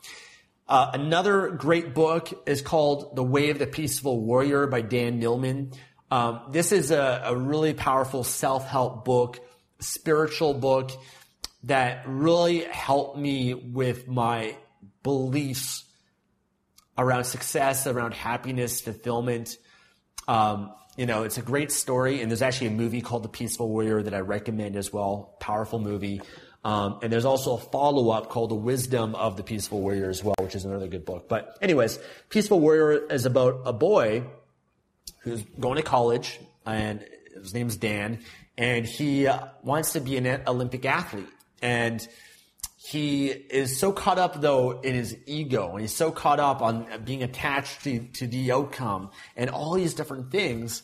Uh, 0.69 0.91
another 0.93 1.51
great 1.51 1.95
book 1.95 2.31
is 2.47 2.63
called 2.63 3.17
The 3.17 3.25
Way 3.25 3.51
of 3.51 3.59
the 3.59 3.67
Peaceful 3.67 4.21
Warrior 4.21 4.67
by 4.67 4.83
Dan 4.83 5.19
Millman. 5.19 5.73
Um, 6.11 6.43
this 6.51 6.73
is 6.73 6.91
a, 6.91 7.23
a 7.27 7.37
really 7.37 7.75
powerful 7.75 8.25
self-help 8.25 9.05
book, 9.05 9.39
spiritual 9.79 10.55
book 10.55 10.91
that 11.65 12.05
really 12.07 12.61
helped 12.65 13.19
me 13.19 13.55
with 13.55 14.09
my 14.09 14.57
beliefs 15.03 15.85
around 16.97 17.25
success, 17.25 17.87
around 17.87 18.15
happiness, 18.15 18.81
fulfillment. 18.81 19.57
Um, 20.29 20.73
you 20.97 21.07
know, 21.07 21.23
it's 21.23 21.39
a 21.39 21.43
great 21.43 21.73
story, 21.73 22.21
and 22.21 22.31
there's 22.31 22.43
actually 22.43 22.69
a 22.69 22.73
movie 22.73 23.01
called 23.01 23.23
The 23.23 23.29
Peaceful 23.29 23.69
Warrior 23.69 24.03
that 24.03 24.15
I 24.15 24.21
recommend 24.21 24.77
as 24.77 24.93
well. 24.93 25.37
Powerful 25.41 25.79
movie. 25.79 26.21
Um, 26.63 26.99
and 27.03 27.11
there's 27.11 27.25
also 27.25 27.55
a 27.55 27.59
follow 27.59 28.11
up 28.11 28.29
called 28.29 28.51
The 28.51 28.57
Wisdom 28.57 29.15
of 29.15 29.37
the 29.37 29.43
Peaceful 29.43 29.81
Warrior 29.81 30.11
as 30.11 30.23
well, 30.23 30.35
which 30.41 30.55
is 30.55 30.65
another 30.65 30.89
good 30.89 31.07
book. 31.07 31.29
But, 31.29 31.57
anyways, 31.63 31.99
Peaceful 32.29 32.61
Warrior 32.61 33.07
is 33.07 33.25
about 33.25 33.63
a 33.65 33.73
boy 33.73 34.25
who's 35.23 35.43
going 35.59 35.77
to 35.77 35.83
college, 35.83 36.39
and 36.67 37.05
his 37.35 37.55
name's 37.55 37.77
Dan, 37.77 38.21
and 38.59 38.85
he 38.85 39.27
uh, 39.27 39.47
wants 39.63 39.93
to 39.93 40.01
be 40.01 40.19
an 40.19 40.43
Olympic 40.47 40.85
athlete. 40.85 41.29
And 41.63 42.07
he 42.77 43.29
is 43.29 43.79
so 43.79 43.93
caught 43.93 44.19
up 44.19 44.41
though 44.41 44.81
in 44.81 44.95
his 44.95 45.17
ego 45.27 45.73
and 45.73 45.81
he's 45.81 45.95
so 45.95 46.11
caught 46.11 46.41
up 46.41 46.63
on 46.63 46.87
being 47.05 47.23
attached 47.23 47.85
to, 47.85 48.01
to 48.15 48.27
the 48.27 48.51
outcome 48.53 49.11
and 49.37 49.51
all 49.51 49.75
these 49.75 49.95
different 49.95 50.31
things 50.31 50.83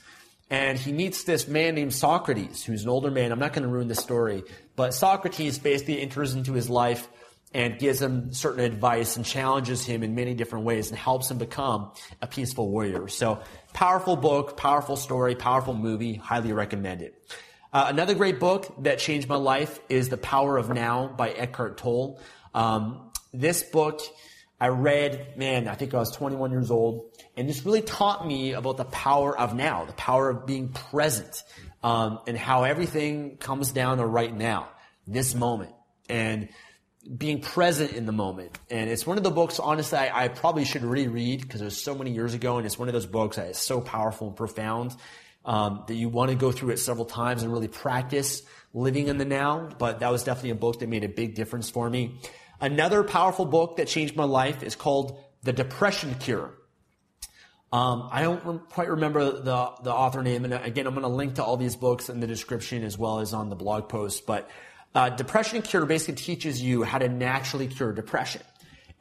and 0.50 0.78
he 0.78 0.92
meets 0.92 1.24
this 1.24 1.48
man 1.48 1.74
named 1.74 1.92
Socrates, 1.92 2.64
who's 2.64 2.84
an 2.84 2.88
older 2.88 3.10
man. 3.10 3.32
I'm 3.32 3.38
not 3.38 3.52
going 3.52 3.64
to 3.64 3.68
ruin 3.68 3.88
the 3.88 3.96
story, 3.96 4.44
but 4.76 4.94
Socrates 4.94 5.58
basically 5.58 6.00
enters 6.00 6.34
into 6.34 6.52
his 6.52 6.70
life 6.70 7.08
and 7.52 7.78
gives 7.78 8.00
him 8.00 8.32
certain 8.32 8.60
advice 8.60 9.16
and 9.16 9.24
challenges 9.24 9.84
him 9.84 10.02
in 10.02 10.14
many 10.14 10.34
different 10.34 10.64
ways 10.64 10.90
and 10.90 10.98
helps 10.98 11.30
him 11.30 11.38
become 11.38 11.90
a 12.22 12.26
peaceful 12.26 12.70
warrior. 12.70 13.08
So, 13.08 13.40
powerful 13.72 14.16
book, 14.16 14.56
powerful 14.56 14.96
story, 14.96 15.34
powerful 15.34 15.74
movie. 15.74 16.14
Highly 16.14 16.52
recommend 16.52 17.02
it. 17.02 17.14
Uh, 17.76 17.88
another 17.90 18.14
great 18.14 18.40
book 18.40 18.74
that 18.84 18.98
changed 18.98 19.28
my 19.28 19.36
life 19.36 19.80
is 19.90 20.08
The 20.08 20.16
Power 20.16 20.56
of 20.56 20.70
Now 20.70 21.08
by 21.08 21.28
Eckhart 21.28 21.76
Tolle. 21.76 22.18
Um, 22.54 23.10
this 23.34 23.64
book 23.64 24.00
I 24.58 24.68
read, 24.68 25.36
man, 25.36 25.68
I 25.68 25.74
think 25.74 25.92
I 25.92 25.98
was 25.98 26.10
21 26.12 26.52
years 26.52 26.70
old, 26.70 27.10
and 27.36 27.46
this 27.46 27.66
really 27.66 27.82
taught 27.82 28.26
me 28.26 28.54
about 28.54 28.78
the 28.78 28.86
power 28.86 29.38
of 29.38 29.54
now, 29.54 29.84
the 29.84 29.92
power 29.92 30.30
of 30.30 30.46
being 30.46 30.70
present, 30.70 31.42
um, 31.82 32.20
and 32.26 32.38
how 32.38 32.64
everything 32.64 33.36
comes 33.36 33.72
down 33.72 33.98
to 33.98 34.06
right 34.06 34.34
now, 34.34 34.70
this 35.06 35.34
moment, 35.34 35.74
and 36.08 36.48
being 37.14 37.42
present 37.42 37.92
in 37.92 38.06
the 38.06 38.12
moment. 38.12 38.58
And 38.70 38.88
it's 38.88 39.06
one 39.06 39.18
of 39.18 39.22
the 39.22 39.30
books, 39.30 39.60
honestly, 39.60 39.98
I, 39.98 40.24
I 40.24 40.28
probably 40.28 40.64
should 40.64 40.82
reread 40.82 41.42
because 41.42 41.60
it 41.60 41.64
was 41.64 41.76
so 41.76 41.94
many 41.94 42.12
years 42.12 42.32
ago, 42.32 42.56
and 42.56 42.64
it's 42.64 42.78
one 42.78 42.88
of 42.88 42.94
those 42.94 43.04
books 43.04 43.36
that 43.36 43.48
is 43.48 43.58
so 43.58 43.82
powerful 43.82 44.28
and 44.28 44.36
profound 44.36 44.96
um, 45.46 45.84
that 45.86 45.94
you 45.94 46.08
want 46.08 46.30
to 46.30 46.36
go 46.36 46.52
through 46.52 46.70
it 46.70 46.78
several 46.78 47.06
times 47.06 47.42
and 47.42 47.52
really 47.52 47.68
practice 47.68 48.42
living 48.74 49.08
in 49.08 49.16
the 49.16 49.24
now. 49.24 49.70
But 49.78 50.00
that 50.00 50.10
was 50.10 50.24
definitely 50.24 50.50
a 50.50 50.56
book 50.56 50.80
that 50.80 50.88
made 50.88 51.04
a 51.04 51.08
big 51.08 51.34
difference 51.34 51.70
for 51.70 51.88
me. 51.88 52.20
Another 52.60 53.02
powerful 53.04 53.46
book 53.46 53.76
that 53.76 53.88
changed 53.88 54.16
my 54.16 54.24
life 54.24 54.62
is 54.62 54.76
called 54.76 55.18
The 55.44 55.52
Depression 55.52 56.16
Cure. 56.16 56.52
Um, 57.72 58.08
I 58.10 58.22
don't 58.22 58.44
re- 58.44 58.60
quite 58.70 58.88
remember 58.88 59.24
the 59.24 59.72
the 59.82 59.92
author 59.92 60.22
name, 60.22 60.44
and 60.44 60.54
again, 60.54 60.86
I'm 60.86 60.94
going 60.94 61.02
to 61.02 61.08
link 61.08 61.34
to 61.34 61.44
all 61.44 61.56
these 61.56 61.74
books 61.74 62.08
in 62.08 62.20
the 62.20 62.26
description 62.26 62.84
as 62.84 62.96
well 62.96 63.18
as 63.18 63.34
on 63.34 63.50
the 63.50 63.56
blog 63.56 63.88
post. 63.88 64.24
But 64.24 64.48
uh, 64.94 65.10
Depression 65.10 65.62
Cure 65.62 65.84
basically 65.84 66.14
teaches 66.14 66.62
you 66.62 66.84
how 66.84 66.98
to 66.98 67.08
naturally 67.08 67.66
cure 67.66 67.92
depression. 67.92 68.42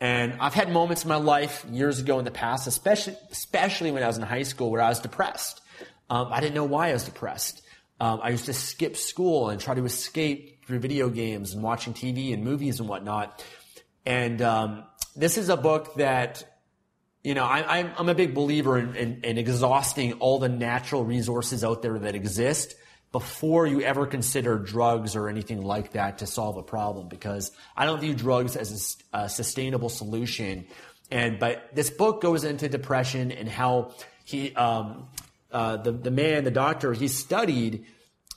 And 0.02 0.34
I've 0.42 0.54
had 0.54 0.72
moments 0.72 1.04
in 1.04 1.10
my 1.10 1.16
life 1.16 1.66
years 1.72 2.00
ago 2.00 2.20
in 2.20 2.26
the 2.26 2.32
past, 2.32 2.68
especially, 2.68 3.16
especially 3.32 3.92
when 3.92 4.04
I 4.04 4.08
was 4.08 4.18
in 4.18 4.24
high 4.24 4.44
school 4.44 4.72
where 4.72 4.82
I 4.82 4.90
was 4.90 5.00
depressed. 5.00 5.62
Um, 6.10 6.30
I 6.32 6.40
didn't 6.40 6.56
know 6.56 6.66
why 6.66 6.90
I 6.90 6.94
was 6.94 7.04
depressed. 7.04 7.62
Um, 8.00 8.20
I 8.22 8.30
used 8.30 8.46
to 8.46 8.54
skip 8.54 8.98
school 8.98 9.50
and 9.50 9.60
try 9.60 9.74
to 9.74 9.86
escape 9.86 10.66
through 10.66 10.80
video 10.80 11.10
games 11.10 11.54
and 11.54 11.64
watching 11.64 11.94
TV 11.94 12.34
and 12.34 12.44
movies 12.44 12.80
and 12.80 12.90
whatnot. 12.90 13.44
And 14.06 14.42
um, 14.42 14.84
this 15.16 15.38
is 15.38 15.50
a 15.50 15.58
book 15.58 15.96
that, 15.96 16.44
you 17.24 17.34
know, 17.34 17.46
I, 17.46 17.80
am 17.98 18.10
a 18.10 18.16
big 18.16 18.36
believer 18.36 18.78
in, 18.78 18.96
in, 18.96 19.22
in 19.24 19.38
exhausting 19.38 20.14
all 20.14 20.40
the 20.40 20.50
natural 20.50 21.06
resources 21.06 21.64
out 21.64 21.82
there 21.82 21.98
that 22.00 22.16
exist 22.16 22.76
before 23.12 23.66
you 23.66 23.82
ever 23.82 24.06
consider 24.06 24.60
drugs 24.60 25.16
or 25.16 25.30
anything 25.30 25.62
like 25.62 25.94
that 25.94 26.18
to 26.18 26.28
solve 26.28 26.58
a 26.58 26.64
problem 26.64 27.08
because 27.08 27.52
I 27.78 27.86
don't 27.86 28.02
view 28.02 28.14
drugs 28.14 28.58
as 28.58 28.98
a, 29.14 29.20
a 29.20 29.30
sustainable 29.30 29.88
solution. 29.88 30.66
And 31.10 31.40
but 31.40 31.70
this 31.74 31.90
book 31.90 32.22
goes 32.22 32.44
into 32.44 32.68
depression 32.68 33.32
and 33.32 33.48
how 33.48 33.94
he 34.26 34.54
um, 34.56 35.08
uh, 35.56 35.78
the 35.78 35.92
the 35.92 36.12
man 36.12 36.44
the 36.44 36.52
doctor 36.52 36.92
he 36.92 37.08
studied 37.08 37.86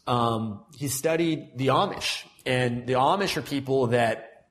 um, 0.07 0.64
he 0.76 0.88
studied 0.88 1.50
the 1.57 1.68
Amish 1.68 2.24
and 2.46 2.87
the 2.87 2.94
Amish 2.94 3.37
are 3.37 3.42
people 3.42 3.88
that 3.88 4.46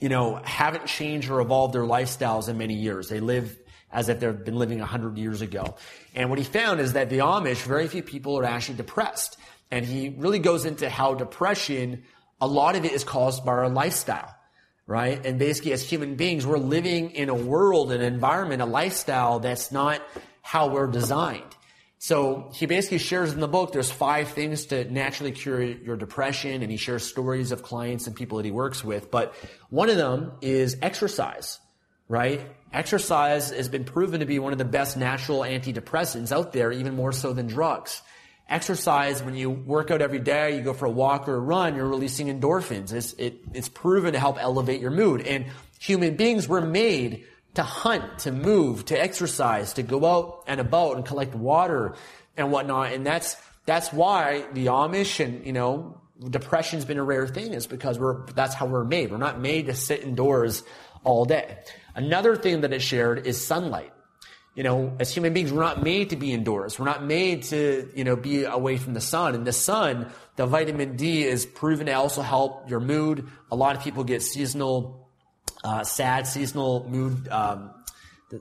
you 0.00 0.08
know 0.08 0.40
haven't 0.44 0.86
changed 0.86 1.28
or 1.28 1.40
evolved 1.40 1.74
their 1.74 1.82
lifestyles 1.82 2.48
in 2.48 2.56
many 2.56 2.74
years. 2.74 3.08
They 3.08 3.20
live 3.20 3.58
as 3.92 4.08
if 4.08 4.20
they've 4.20 4.44
been 4.44 4.56
living 4.56 4.78
100 4.78 5.18
years 5.18 5.40
ago. 5.40 5.76
And 6.14 6.30
what 6.30 6.38
he 6.38 6.44
found 6.44 6.80
is 6.80 6.94
that 6.94 7.10
the 7.10 7.18
Amish, 7.18 7.62
very 7.62 7.86
few 7.86 8.02
people 8.02 8.38
are 8.38 8.44
actually 8.44 8.76
depressed. 8.76 9.36
And 9.70 9.84
he 9.84 10.08
really 10.08 10.40
goes 10.40 10.64
into 10.64 10.88
how 10.90 11.14
depression, 11.14 12.02
a 12.40 12.46
lot 12.46 12.76
of 12.76 12.84
it 12.84 12.92
is 12.92 13.04
caused 13.04 13.44
by 13.44 13.52
our 13.52 13.68
lifestyle, 13.68 14.34
right? 14.86 15.24
And 15.24 15.38
basically, 15.38 15.72
as 15.72 15.82
human 15.82 16.16
beings, 16.16 16.46
we're 16.46 16.58
living 16.58 17.10
in 17.10 17.28
a 17.28 17.34
world, 17.34 17.92
an 17.92 18.00
environment, 18.00 18.62
a 18.62 18.66
lifestyle 18.66 19.38
that's 19.38 19.70
not 19.70 20.02
how 20.42 20.68
we're 20.68 20.88
designed. 20.88 21.54
So 22.04 22.50
he 22.52 22.66
basically 22.66 22.98
shares 22.98 23.32
in 23.32 23.40
the 23.40 23.48
book, 23.48 23.72
there's 23.72 23.90
five 23.90 24.28
things 24.28 24.66
to 24.66 24.84
naturally 24.92 25.32
cure 25.32 25.62
your 25.62 25.96
depression, 25.96 26.60
and 26.60 26.70
he 26.70 26.76
shares 26.76 27.02
stories 27.02 27.50
of 27.50 27.62
clients 27.62 28.06
and 28.06 28.14
people 28.14 28.36
that 28.36 28.44
he 28.44 28.50
works 28.50 28.84
with. 28.84 29.10
But 29.10 29.34
one 29.70 29.88
of 29.88 29.96
them 29.96 30.32
is 30.42 30.76
exercise, 30.82 31.58
right? 32.06 32.42
Exercise 32.74 33.52
has 33.52 33.70
been 33.70 33.84
proven 33.84 34.20
to 34.20 34.26
be 34.26 34.38
one 34.38 34.52
of 34.52 34.58
the 34.58 34.66
best 34.66 34.98
natural 34.98 35.40
antidepressants 35.40 36.30
out 36.30 36.52
there, 36.52 36.70
even 36.72 36.94
more 36.94 37.10
so 37.10 37.32
than 37.32 37.46
drugs. 37.46 38.02
Exercise, 38.50 39.22
when 39.22 39.34
you 39.34 39.48
work 39.48 39.90
out 39.90 40.02
every 40.02 40.18
day, 40.18 40.58
you 40.58 40.60
go 40.60 40.74
for 40.74 40.84
a 40.84 40.90
walk 40.90 41.26
or 41.26 41.36
a 41.36 41.40
run, 41.40 41.74
you're 41.74 41.88
releasing 41.88 42.26
endorphins. 42.26 42.92
It's, 42.92 43.14
it, 43.14 43.38
it's 43.54 43.70
proven 43.70 44.12
to 44.12 44.18
help 44.18 44.36
elevate 44.38 44.82
your 44.82 44.90
mood. 44.90 45.22
And 45.22 45.46
human 45.78 46.16
beings 46.16 46.46
were 46.46 46.60
made 46.60 47.24
to 47.54 47.62
hunt, 47.62 48.20
to 48.20 48.32
move, 48.32 48.84
to 48.86 49.00
exercise, 49.00 49.74
to 49.74 49.82
go 49.82 50.04
out 50.04 50.44
and 50.46 50.60
about 50.60 50.96
and 50.96 51.04
collect 51.04 51.34
water 51.34 51.94
and 52.36 52.50
whatnot. 52.50 52.92
And 52.92 53.06
that's, 53.06 53.36
that's 53.66 53.92
why 53.92 54.46
the 54.52 54.66
Amish 54.66 55.24
and, 55.24 55.46
you 55.46 55.52
know, 55.52 56.00
depression's 56.30 56.84
been 56.84 56.98
a 56.98 57.04
rare 57.04 57.26
thing 57.26 57.52
is 57.52 57.66
because 57.66 57.98
we're, 57.98 58.26
that's 58.32 58.54
how 58.54 58.66
we're 58.66 58.84
made. 58.84 59.10
We're 59.10 59.18
not 59.18 59.40
made 59.40 59.66
to 59.66 59.74
sit 59.74 60.02
indoors 60.02 60.62
all 61.04 61.24
day. 61.24 61.58
Another 61.94 62.36
thing 62.36 62.62
that 62.62 62.72
it 62.72 62.80
shared 62.80 63.26
is 63.26 63.44
sunlight 63.44 63.92
you 64.54 64.62
know, 64.62 64.94
as 65.00 65.12
human 65.12 65.32
beings, 65.32 65.52
we're 65.52 65.62
not 65.62 65.82
made 65.82 66.10
to 66.10 66.16
be 66.16 66.32
indoors. 66.32 66.78
We're 66.78 66.84
not 66.84 67.02
made 67.02 67.42
to, 67.44 67.90
you 67.94 68.04
know, 68.04 68.14
be 68.14 68.44
away 68.44 68.76
from 68.76 68.94
the 68.94 69.00
sun. 69.00 69.34
And 69.34 69.44
the 69.44 69.52
sun, 69.52 70.12
the 70.36 70.46
vitamin 70.46 70.96
D 70.96 71.24
is 71.24 71.44
proven 71.44 71.86
to 71.86 71.92
also 71.92 72.22
help 72.22 72.70
your 72.70 72.78
mood. 72.78 73.28
A 73.50 73.56
lot 73.56 73.74
of 73.74 73.82
people 73.82 74.04
get 74.04 74.22
seasonal, 74.22 75.03
uh, 75.64 75.82
sad 75.82 76.26
seasonal 76.26 76.86
mood, 76.88 77.26
um, 77.28 77.70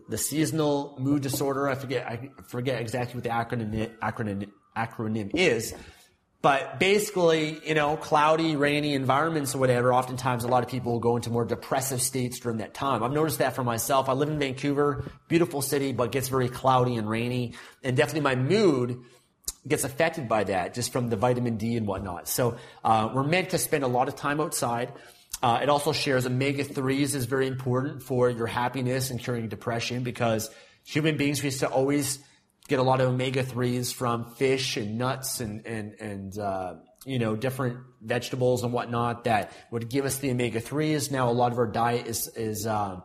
the, 0.10 0.18
seasonal 0.18 0.96
mood 1.00 1.22
disorder. 1.22 1.70
I 1.70 1.76
forget, 1.76 2.06
I 2.06 2.30
forget 2.48 2.82
exactly 2.82 3.16
what 3.16 3.24
the 3.24 3.30
acronym, 3.30 3.98
acronym, 4.00 4.50
acronym 4.76 5.32
is. 5.34 5.74
But 6.42 6.78
basically, 6.78 7.62
you 7.66 7.74
know, 7.74 7.96
cloudy, 7.96 8.58
rainy 8.58 8.96
environments 8.96 9.56
or 9.56 9.60
whatever, 9.60 9.94
oftentimes 9.94 10.44
a 10.44 10.50
lot 10.50 10.62
of 10.62 10.70
people 10.70 10.92
will 10.92 11.00
go 11.00 11.16
into 11.16 11.30
more 11.30 11.46
depressive 11.46 12.02
states 12.02 12.38
during 12.40 12.58
that 12.58 12.74
time. 12.74 13.02
I've 13.02 13.14
noticed 13.14 13.38
that 13.38 13.56
for 13.56 13.64
myself. 13.64 14.10
I 14.10 14.14
live 14.14 14.28
in 14.28 14.40
Vancouver, 14.40 15.10
beautiful 15.30 15.62
city, 15.62 15.94
but 15.94 16.12
gets 16.12 16.28
very 16.28 16.50
cloudy 16.50 16.98
and 16.98 17.10
rainy. 17.10 17.54
And 17.82 17.96
definitely 17.96 18.22
my 18.22 18.36
mood 18.36 19.00
gets 19.66 19.86
affected 19.86 20.28
by 20.28 20.44
that 20.44 20.74
just 20.74 20.92
from 20.92 21.08
the 21.08 21.16
vitamin 21.16 21.56
D 21.56 21.78
and 21.78 21.88
whatnot. 21.88 22.28
So, 22.28 22.58
uh, 22.84 23.10
we're 23.14 23.24
meant 23.24 23.52
to 23.52 23.58
spend 23.58 23.86
a 23.86 23.88
lot 23.88 24.10
of 24.10 24.18
time 24.18 24.42
outside. 24.42 24.92
Uh, 25.44 25.60
it 25.62 25.68
also 25.68 25.92
shares 25.92 26.26
omega 26.26 26.64
3s 26.64 27.14
is 27.16 27.26
very 27.26 27.48
important 27.48 28.02
for 28.02 28.30
your 28.30 28.48
happiness 28.48 29.10
and 29.10 29.20
curing 29.20 29.50
depression 29.50 30.02
because 30.02 30.50
human 30.86 31.18
beings 31.18 31.44
used 31.44 31.60
to 31.60 31.68
always 31.68 32.20
get 32.70 32.80
a 32.80 32.84
lot 32.84 33.02
of 33.02 33.10
omega 33.10 33.44
threes 33.44 33.92
from 33.92 34.24
fish 34.36 34.78
and 34.78 34.98
nuts 34.98 35.42
and 35.42 35.66
and 35.66 35.96
and 36.00 36.40
uh, 36.40 36.76
you 37.06 37.20
know 37.20 37.36
different 37.36 37.78
vegetables 38.02 38.64
and 38.64 38.72
whatnot 38.72 39.26
that 39.26 39.52
would 39.70 39.90
give 39.90 40.06
us 40.06 40.20
the 40.20 40.32
omega 40.32 40.62
threes. 40.62 41.12
Now 41.12 41.30
a 41.30 41.34
lot 41.34 41.52
of 41.52 41.58
our 41.58 41.68
diet 41.68 42.08
is 42.08 42.30
is 42.38 42.66
uh, 42.66 43.02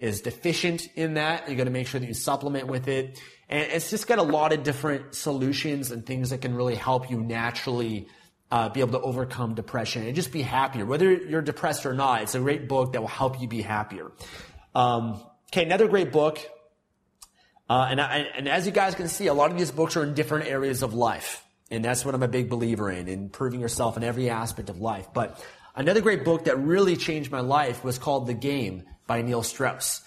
is 0.00 0.20
deficient 0.20 0.88
in 0.96 1.14
that. 1.14 1.48
You 1.48 1.54
got 1.54 1.64
to 1.64 1.70
make 1.70 1.86
sure 1.86 2.00
that 2.00 2.06
you 2.06 2.14
supplement 2.14 2.66
with 2.66 2.88
it, 2.88 3.20
and 3.48 3.70
it's 3.70 3.88
just 3.88 4.08
got 4.08 4.18
a 4.18 4.24
lot 4.24 4.52
of 4.52 4.64
different 4.64 5.14
solutions 5.14 5.92
and 5.92 6.04
things 6.04 6.30
that 6.30 6.40
can 6.40 6.54
really 6.54 6.74
help 6.74 7.08
you 7.08 7.20
naturally. 7.20 8.08
Uh, 8.50 8.70
be 8.70 8.80
able 8.80 8.92
to 8.92 9.00
overcome 9.00 9.54
depression 9.54 10.06
and 10.06 10.14
just 10.14 10.32
be 10.32 10.40
happier. 10.40 10.86
Whether 10.86 11.12
you're 11.12 11.42
depressed 11.42 11.84
or 11.84 11.92
not, 11.92 12.22
it's 12.22 12.34
a 12.34 12.40
great 12.40 12.66
book 12.66 12.94
that 12.94 13.00
will 13.02 13.08
help 13.08 13.42
you 13.42 13.46
be 13.46 13.60
happier. 13.60 14.10
Um, 14.74 15.22
okay, 15.50 15.64
another 15.64 15.86
great 15.86 16.12
book 16.12 16.40
uh, 17.68 17.88
and, 17.90 18.00
I, 18.00 18.18
and 18.34 18.48
as 18.48 18.66
you 18.66 18.72
guys 18.72 18.94
can 18.94 19.08
see, 19.08 19.26
a 19.26 19.34
lot 19.34 19.50
of 19.50 19.58
these 19.58 19.70
books 19.70 19.96
are 19.96 20.02
in 20.02 20.14
different 20.14 20.46
areas 20.46 20.82
of 20.82 20.94
life. 20.94 21.44
And 21.70 21.84
that's 21.84 22.04
what 22.04 22.14
I'm 22.14 22.22
a 22.22 22.28
big 22.28 22.48
believer 22.48 22.90
in, 22.90 23.08
improving 23.08 23.60
yourself 23.60 23.98
in 23.98 24.04
every 24.04 24.30
aspect 24.30 24.70
of 24.70 24.80
life. 24.80 25.08
But 25.12 25.44
another 25.76 26.00
great 26.00 26.24
book 26.24 26.44
that 26.44 26.58
really 26.58 26.96
changed 26.96 27.30
my 27.30 27.40
life 27.40 27.84
was 27.84 27.98
called 27.98 28.26
The 28.26 28.34
Game 28.34 28.84
by 29.06 29.20
Neil 29.20 29.42
Strauss. 29.42 30.00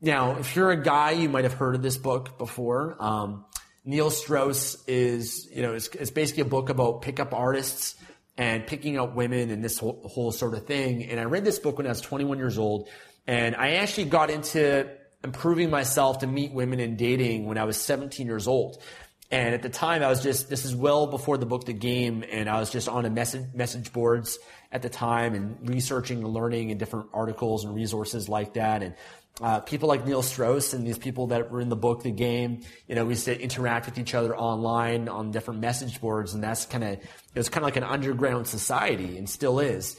Now, 0.00 0.38
if 0.38 0.56
you're 0.56 0.70
a 0.70 0.82
guy, 0.82 1.10
you 1.10 1.28
might 1.28 1.44
have 1.44 1.52
heard 1.52 1.74
of 1.74 1.82
this 1.82 1.98
book 1.98 2.38
before. 2.38 2.96
Um, 2.98 3.44
Neil 3.84 4.10
Strauss 4.10 4.82
is, 4.86 5.48
you 5.52 5.62
know, 5.62 5.72
it's, 5.72 5.88
it's, 5.88 6.10
basically 6.10 6.42
a 6.42 6.46
book 6.46 6.68
about 6.68 7.02
pickup 7.02 7.34
artists 7.34 7.96
and 8.36 8.66
picking 8.66 8.98
up 8.98 9.14
women 9.14 9.50
and 9.50 9.62
this 9.62 9.78
whole, 9.78 10.00
whole 10.04 10.30
sort 10.30 10.54
of 10.54 10.66
thing. 10.66 11.04
And 11.10 11.18
I 11.18 11.24
read 11.24 11.44
this 11.44 11.58
book 11.58 11.78
when 11.78 11.86
I 11.86 11.90
was 11.90 12.00
21 12.00 12.38
years 12.38 12.58
old. 12.58 12.88
And 13.26 13.56
I 13.56 13.74
actually 13.74 14.06
got 14.06 14.30
into 14.30 14.88
improving 15.24 15.70
myself 15.70 16.20
to 16.20 16.26
meet 16.26 16.52
women 16.52 16.80
and 16.80 16.96
dating 16.96 17.46
when 17.46 17.58
I 17.58 17.64
was 17.64 17.76
17 17.76 18.26
years 18.26 18.46
old. 18.46 18.82
And 19.30 19.54
at 19.54 19.62
the 19.62 19.70
time, 19.70 20.02
I 20.02 20.08
was 20.08 20.22
just, 20.22 20.50
this 20.50 20.66
is 20.66 20.76
well 20.76 21.06
before 21.06 21.38
the 21.38 21.46
book 21.46 21.64
The 21.64 21.72
Game, 21.72 22.22
and 22.30 22.50
I 22.50 22.60
was 22.60 22.68
just 22.68 22.86
on 22.86 23.06
a 23.06 23.10
message, 23.10 23.54
message 23.54 23.90
boards 23.90 24.38
at 24.70 24.82
the 24.82 24.90
time 24.90 25.34
and 25.34 25.56
researching 25.66 26.18
and 26.18 26.28
learning 26.28 26.70
and 26.70 26.78
different 26.78 27.08
articles 27.14 27.64
and 27.64 27.74
resources 27.74 28.28
like 28.28 28.54
that. 28.54 28.82
And 28.82 28.94
uh, 29.40 29.60
people 29.60 29.88
like 29.88 30.06
Neil 30.06 30.22
Strauss 30.22 30.72
and 30.72 30.86
these 30.86 30.98
people 30.98 31.28
that 31.28 31.50
were 31.50 31.60
in 31.60 31.68
the 31.68 31.76
book 31.76 32.02
The 32.02 32.10
Game, 32.10 32.60
you 32.86 32.94
know, 32.94 33.04
we 33.04 33.12
used 33.12 33.24
to 33.24 33.40
interact 33.40 33.86
with 33.86 33.98
each 33.98 34.14
other 34.14 34.36
online 34.36 35.08
on 35.08 35.30
different 35.30 35.60
message 35.60 36.00
boards, 36.00 36.34
and 36.34 36.42
that's 36.42 36.66
kind 36.66 36.84
of, 36.84 36.90
it 36.92 37.02
was 37.34 37.48
kind 37.48 37.64
of 37.64 37.66
like 37.66 37.76
an 37.76 37.84
underground 37.84 38.46
society, 38.46 39.16
and 39.16 39.28
still 39.28 39.58
is. 39.58 39.96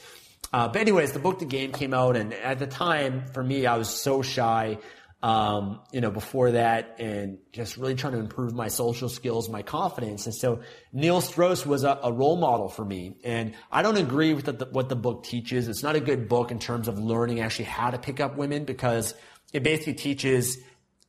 Uh, 0.52 0.68
but 0.68 0.80
anyways, 0.80 1.12
the 1.12 1.18
book 1.18 1.40
The 1.40 1.46
Game 1.46 1.72
came 1.72 1.92
out, 1.92 2.16
and 2.16 2.32
at 2.32 2.58
the 2.58 2.66
time, 2.66 3.24
for 3.32 3.42
me, 3.42 3.66
I 3.66 3.76
was 3.76 3.88
so 3.88 4.22
shy 4.22 4.78
um, 5.24 5.80
you 5.90 6.02
know, 6.02 6.10
before 6.10 6.50
that 6.50 6.96
and 7.00 7.38
just 7.50 7.78
really 7.78 7.94
trying 7.94 8.12
to 8.12 8.18
improve 8.18 8.52
my 8.52 8.68
social 8.68 9.08
skills, 9.08 9.48
my 9.48 9.62
confidence. 9.62 10.26
And 10.26 10.34
so 10.34 10.60
Neil 10.92 11.22
Strauss 11.22 11.64
was 11.64 11.82
a, 11.82 11.98
a 12.02 12.12
role 12.12 12.36
model 12.36 12.68
for 12.68 12.84
me. 12.84 13.16
And 13.24 13.54
I 13.72 13.80
don't 13.80 13.96
agree 13.96 14.34
with 14.34 14.44
the, 14.44 14.68
what 14.70 14.90
the 14.90 14.96
book 14.96 15.24
teaches. 15.24 15.66
It's 15.66 15.82
not 15.82 15.96
a 15.96 16.00
good 16.00 16.28
book 16.28 16.50
in 16.50 16.58
terms 16.58 16.88
of 16.88 16.98
learning 16.98 17.40
actually 17.40 17.64
how 17.64 17.90
to 17.90 17.98
pick 17.98 18.20
up 18.20 18.36
women 18.36 18.66
because 18.66 19.14
it 19.54 19.62
basically 19.62 19.94
teaches 19.94 20.58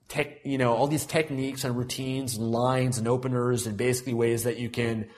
tech, 0.08 0.46
you 0.46 0.58
know, 0.58 0.74
all 0.74 0.88
these 0.88 1.06
techniques 1.06 1.66
and 1.66 1.76
routines 1.76 2.38
and 2.38 2.50
lines 2.50 2.98
and 2.98 3.10
openers 3.10 3.68
and 3.68 3.76
basically 3.76 4.14
ways 4.14 4.46
that 4.46 4.56
you 4.58 4.70
can 4.70 5.10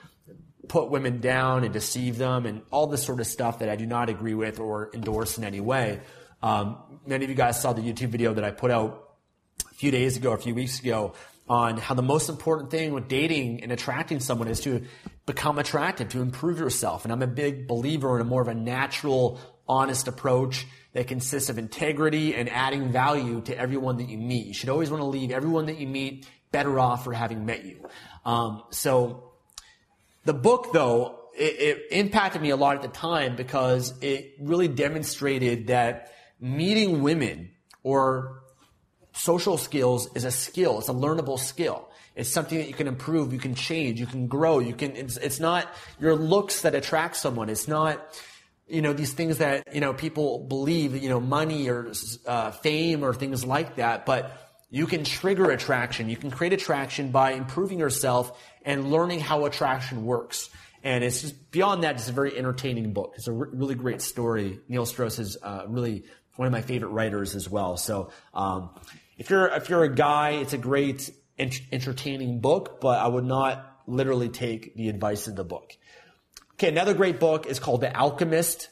put 0.66 0.90
women 0.90 1.20
down 1.20 1.62
and 1.62 1.72
deceive 1.72 2.18
them 2.18 2.46
and 2.46 2.62
all 2.72 2.88
this 2.88 3.04
sort 3.04 3.20
of 3.20 3.28
stuff 3.28 3.60
that 3.60 3.68
I 3.68 3.76
do 3.76 3.86
not 3.86 4.10
agree 4.10 4.34
with 4.34 4.58
or 4.58 4.90
endorse 4.92 5.38
in 5.38 5.44
any 5.44 5.60
way. 5.60 6.00
Um, 6.42 7.00
many 7.06 7.24
of 7.24 7.30
you 7.30 7.36
guys 7.36 7.60
saw 7.60 7.72
the 7.72 7.82
YouTube 7.82 8.08
video 8.08 8.34
that 8.34 8.44
I 8.44 8.50
put 8.50 8.70
out 8.70 9.10
a 9.70 9.74
few 9.74 9.90
days 9.90 10.16
ago, 10.16 10.30
or 10.30 10.36
a 10.36 10.40
few 10.40 10.54
weeks 10.54 10.80
ago, 10.80 11.14
on 11.48 11.78
how 11.78 11.94
the 11.94 12.02
most 12.02 12.28
important 12.28 12.70
thing 12.70 12.92
with 12.92 13.08
dating 13.08 13.62
and 13.62 13.72
attracting 13.72 14.20
someone 14.20 14.48
is 14.48 14.60
to 14.60 14.84
become 15.26 15.58
attractive, 15.58 16.08
to 16.10 16.20
improve 16.20 16.58
yourself. 16.58 17.04
And 17.04 17.12
I'm 17.12 17.22
a 17.22 17.26
big 17.26 17.66
believer 17.66 18.16
in 18.16 18.22
a 18.22 18.24
more 18.24 18.42
of 18.42 18.48
a 18.48 18.54
natural, 18.54 19.40
honest 19.66 20.08
approach 20.08 20.66
that 20.92 21.06
consists 21.06 21.50
of 21.50 21.58
integrity 21.58 22.34
and 22.34 22.48
adding 22.48 22.90
value 22.92 23.40
to 23.42 23.56
everyone 23.58 23.98
that 23.98 24.08
you 24.08 24.18
meet. 24.18 24.46
You 24.46 24.54
should 24.54 24.68
always 24.68 24.90
want 24.90 25.02
to 25.02 25.06
leave 25.06 25.30
everyone 25.30 25.66
that 25.66 25.78
you 25.78 25.86
meet 25.86 26.26
better 26.50 26.78
off 26.80 27.04
for 27.04 27.12
having 27.12 27.44
met 27.44 27.64
you. 27.64 27.86
Um, 28.24 28.62
so 28.70 29.32
the 30.24 30.34
book, 30.34 30.72
though, 30.72 31.18
it, 31.34 31.60
it 31.60 31.86
impacted 31.92 32.42
me 32.42 32.50
a 32.50 32.56
lot 32.56 32.76
at 32.76 32.82
the 32.82 32.88
time 32.88 33.36
because 33.36 33.94
it 34.00 34.34
really 34.40 34.68
demonstrated 34.68 35.68
that 35.68 36.12
meeting 36.40 37.02
women 37.02 37.50
or 37.82 38.42
social 39.12 39.58
skills 39.58 40.08
is 40.14 40.24
a 40.24 40.30
skill. 40.30 40.78
It's 40.78 40.88
a 40.88 40.92
learnable 40.94 41.38
skill. 41.38 41.88
It's 42.14 42.30
something 42.30 42.58
that 42.58 42.66
you 42.66 42.74
can 42.74 42.88
improve, 42.88 43.32
you 43.32 43.38
can 43.38 43.54
change, 43.54 44.00
you 44.00 44.06
can 44.06 44.26
grow, 44.26 44.58
you 44.58 44.74
can, 44.74 44.96
it's, 44.96 45.16
it's 45.16 45.38
not 45.38 45.68
your 46.00 46.16
looks 46.16 46.62
that 46.62 46.74
attract 46.74 47.16
someone. 47.16 47.48
It's 47.48 47.68
not, 47.68 48.20
you 48.66 48.82
know, 48.82 48.92
these 48.92 49.12
things 49.12 49.38
that, 49.38 49.72
you 49.72 49.80
know, 49.80 49.94
people 49.94 50.40
believe, 50.40 51.00
you 51.00 51.08
know, 51.08 51.20
money 51.20 51.68
or 51.68 51.92
uh, 52.26 52.50
fame 52.50 53.04
or 53.04 53.14
things 53.14 53.44
like 53.44 53.76
that, 53.76 54.04
but 54.04 54.36
you 54.70 54.86
can 54.86 55.04
trigger 55.04 55.50
attraction. 55.50 56.08
You 56.08 56.16
can 56.16 56.30
create 56.30 56.52
attraction 56.52 57.10
by 57.10 57.32
improving 57.32 57.78
yourself 57.78 58.38
and 58.64 58.90
learning 58.90 59.20
how 59.20 59.46
attraction 59.46 60.04
works. 60.04 60.50
And 60.82 61.02
it's 61.02 61.22
just 61.22 61.50
beyond 61.50 61.84
that, 61.84 61.96
it's 61.96 62.08
a 62.08 62.12
very 62.12 62.36
entertaining 62.36 62.92
book. 62.92 63.14
It's 63.16 63.26
a 63.28 63.32
re- 63.32 63.48
really 63.52 63.74
great 63.74 64.02
story. 64.02 64.60
Neil 64.68 64.86
Strauss 64.86 65.18
is 65.18 65.36
uh, 65.42 65.64
really 65.68 66.04
one 66.38 66.46
of 66.46 66.52
my 66.52 66.62
favorite 66.62 66.90
writers 66.90 67.34
as 67.34 67.50
well. 67.50 67.76
So 67.76 68.12
um, 68.32 68.70
if 69.18 69.28
you're 69.28 69.48
if 69.48 69.68
you're 69.68 69.82
a 69.82 69.92
guy, 69.92 70.30
it's 70.30 70.52
a 70.52 70.58
great 70.58 71.10
ent- 71.36 71.60
entertaining 71.72 72.38
book, 72.38 72.80
but 72.80 73.00
I 73.00 73.08
would 73.08 73.24
not 73.24 73.82
literally 73.88 74.28
take 74.28 74.76
the 74.76 74.88
advice 74.88 75.26
of 75.26 75.34
the 75.34 75.42
book. 75.42 75.76
Okay, 76.52 76.68
another 76.68 76.94
great 76.94 77.18
book 77.18 77.46
is 77.46 77.58
called 77.58 77.80
The 77.80 77.92
Alchemist 77.92 78.68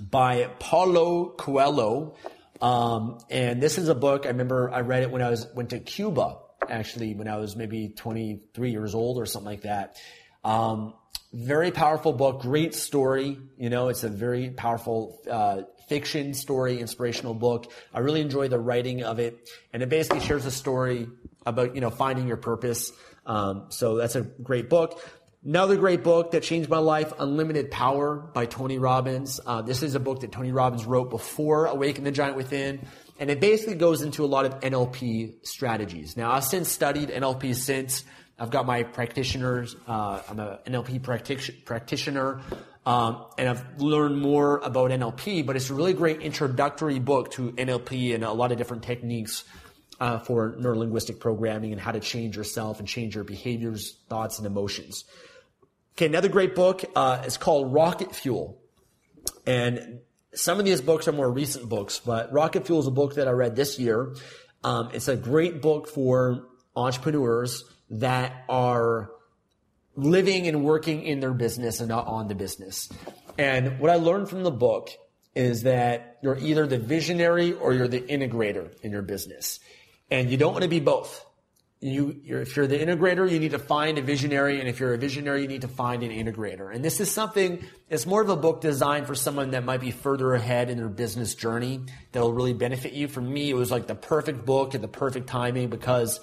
by 0.00 0.50
Paulo 0.58 1.30
Coelho. 1.30 2.16
Um, 2.60 3.18
and 3.30 3.62
this 3.62 3.78
is 3.78 3.88
a 3.88 3.94
book 3.94 4.26
I 4.26 4.28
remember 4.28 4.70
I 4.70 4.80
read 4.80 5.02
it 5.02 5.10
when 5.10 5.22
I 5.22 5.30
was 5.30 5.46
went 5.54 5.70
to 5.70 5.80
Cuba 5.80 6.36
actually 6.68 7.14
when 7.14 7.26
I 7.26 7.38
was 7.38 7.56
maybe 7.56 7.88
23 7.88 8.70
years 8.70 8.94
old 8.94 9.18
or 9.18 9.24
something 9.24 9.50
like 9.50 9.62
that. 9.62 9.96
Um, 10.44 10.92
very 11.32 11.70
powerful 11.70 12.12
book, 12.12 12.42
great 12.42 12.74
story. 12.74 13.38
You 13.56 13.70
know, 13.70 13.88
it's 13.88 14.04
a 14.04 14.08
very 14.08 14.50
powerful 14.50 15.20
uh, 15.30 15.62
fiction 15.88 16.34
story, 16.34 16.78
inspirational 16.78 17.34
book. 17.34 17.72
I 17.92 18.00
really 18.00 18.20
enjoy 18.20 18.48
the 18.48 18.58
writing 18.58 19.02
of 19.02 19.18
it, 19.18 19.48
and 19.72 19.82
it 19.82 19.88
basically 19.88 20.20
shares 20.20 20.46
a 20.46 20.50
story 20.50 21.08
about 21.46 21.74
you 21.74 21.80
know 21.80 21.90
finding 21.90 22.28
your 22.28 22.36
purpose. 22.36 22.92
Um, 23.24 23.66
so 23.70 23.96
that's 23.96 24.16
a 24.16 24.22
great 24.22 24.68
book. 24.68 25.00
Another 25.44 25.76
great 25.76 26.04
book 26.04 26.32
that 26.32 26.44
changed 26.44 26.68
my 26.68 26.78
life, 26.78 27.12
Unlimited 27.18 27.70
Power 27.70 28.16
by 28.16 28.46
Tony 28.46 28.78
Robbins. 28.78 29.40
Uh, 29.44 29.60
this 29.60 29.82
is 29.82 29.96
a 29.96 30.00
book 30.00 30.20
that 30.20 30.30
Tony 30.30 30.52
Robbins 30.52 30.84
wrote 30.84 31.10
before 31.10 31.66
Awaken 31.66 32.04
the 32.04 32.12
Giant 32.12 32.36
Within, 32.36 32.86
and 33.18 33.28
it 33.28 33.40
basically 33.40 33.74
goes 33.74 34.02
into 34.02 34.24
a 34.24 34.26
lot 34.26 34.44
of 34.44 34.60
NLP 34.60 35.44
strategies. 35.44 36.16
Now, 36.16 36.30
I've 36.30 36.44
since 36.44 36.68
studied 36.68 37.08
NLP 37.08 37.56
since. 37.56 38.04
I've 38.42 38.50
got 38.50 38.66
my 38.66 38.82
practitioners. 38.82 39.76
Uh, 39.86 40.20
I'm 40.28 40.40
an 40.40 40.58
NLP 40.66 41.00
practic- 41.00 41.64
practitioner, 41.64 42.40
um, 42.84 43.26
and 43.38 43.48
I've 43.48 43.80
learned 43.80 44.20
more 44.20 44.58
about 44.64 44.90
NLP. 44.90 45.46
But 45.46 45.54
it's 45.54 45.70
a 45.70 45.74
really 45.74 45.92
great 45.92 46.22
introductory 46.22 46.98
book 46.98 47.30
to 47.34 47.52
NLP 47.52 48.16
and 48.16 48.24
a 48.24 48.32
lot 48.32 48.50
of 48.50 48.58
different 48.58 48.82
techniques 48.82 49.44
uh, 50.00 50.18
for 50.18 50.56
neurolinguistic 50.58 51.20
programming 51.20 51.70
and 51.70 51.80
how 51.80 51.92
to 51.92 52.00
change 52.00 52.36
yourself 52.36 52.80
and 52.80 52.88
change 52.88 53.14
your 53.14 53.22
behaviors, 53.22 53.96
thoughts, 54.08 54.38
and 54.38 54.46
emotions. 54.48 55.04
Okay, 55.94 56.06
another 56.06 56.28
great 56.28 56.56
book 56.56 56.82
uh, 56.96 57.22
is 57.24 57.36
called 57.36 57.72
Rocket 57.72 58.12
Fuel, 58.12 58.60
and 59.46 60.00
some 60.34 60.58
of 60.58 60.64
these 60.64 60.80
books 60.80 61.06
are 61.06 61.12
more 61.12 61.30
recent 61.30 61.68
books, 61.68 62.00
but 62.00 62.32
Rocket 62.32 62.66
Fuel 62.66 62.80
is 62.80 62.88
a 62.88 62.90
book 62.90 63.14
that 63.14 63.28
I 63.28 63.30
read 63.30 63.54
this 63.54 63.78
year. 63.78 64.16
Um, 64.64 64.90
it's 64.92 65.06
a 65.06 65.14
great 65.14 65.62
book 65.62 65.86
for 65.86 66.48
entrepreneurs 66.74 67.62
that 67.92 68.44
are 68.48 69.10
living 69.94 70.48
and 70.48 70.64
working 70.64 71.02
in 71.02 71.20
their 71.20 71.34
business 71.34 71.80
and 71.80 71.88
not 71.88 72.06
on 72.06 72.28
the 72.28 72.34
business. 72.34 72.88
And 73.38 73.78
what 73.78 73.90
I 73.90 73.96
learned 73.96 74.28
from 74.28 74.42
the 74.42 74.50
book 74.50 74.90
is 75.34 75.62
that 75.62 76.18
you're 76.22 76.38
either 76.38 76.66
the 76.66 76.78
visionary 76.78 77.52
or 77.52 77.72
you're 77.72 77.88
the 77.88 78.00
integrator 78.00 78.70
in 78.82 78.92
your 78.92 79.02
business. 79.02 79.60
And 80.10 80.30
you 80.30 80.36
don't 80.36 80.52
want 80.52 80.62
to 80.62 80.68
be 80.68 80.80
both. 80.80 81.24
You, 81.80 82.20
you're, 82.22 82.42
if 82.42 82.54
you're 82.54 82.66
the 82.66 82.78
integrator, 82.78 83.28
you 83.28 83.40
need 83.40 83.50
to 83.52 83.58
find 83.58 83.98
a 83.98 84.02
visionary. 84.02 84.60
And 84.60 84.68
if 84.68 84.78
you're 84.78 84.94
a 84.94 84.98
visionary, 84.98 85.42
you 85.42 85.48
need 85.48 85.62
to 85.62 85.68
find 85.68 86.02
an 86.02 86.10
integrator. 86.10 86.72
And 86.72 86.84
this 86.84 87.00
is 87.00 87.10
something, 87.10 87.64
it's 87.90 88.06
more 88.06 88.22
of 88.22 88.28
a 88.28 88.36
book 88.36 88.60
designed 88.60 89.06
for 89.06 89.14
someone 89.14 89.50
that 89.50 89.64
might 89.64 89.80
be 89.80 89.90
further 89.90 90.32
ahead 90.34 90.70
in 90.70 90.78
their 90.78 90.88
business 90.88 91.34
journey 91.34 91.80
that'll 92.12 92.32
really 92.32 92.52
benefit 92.52 92.92
you. 92.92 93.08
For 93.08 93.20
me, 93.20 93.50
it 93.50 93.54
was 93.54 93.70
like 93.70 93.86
the 93.86 93.94
perfect 93.94 94.46
book 94.46 94.74
at 94.74 94.80
the 94.80 94.88
perfect 94.88 95.26
timing 95.28 95.70
because 95.70 96.20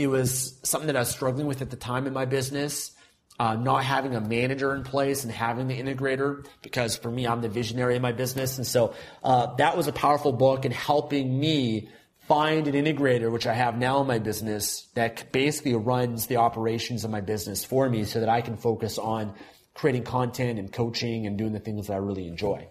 it 0.00 0.08
was 0.08 0.58
something 0.62 0.86
that 0.86 0.96
I 0.96 1.00
was 1.00 1.10
struggling 1.10 1.46
with 1.46 1.62
at 1.62 1.70
the 1.70 1.76
time 1.76 2.06
in 2.06 2.12
my 2.12 2.24
business. 2.24 2.92
Uh, 3.38 3.54
not 3.54 3.82
having 3.84 4.14
a 4.14 4.20
manager 4.20 4.74
in 4.74 4.84
place 4.84 5.24
and 5.24 5.32
having 5.32 5.66
the 5.66 5.80
integrator 5.80 6.46
because 6.60 6.96
for 6.96 7.10
me, 7.10 7.26
I'm 7.26 7.40
the 7.40 7.48
visionary 7.48 7.96
in 7.96 8.02
my 8.02 8.12
business. 8.12 8.58
And 8.58 8.66
so 8.66 8.92
uh, 9.24 9.54
that 9.56 9.78
was 9.78 9.88
a 9.88 9.92
powerful 9.92 10.32
book 10.32 10.66
in 10.66 10.72
helping 10.72 11.40
me 11.40 11.88
find 12.28 12.68
an 12.68 12.74
integrator, 12.74 13.32
which 13.32 13.46
I 13.46 13.54
have 13.54 13.78
now 13.78 14.02
in 14.02 14.06
my 14.06 14.18
business, 14.18 14.86
that 14.94 15.32
basically 15.32 15.74
runs 15.74 16.26
the 16.26 16.36
operations 16.36 17.02
of 17.02 17.10
my 17.10 17.22
business 17.22 17.64
for 17.64 17.88
me 17.88 18.04
so 18.04 18.20
that 18.20 18.28
I 18.28 18.42
can 18.42 18.58
focus 18.58 18.98
on 18.98 19.34
creating 19.74 20.04
content 20.04 20.58
and 20.58 20.70
coaching 20.70 21.26
and 21.26 21.38
doing 21.38 21.52
the 21.52 21.60
things 21.60 21.86
that 21.86 21.94
I 21.94 21.96
really 21.96 22.28
enjoy. 22.28 22.68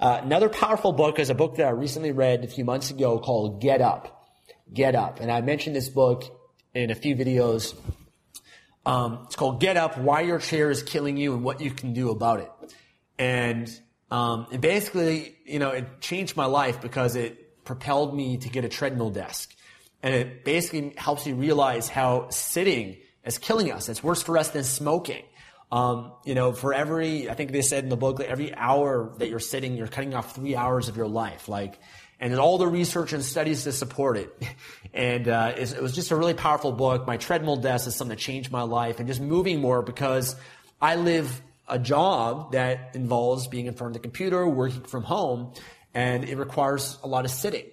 Uh, 0.00 0.20
another 0.22 0.48
powerful 0.48 0.92
book 0.92 1.18
is 1.18 1.30
a 1.30 1.34
book 1.34 1.56
that 1.56 1.66
I 1.66 1.70
recently 1.70 2.12
read 2.12 2.44
a 2.44 2.48
few 2.48 2.64
months 2.64 2.90
ago 2.90 3.18
called 3.18 3.62
Get 3.62 3.80
Up. 3.80 4.28
Get 4.72 4.94
Up. 4.94 5.20
And 5.20 5.30
I 5.30 5.40
mentioned 5.40 5.76
this 5.76 5.88
book 5.88 6.24
in 6.74 6.90
a 6.90 6.94
few 6.94 7.14
videos. 7.16 7.74
Um, 8.84 9.20
it's 9.24 9.36
called 9.36 9.60
Get 9.60 9.76
Up, 9.76 9.96
Why 9.96 10.22
Your 10.22 10.38
Chair 10.38 10.70
is 10.70 10.82
Killing 10.82 11.16
You 11.16 11.34
and 11.34 11.44
What 11.44 11.60
You 11.60 11.70
Can 11.70 11.92
Do 11.94 12.10
About 12.10 12.40
It. 12.40 12.50
And 13.18 13.70
um, 14.10 14.46
it 14.52 14.60
basically, 14.60 15.36
you 15.46 15.58
know, 15.58 15.70
it 15.70 16.00
changed 16.00 16.36
my 16.36 16.46
life 16.46 16.80
because 16.80 17.16
it 17.16 17.64
propelled 17.64 18.14
me 18.14 18.36
to 18.38 18.48
get 18.48 18.64
a 18.64 18.68
treadmill 18.68 19.10
desk. 19.10 19.54
And 20.02 20.14
it 20.14 20.44
basically 20.44 20.92
helps 20.96 21.26
you 21.26 21.34
realize 21.34 21.88
how 21.88 22.28
sitting 22.28 22.98
is 23.24 23.38
killing 23.38 23.72
us. 23.72 23.88
It's 23.88 24.02
worse 24.02 24.22
for 24.22 24.36
us 24.36 24.50
than 24.50 24.64
smoking. 24.64 25.22
Um, 25.72 26.12
you 26.24 26.34
know, 26.34 26.52
for 26.52 26.74
every, 26.74 27.30
I 27.30 27.34
think 27.34 27.52
they 27.52 27.62
said 27.62 27.84
in 27.84 27.90
the 27.90 27.96
book, 27.96 28.20
every 28.20 28.54
hour 28.54 29.14
that 29.18 29.30
you're 29.30 29.40
sitting, 29.40 29.74
you're 29.74 29.88
cutting 29.88 30.14
off 30.14 30.34
three 30.34 30.54
hours 30.54 30.88
of 30.88 30.96
your 30.96 31.08
life. 31.08 31.48
Like, 31.48 31.78
and 32.20 32.38
all 32.38 32.58
the 32.58 32.66
research 32.66 33.12
and 33.12 33.22
studies 33.22 33.64
to 33.64 33.72
support 33.72 34.16
it. 34.16 34.32
And 34.96 35.26
uh, 35.26 35.54
it 35.56 35.82
was 35.82 35.92
just 35.92 36.12
a 36.12 36.16
really 36.16 36.34
powerful 36.34 36.70
book. 36.70 37.04
My 37.04 37.16
treadmill 37.16 37.56
desk 37.56 37.88
is 37.88 37.96
something 37.96 38.16
that 38.16 38.22
changed 38.22 38.52
my 38.52 38.62
life 38.62 39.00
and 39.00 39.08
just 39.08 39.20
moving 39.20 39.60
more 39.60 39.82
because 39.82 40.36
I 40.80 40.94
live 40.94 41.42
a 41.66 41.80
job 41.80 42.52
that 42.52 42.94
involves 42.94 43.48
being 43.48 43.66
in 43.66 43.74
front 43.74 43.90
of 43.90 43.94
the 43.94 44.06
computer, 44.06 44.48
working 44.48 44.82
from 44.82 45.02
home, 45.02 45.52
and 45.94 46.22
it 46.22 46.36
requires 46.36 46.96
a 47.02 47.08
lot 47.08 47.24
of 47.24 47.32
sitting. 47.32 47.64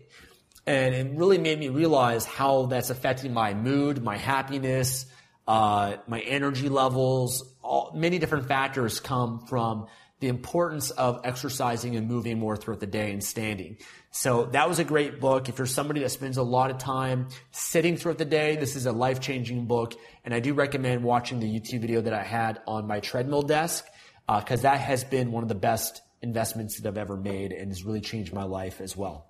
And 0.65 0.95
it 0.95 1.15
really 1.15 1.37
made 1.37 1.59
me 1.59 1.69
realize 1.69 2.25
how 2.25 2.65
that's 2.65 2.89
affecting 2.89 3.33
my 3.33 3.53
mood, 3.53 4.03
my 4.03 4.17
happiness, 4.17 5.05
uh, 5.47 5.97
my 6.07 6.21
energy 6.21 6.69
levels. 6.69 7.43
All, 7.61 7.91
many 7.95 8.19
different 8.19 8.47
factors 8.47 8.99
come 8.99 9.45
from 9.47 9.87
the 10.21 10.29
importance 10.29 10.91
of 10.91 11.19
exercising 11.25 11.97
and 11.97 12.07
moving 12.07 12.39
more 12.39 12.55
throughout 12.55 12.79
the 12.79 12.87
day 12.87 13.11
and 13.11 13.23
standing. 13.23 13.77
So 14.11 14.45
that 14.53 14.69
was 14.69 14.79
a 14.79 14.83
great 14.83 15.19
book. 15.19 15.49
If 15.49 15.57
you're 15.57 15.67
somebody 15.67 16.01
that 16.01 16.11
spends 16.11 16.37
a 16.37 16.43
lot 16.43 16.71
of 16.71 16.77
time 16.77 17.27
sitting 17.51 17.97
throughout 17.97 18.17
the 18.17 18.25
day, 18.25 18.55
this 18.55 18.75
is 18.75 18.85
a 18.85 18.91
life-changing 18.91 19.65
book. 19.65 19.95
And 20.23 20.33
I 20.33 20.39
do 20.39 20.53
recommend 20.53 21.03
watching 21.03 21.39
the 21.39 21.47
YouTube 21.47 21.81
video 21.81 22.01
that 22.01 22.13
I 22.13 22.23
had 22.23 22.61
on 22.67 22.87
my 22.87 22.99
treadmill 22.99 23.41
desk, 23.41 23.85
because 24.27 24.59
uh, 24.59 24.71
that 24.71 24.79
has 24.79 25.03
been 25.03 25.31
one 25.31 25.43
of 25.43 25.49
the 25.49 25.55
best 25.55 26.01
investments 26.21 26.79
that 26.79 26.87
I've 26.87 26.97
ever 26.97 27.17
made 27.17 27.51
and 27.51 27.69
has 27.69 27.83
really 27.83 28.01
changed 28.01 28.31
my 28.31 28.43
life 28.43 28.79
as 28.79 28.95
well. 28.95 29.27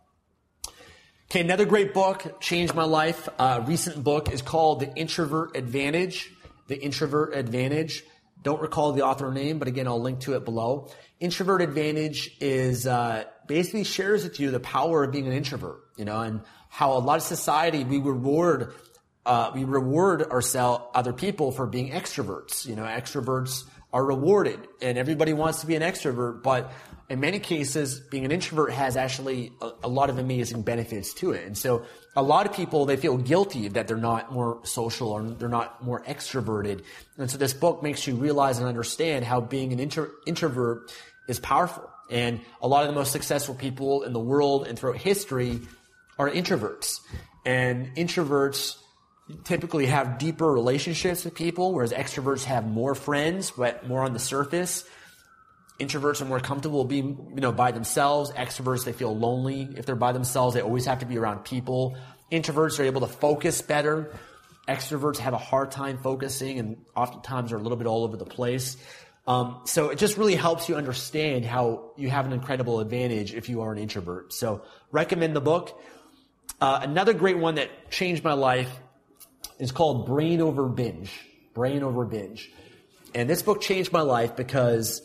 Okay, 1.29 1.39
another 1.39 1.65
great 1.65 1.93
book 1.93 2.41
changed 2.41 2.75
my 2.75 2.83
life. 2.83 3.29
Uh, 3.39 3.63
recent 3.65 4.03
book 4.03 4.29
is 4.33 4.41
called 4.41 4.81
The 4.81 4.93
Introvert 4.95 5.55
Advantage. 5.55 6.29
The 6.67 6.77
Introvert 6.77 7.33
Advantage. 7.35 8.03
Don't 8.43 8.61
recall 8.61 8.91
the 8.91 9.03
author 9.03 9.31
name, 9.31 9.59
but 9.59 9.67
again, 9.67 9.87
I'll 9.87 10.01
link 10.01 10.21
to 10.21 10.35
it 10.35 10.45
below. 10.45 10.89
Introvert 11.19 11.61
Advantage 11.61 12.35
is 12.39 12.87
uh, 12.87 13.25
basically 13.47 13.83
shares 13.83 14.23
with 14.23 14.39
you 14.39 14.51
the 14.51 14.59
power 14.59 15.03
of 15.03 15.11
being 15.11 15.27
an 15.27 15.33
introvert, 15.33 15.81
you 15.97 16.05
know, 16.05 16.21
and 16.21 16.41
how 16.69 16.93
a 16.93 16.99
lot 16.99 17.17
of 17.17 17.23
society 17.23 17.83
we 17.83 17.99
reward 17.99 18.73
uh, 19.25 19.51
we 19.53 19.63
reward 19.63 20.23
ourselves 20.23 20.83
other 20.95 21.13
people 21.13 21.51
for 21.51 21.67
being 21.67 21.91
extroverts. 21.91 22.65
You 22.65 22.75
know, 22.75 22.83
extroverts 22.83 23.65
are 23.93 24.03
rewarded, 24.03 24.59
and 24.81 24.97
everybody 24.97 25.33
wants 25.33 25.61
to 25.61 25.67
be 25.67 25.75
an 25.75 25.81
extrovert, 25.81 26.41
but 26.41 26.71
in 27.11 27.19
many 27.19 27.39
cases, 27.39 27.99
being 27.99 28.23
an 28.23 28.31
introvert 28.31 28.71
has 28.71 28.95
actually 28.95 29.51
a, 29.61 29.71
a, 29.83 29.89
lot 29.89 30.09
of 30.09 30.17
amazing 30.17 30.61
benefits 30.61 31.13
to 31.15 31.33
it. 31.33 31.45
And 31.45 31.57
so 31.57 31.83
a 32.15 32.23
lot 32.23 32.45
of 32.45 32.53
people, 32.53 32.85
they 32.85 32.95
feel 32.95 33.17
guilty 33.17 33.67
that 33.67 33.89
they're 33.89 33.97
not 33.97 34.31
more 34.31 34.61
social 34.63 35.09
or 35.09 35.21
they're 35.21 35.49
not 35.49 35.83
more 35.83 36.01
extroverted. 36.05 36.85
And 37.17 37.29
so 37.29 37.37
this 37.37 37.53
book 37.53 37.83
makes 37.83 38.07
you 38.07 38.15
realize 38.15 38.59
and 38.59 38.67
understand 38.67 39.25
how 39.25 39.41
being 39.41 39.73
an 39.73 39.79
introvert 40.25 40.89
is 41.27 41.37
powerful. 41.37 41.83
And 42.09 42.39
a 42.61 42.67
lot 42.69 42.83
of 42.83 42.87
the 42.87 42.95
most 42.95 43.11
successful 43.11 43.55
people 43.55 44.03
in 44.03 44.13
the 44.13 44.19
world 44.19 44.65
and 44.65 44.79
throughout 44.79 44.95
history 44.95 45.59
are 46.17 46.29
introverts. 46.29 47.01
And 47.45 47.93
introverts 47.97 48.77
typically 49.43 49.87
have 49.87 50.17
deeper 50.17 50.49
relationships 50.49 51.25
with 51.25 51.35
people, 51.35 51.73
whereas 51.73 51.91
extroverts 51.91 52.45
have 52.45 52.65
more 52.65 52.95
friends, 52.95 53.51
but 53.51 53.85
more 53.85 54.03
on 54.03 54.13
the 54.13 54.19
surface. 54.19 54.85
Introverts 55.79 56.21
are 56.21 56.25
more 56.25 56.39
comfortable 56.39 56.85
being, 56.85 57.31
you 57.33 57.41
know, 57.41 57.51
by 57.51 57.71
themselves. 57.71 58.31
Extroverts, 58.31 58.85
they 58.85 58.93
feel 58.93 59.17
lonely 59.17 59.67
if 59.77 59.85
they're 59.85 59.95
by 59.95 60.11
themselves. 60.11 60.53
They 60.53 60.61
always 60.61 60.85
have 60.85 60.99
to 60.99 61.05
be 61.05 61.17
around 61.17 61.43
people. 61.43 61.97
Introverts 62.31 62.79
are 62.79 62.83
able 62.83 63.01
to 63.01 63.07
focus 63.07 63.61
better. 63.61 64.13
Extroverts 64.67 65.17
have 65.17 65.33
a 65.33 65.39
hard 65.39 65.71
time 65.71 65.97
focusing 65.97 66.59
and 66.59 66.77
oftentimes 66.95 67.51
are 67.51 67.57
a 67.57 67.61
little 67.61 67.77
bit 67.77 67.87
all 67.87 68.03
over 68.03 68.15
the 68.15 68.25
place. 68.25 68.77
Um, 69.27 69.61
so 69.65 69.89
it 69.89 69.97
just 69.97 70.17
really 70.17 70.35
helps 70.35 70.69
you 70.69 70.75
understand 70.75 71.45
how 71.45 71.91
you 71.95 72.09
have 72.09 72.25
an 72.25 72.33
incredible 72.33 72.79
advantage 72.79 73.33
if 73.33 73.49
you 73.49 73.61
are 73.61 73.71
an 73.71 73.77
introvert. 73.77 74.33
So 74.33 74.63
recommend 74.91 75.35
the 75.35 75.41
book. 75.41 75.81
Uh, 76.59 76.79
another 76.83 77.13
great 77.13 77.37
one 77.37 77.55
that 77.55 77.91
changed 77.91 78.23
my 78.23 78.33
life 78.33 78.69
is 79.59 79.71
called 79.71 80.05
Brain 80.05 80.41
Over 80.41 80.67
Binge. 80.67 81.11
Brain 81.53 81.83
Over 81.83 82.05
Binge. 82.05 82.51
And 83.13 83.29
this 83.29 83.41
book 83.41 83.61
changed 83.61 83.91
my 83.91 84.01
life 84.01 84.35
because 84.35 85.01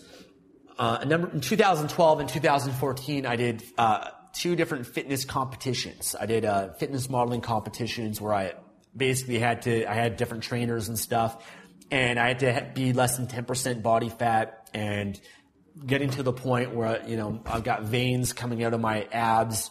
uh, 0.79 1.05
number, 1.07 1.31
in 1.31 1.41
2012 1.41 2.21
and 2.21 2.29
2014, 2.29 3.27
I 3.27 3.37
did 3.37 3.63
uh, 3.79 4.11
two 4.33 4.57
different 4.57 4.87
fitness 4.87 5.25
competitions. 5.25 6.15
I 6.19 6.27
did 6.27 6.45
uh, 6.45 6.73
fitness 6.75 7.09
modeling 7.09 7.41
competitions 7.41 8.21
where 8.21 8.35
I 8.35 8.55
basically 8.97 9.39
had 9.39 9.63
to, 9.63 9.91
I 9.91 9.95
had 9.95 10.17
different 10.17 10.43
trainers 10.43 10.89
and 10.89 10.99
stuff, 10.99 11.45
and 11.91 12.19
I 12.19 12.29
had 12.29 12.39
to 12.41 12.71
be 12.75 12.93
less 12.93 13.17
than 13.17 13.27
10% 13.27 13.83
body 13.83 14.09
fat 14.09 14.69
and 14.75 15.19
getting 15.85 16.11
to 16.11 16.23
the 16.23 16.33
point 16.33 16.75
where, 16.75 17.03
you 17.07 17.17
know, 17.17 17.41
I've 17.47 17.65
got 17.65 17.83
veins 17.83 18.33
coming 18.33 18.65
out 18.65 18.75
of 18.75 18.81
my 18.81 19.07
abs 19.13 19.71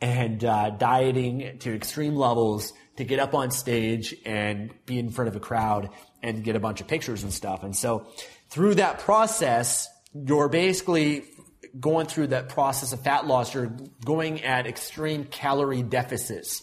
and 0.00 0.44
uh, 0.44 0.70
dieting 0.70 1.58
to 1.60 1.74
extreme 1.74 2.14
levels 2.14 2.72
to 2.96 3.04
get 3.04 3.18
up 3.18 3.34
on 3.34 3.50
stage 3.50 4.14
and 4.24 4.72
be 4.86 4.98
in 4.98 5.10
front 5.10 5.28
of 5.28 5.36
a 5.36 5.40
crowd 5.40 5.90
and 6.22 6.44
get 6.44 6.56
a 6.56 6.60
bunch 6.60 6.80
of 6.80 6.86
pictures 6.86 7.22
and 7.22 7.32
stuff. 7.32 7.62
And 7.62 7.74
so 7.74 8.06
through 8.50 8.76
that 8.76 9.00
process, 9.00 9.88
you're 10.14 10.48
basically 10.48 11.24
going 11.78 12.06
through 12.06 12.28
that 12.28 12.48
process 12.48 12.92
of 12.92 13.00
fat 13.02 13.26
loss. 13.26 13.52
You're 13.52 13.76
going 14.04 14.42
at 14.42 14.66
extreme 14.66 15.24
calorie 15.24 15.82
deficits, 15.82 16.62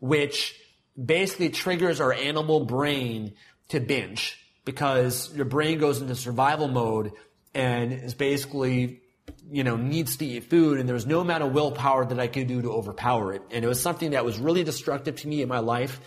which 0.00 0.58
basically 1.02 1.50
triggers 1.50 2.00
our 2.00 2.12
animal 2.12 2.64
brain 2.64 3.34
to 3.68 3.80
binge 3.80 4.38
because 4.64 5.34
your 5.34 5.44
brain 5.44 5.78
goes 5.78 6.00
into 6.00 6.14
survival 6.14 6.68
mode 6.68 7.12
and 7.54 7.92
is 7.92 8.14
basically 8.14 9.02
you 9.50 9.64
know, 9.64 9.76
needs 9.76 10.16
to 10.16 10.26
eat 10.26 10.44
food 10.44 10.78
and 10.78 10.88
there 10.88 10.94
was 10.94 11.06
no 11.06 11.20
amount 11.20 11.42
of 11.42 11.52
willpower 11.52 12.04
that 12.04 12.18
I 12.18 12.26
could 12.26 12.46
do 12.46 12.62
to 12.62 12.72
overpower 12.72 13.32
it. 13.32 13.42
And 13.50 13.64
it 13.64 13.68
was 13.68 13.80
something 13.80 14.10
that 14.10 14.24
was 14.24 14.38
really 14.38 14.64
destructive 14.64 15.16
to 15.16 15.28
me 15.28 15.42
in 15.42 15.48
my 15.48 15.60
life, 15.60 16.00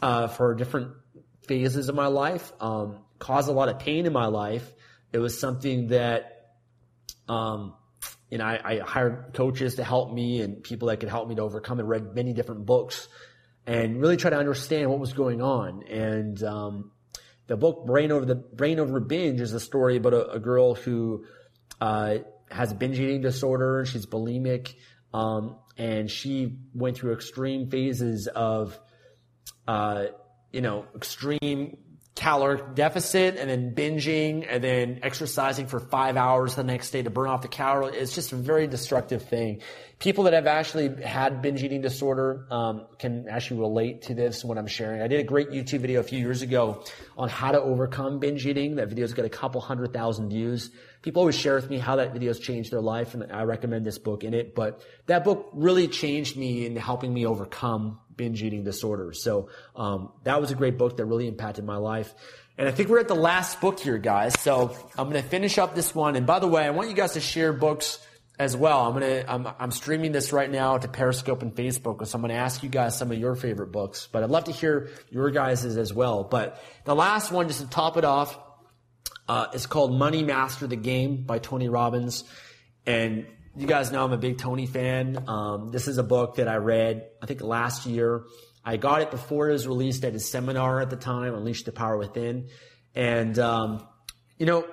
uh, 0.00 0.28
for 0.28 0.54
different 0.54 0.92
phases 1.46 1.88
of 1.88 1.94
my 1.94 2.06
life, 2.06 2.52
um, 2.60 2.98
caused 3.18 3.48
a 3.48 3.52
lot 3.52 3.68
of 3.68 3.78
pain 3.78 4.06
in 4.06 4.12
my 4.12 4.26
life. 4.26 4.72
It 5.14 5.18
was 5.18 5.38
something 5.38 5.86
that, 5.88 6.56
um, 7.28 7.74
know, 8.38 8.44
I, 8.44 8.60
I 8.64 8.78
hired 8.80 9.30
coaches 9.32 9.76
to 9.76 9.84
help 9.84 10.12
me 10.12 10.40
and 10.40 10.60
people 10.60 10.88
that 10.88 10.98
could 10.98 11.08
help 11.08 11.28
me 11.28 11.36
to 11.36 11.42
overcome 11.42 11.78
and 11.78 11.88
read 11.88 12.16
many 12.16 12.32
different 12.32 12.66
books 12.66 13.06
and 13.64 14.00
really 14.00 14.16
try 14.16 14.30
to 14.30 14.36
understand 14.36 14.90
what 14.90 14.98
was 14.98 15.12
going 15.12 15.40
on. 15.40 15.84
And, 15.84 16.42
um, 16.42 16.90
the 17.46 17.56
book 17.56 17.86
Brain 17.86 18.10
Over 18.10 18.24
the 18.24 18.34
Brain 18.34 18.80
Over 18.80 18.98
Binge 18.98 19.40
is 19.40 19.52
a 19.52 19.60
story 19.60 19.98
about 19.98 20.14
a, 20.14 20.32
a 20.32 20.40
girl 20.40 20.74
who, 20.74 21.26
uh, 21.80 22.16
has 22.50 22.72
a 22.72 22.74
binge 22.74 22.98
eating 22.98 23.20
disorder. 23.20 23.78
and 23.78 23.86
She's 23.86 24.06
bulimic. 24.06 24.74
Um, 25.12 25.58
and 25.76 26.10
she 26.10 26.58
went 26.74 26.96
through 26.96 27.12
extreme 27.12 27.70
phases 27.70 28.26
of, 28.26 28.76
uh, 29.68 30.06
you 30.52 30.60
know, 30.60 30.86
extreme 30.96 31.78
caloric 32.14 32.76
deficit 32.76 33.36
and 33.36 33.50
then 33.50 33.74
binging 33.74 34.46
and 34.48 34.62
then 34.62 35.00
exercising 35.02 35.66
for 35.66 35.80
five 35.80 36.16
hours 36.16 36.54
the 36.54 36.62
next 36.62 36.90
day 36.90 37.02
to 37.02 37.10
burn 37.10 37.28
off 37.28 37.42
the 37.42 37.48
calories. 37.48 37.96
It's 37.96 38.14
just 38.14 38.32
a 38.32 38.36
very 38.36 38.68
destructive 38.68 39.22
thing. 39.28 39.62
People 39.98 40.24
that 40.24 40.32
have 40.32 40.46
actually 40.46 41.02
had 41.02 41.42
binge 41.42 41.62
eating 41.62 41.80
disorder 41.80 42.46
um, 42.50 42.86
can 42.98 43.28
actually 43.28 43.60
relate 43.60 44.02
to 44.02 44.14
this, 44.14 44.44
what 44.44 44.58
I'm 44.58 44.66
sharing. 44.66 45.02
I 45.02 45.08
did 45.08 45.20
a 45.20 45.24
great 45.24 45.50
YouTube 45.50 45.80
video 45.80 46.00
a 46.00 46.04
few 46.04 46.18
years 46.18 46.42
ago 46.42 46.84
on 47.16 47.28
how 47.28 47.50
to 47.52 47.60
overcome 47.60 48.20
binge 48.20 48.46
eating. 48.46 48.76
That 48.76 48.88
video's 48.88 49.12
got 49.12 49.24
a 49.24 49.30
couple 49.30 49.60
hundred 49.60 49.92
thousand 49.92 50.28
views 50.28 50.70
people 51.04 51.20
always 51.20 51.36
share 51.36 51.54
with 51.54 51.68
me 51.68 51.78
how 51.78 51.96
that 51.96 52.14
video 52.14 52.30
has 52.30 52.38
changed 52.38 52.72
their 52.72 52.80
life, 52.80 53.12
and 53.12 53.30
I 53.30 53.42
recommend 53.42 53.84
this 53.84 53.98
book 53.98 54.24
in 54.24 54.32
it. 54.32 54.54
But 54.54 54.80
that 55.04 55.22
book 55.22 55.50
really 55.52 55.86
changed 55.86 56.34
me 56.34 56.64
in 56.64 56.76
helping 56.76 57.12
me 57.12 57.26
overcome 57.26 58.00
binge 58.16 58.42
eating 58.42 58.64
disorders. 58.64 59.22
So 59.22 59.48
um, 59.76 60.12
that 60.24 60.40
was 60.40 60.50
a 60.50 60.54
great 60.54 60.78
book 60.78 60.96
that 60.96 61.04
really 61.04 61.28
impacted 61.28 61.64
my 61.64 61.76
life. 61.76 62.12
And 62.56 62.68
I 62.68 62.70
think 62.70 62.88
we're 62.88 63.00
at 63.00 63.08
the 63.08 63.16
last 63.16 63.60
book 63.60 63.80
here, 63.80 63.98
guys. 63.98 64.38
So 64.40 64.76
I'm 64.96 65.10
going 65.10 65.22
to 65.22 65.28
finish 65.28 65.58
up 65.58 65.74
this 65.74 65.94
one. 65.94 66.16
And 66.16 66.26
by 66.26 66.38
the 66.38 66.46
way, 66.46 66.64
I 66.64 66.70
want 66.70 66.88
you 66.88 66.94
guys 66.94 67.14
to 67.14 67.20
share 67.20 67.52
books 67.52 67.98
as 68.38 68.56
well. 68.56 68.86
I'm 68.86 68.94
gonna 68.94 69.24
I'm, 69.28 69.48
I'm 69.58 69.70
streaming 69.70 70.12
this 70.12 70.32
right 70.32 70.50
now 70.50 70.76
to 70.76 70.88
Periscope 70.88 71.42
and 71.42 71.54
Facebook, 71.54 72.04
so 72.06 72.16
I'm 72.16 72.20
gonna 72.20 72.34
ask 72.34 72.62
you 72.62 72.68
guys 72.68 72.98
some 72.98 73.12
of 73.12 73.18
your 73.18 73.36
favorite 73.36 73.70
books. 73.70 74.08
But 74.10 74.24
I'd 74.24 74.30
love 74.30 74.44
to 74.44 74.52
hear 74.52 74.90
your 75.10 75.30
guys' 75.30 75.64
as 75.64 75.92
well. 75.92 76.24
But 76.24 76.60
the 76.84 76.94
last 76.94 77.30
one, 77.30 77.48
just 77.48 77.60
to 77.60 77.68
top 77.68 77.96
it 77.96 78.04
off, 78.04 78.36
uh, 79.28 79.46
it's 79.52 79.66
called 79.66 79.96
Money 79.96 80.22
Master 80.22 80.66
the 80.66 80.76
Game 80.76 81.24
by 81.24 81.38
Tony 81.38 81.68
Robbins. 81.68 82.24
And 82.86 83.26
you 83.56 83.66
guys 83.66 83.92
know 83.92 84.04
I'm 84.04 84.12
a 84.12 84.18
big 84.18 84.38
Tony 84.38 84.66
fan. 84.66 85.28
Um, 85.28 85.70
this 85.70 85.88
is 85.88 85.98
a 85.98 86.02
book 86.02 86.36
that 86.36 86.48
I 86.48 86.56
read, 86.56 87.06
I 87.22 87.26
think 87.26 87.40
last 87.40 87.86
year. 87.86 88.24
I 88.64 88.76
got 88.76 89.02
it 89.02 89.10
before 89.10 89.50
it 89.50 89.52
was 89.52 89.66
released 89.66 90.04
at 90.04 90.12
his 90.12 90.28
seminar 90.28 90.80
at 90.80 90.90
the 90.90 90.96
time, 90.96 91.34
Unleash 91.34 91.64
the 91.64 91.72
Power 91.72 91.96
Within. 91.96 92.48
And, 92.94 93.38
um, 93.38 93.86
you 94.38 94.46
know, 94.46 94.66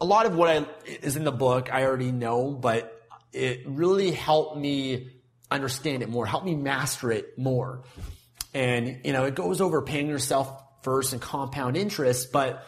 a 0.00 0.04
lot 0.04 0.26
of 0.26 0.36
what 0.36 0.48
I, 0.48 0.66
is 1.02 1.16
in 1.16 1.24
the 1.24 1.32
book 1.32 1.72
I 1.72 1.84
already 1.84 2.12
know, 2.12 2.52
but 2.52 2.92
it 3.32 3.62
really 3.66 4.12
helped 4.12 4.56
me 4.56 5.10
understand 5.50 6.02
it 6.02 6.08
more, 6.08 6.24
helped 6.24 6.46
me 6.46 6.54
master 6.54 7.10
it 7.10 7.36
more. 7.36 7.84
And, 8.54 9.00
you 9.04 9.12
know, 9.12 9.24
it 9.24 9.34
goes 9.34 9.60
over 9.60 9.82
paying 9.82 10.08
yourself 10.08 10.50
first 10.82 11.12
and 11.12 11.20
compound 11.20 11.76
interest, 11.76 12.30
but 12.32 12.64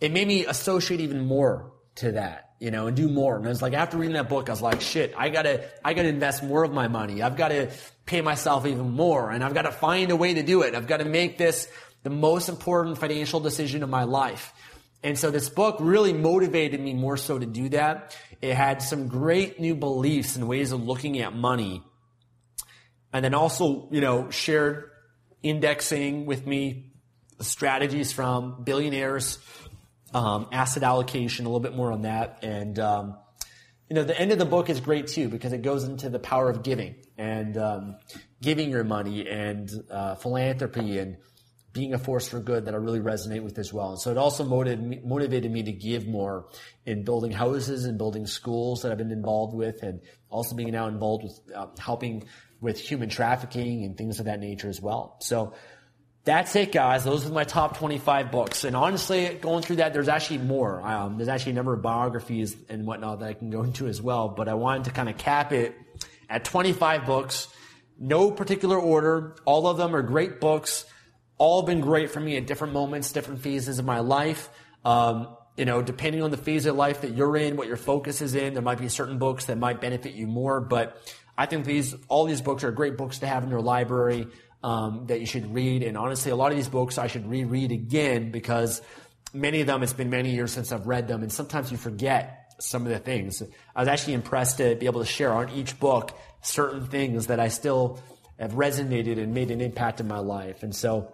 it 0.00 0.12
made 0.12 0.26
me 0.26 0.46
associate 0.46 1.00
even 1.00 1.26
more 1.26 1.72
to 1.96 2.12
that, 2.12 2.45
you 2.58 2.70
know, 2.70 2.86
and 2.86 2.96
do 2.96 3.08
more. 3.08 3.36
And 3.36 3.46
it 3.46 3.48
was 3.48 3.62
like 3.62 3.74
after 3.74 3.98
reading 3.98 4.14
that 4.14 4.28
book, 4.28 4.48
I 4.48 4.52
was 4.52 4.62
like, 4.62 4.80
shit, 4.80 5.14
I 5.16 5.28
gotta, 5.28 5.68
I 5.84 5.94
gotta 5.94 6.08
invest 6.08 6.42
more 6.42 6.64
of 6.64 6.72
my 6.72 6.88
money. 6.88 7.22
I've 7.22 7.36
got 7.36 7.48
to 7.48 7.70
pay 8.06 8.20
myself 8.20 8.66
even 8.66 8.90
more, 8.90 9.30
and 9.30 9.44
I've 9.44 9.54
got 9.54 9.62
to 9.62 9.72
find 9.72 10.10
a 10.10 10.16
way 10.16 10.34
to 10.34 10.42
do 10.42 10.62
it. 10.62 10.74
I've 10.74 10.86
got 10.86 10.98
to 10.98 11.04
make 11.04 11.38
this 11.38 11.68
the 12.02 12.10
most 12.10 12.48
important 12.48 12.98
financial 12.98 13.40
decision 13.40 13.82
of 13.82 13.90
my 13.90 14.04
life. 14.04 14.52
And 15.02 15.18
so 15.18 15.30
this 15.30 15.48
book 15.48 15.76
really 15.80 16.12
motivated 16.12 16.80
me 16.80 16.94
more 16.94 17.16
so 17.16 17.38
to 17.38 17.46
do 17.46 17.68
that. 17.70 18.16
It 18.40 18.54
had 18.54 18.82
some 18.82 19.08
great 19.08 19.60
new 19.60 19.74
beliefs 19.74 20.36
and 20.36 20.48
ways 20.48 20.72
of 20.72 20.82
looking 20.82 21.20
at 21.20 21.34
money. 21.34 21.82
And 23.12 23.24
then 23.24 23.34
also, 23.34 23.88
you 23.90 24.00
know, 24.00 24.30
shared 24.30 24.90
indexing 25.42 26.26
with 26.26 26.46
me 26.46 26.92
strategies 27.40 28.12
from 28.12 28.64
billionaires 28.64 29.38
um, 30.14 30.48
asset 30.52 30.82
allocation, 30.82 31.46
a 31.46 31.48
little 31.48 31.60
bit 31.60 31.74
more 31.74 31.92
on 31.92 32.02
that. 32.02 32.38
And, 32.42 32.78
um, 32.78 33.16
you 33.88 33.94
know, 33.94 34.04
the 34.04 34.18
end 34.18 34.32
of 34.32 34.38
the 34.38 34.44
book 34.44 34.70
is 34.70 34.80
great 34.80 35.06
too 35.08 35.28
because 35.28 35.52
it 35.52 35.62
goes 35.62 35.84
into 35.84 36.08
the 36.08 36.18
power 36.18 36.50
of 36.50 36.62
giving 36.62 36.96
and 37.16 37.56
um, 37.56 37.96
giving 38.40 38.70
your 38.70 38.84
money 38.84 39.28
and 39.28 39.70
uh, 39.90 40.14
philanthropy 40.16 40.98
and 40.98 41.16
being 41.72 41.92
a 41.92 41.98
force 41.98 42.26
for 42.26 42.40
good 42.40 42.64
that 42.64 42.74
I 42.74 42.78
really 42.78 43.00
resonate 43.00 43.42
with 43.42 43.58
as 43.58 43.70
well. 43.70 43.90
And 43.90 44.00
so 44.00 44.10
it 44.10 44.16
also 44.16 44.44
motivated 44.44 44.82
me, 44.82 45.00
motivated 45.04 45.52
me 45.52 45.62
to 45.64 45.72
give 45.72 46.06
more 46.06 46.48
in 46.86 47.04
building 47.04 47.32
houses 47.32 47.84
and 47.84 47.98
building 47.98 48.26
schools 48.26 48.82
that 48.82 48.90
I've 48.90 48.98
been 48.98 49.12
involved 49.12 49.54
with 49.54 49.82
and 49.82 50.00
also 50.30 50.56
being 50.56 50.70
now 50.72 50.86
involved 50.86 51.24
with 51.24 51.38
uh, 51.54 51.66
helping 51.78 52.24
with 52.62 52.80
human 52.80 53.10
trafficking 53.10 53.84
and 53.84 53.96
things 53.96 54.20
of 54.20 54.24
that 54.24 54.40
nature 54.40 54.70
as 54.70 54.80
well. 54.80 55.18
So 55.20 55.52
that's 56.26 56.56
it, 56.56 56.72
guys. 56.72 57.04
Those 57.04 57.24
are 57.24 57.32
my 57.32 57.44
top 57.44 57.78
25 57.78 58.32
books. 58.32 58.64
And 58.64 58.74
honestly, 58.74 59.38
going 59.40 59.62
through 59.62 59.76
that, 59.76 59.92
there's 59.92 60.08
actually 60.08 60.38
more. 60.38 60.82
Um, 60.82 61.16
there's 61.16 61.28
actually 61.28 61.52
a 61.52 61.54
number 61.54 61.72
of 61.72 61.82
biographies 61.82 62.56
and 62.68 62.84
whatnot 62.84 63.20
that 63.20 63.28
I 63.28 63.32
can 63.34 63.48
go 63.48 63.62
into 63.62 63.86
as 63.86 64.02
well. 64.02 64.28
But 64.28 64.48
I 64.48 64.54
wanted 64.54 64.86
to 64.86 64.90
kind 64.90 65.08
of 65.08 65.16
cap 65.16 65.52
it 65.52 65.76
at 66.28 66.44
25 66.44 67.06
books. 67.06 67.46
No 67.96 68.32
particular 68.32 68.76
order. 68.76 69.36
All 69.44 69.68
of 69.68 69.76
them 69.76 69.94
are 69.94 70.02
great 70.02 70.40
books. 70.40 70.84
All 71.38 71.62
been 71.62 71.80
great 71.80 72.10
for 72.10 72.18
me 72.18 72.36
at 72.36 72.48
different 72.48 72.72
moments, 72.72 73.12
different 73.12 73.40
phases 73.40 73.78
of 73.78 73.84
my 73.84 74.00
life. 74.00 74.48
Um, 74.84 75.28
you 75.56 75.64
know, 75.64 75.80
depending 75.80 76.22
on 76.22 76.32
the 76.32 76.36
phase 76.36 76.66
of 76.66 76.74
life 76.74 77.02
that 77.02 77.14
you're 77.14 77.36
in, 77.36 77.56
what 77.56 77.68
your 77.68 77.76
focus 77.76 78.20
is 78.20 78.34
in, 78.34 78.54
there 78.54 78.64
might 78.64 78.80
be 78.80 78.88
certain 78.88 79.18
books 79.18 79.44
that 79.44 79.58
might 79.58 79.80
benefit 79.80 80.14
you 80.14 80.26
more. 80.26 80.60
But 80.60 81.00
I 81.38 81.46
think 81.46 81.66
these, 81.66 81.94
all 82.08 82.24
these 82.24 82.40
books 82.40 82.64
are 82.64 82.72
great 82.72 82.96
books 82.96 83.20
to 83.20 83.28
have 83.28 83.44
in 83.44 83.50
your 83.50 83.62
library 83.62 84.26
um, 84.62 85.06
that 85.06 85.20
you 85.20 85.26
should 85.26 85.54
read. 85.54 85.82
And 85.82 85.96
honestly, 85.96 86.30
a 86.32 86.36
lot 86.36 86.50
of 86.50 86.56
these 86.56 86.68
books 86.68 86.98
I 86.98 87.06
should 87.06 87.28
reread 87.28 87.72
again 87.72 88.30
because 88.30 88.82
many 89.32 89.60
of 89.60 89.66
them, 89.66 89.82
it's 89.82 89.92
been 89.92 90.10
many 90.10 90.30
years 90.30 90.52
since 90.52 90.72
I've 90.72 90.86
read 90.86 91.08
them. 91.08 91.22
And 91.22 91.32
sometimes 91.32 91.70
you 91.70 91.78
forget 91.78 92.54
some 92.58 92.82
of 92.82 92.88
the 92.88 92.98
things. 92.98 93.42
I 93.74 93.80
was 93.80 93.88
actually 93.88 94.14
impressed 94.14 94.58
to 94.58 94.74
be 94.76 94.86
able 94.86 95.00
to 95.00 95.06
share 95.06 95.32
on 95.32 95.50
each 95.50 95.78
book 95.78 96.18
certain 96.42 96.86
things 96.86 97.26
that 97.26 97.38
I 97.38 97.48
still 97.48 98.00
have 98.38 98.52
resonated 98.52 99.18
and 99.18 99.34
made 99.34 99.50
an 99.50 99.60
impact 99.60 100.00
in 100.00 100.08
my 100.08 100.18
life. 100.18 100.62
And 100.62 100.74
so, 100.74 101.12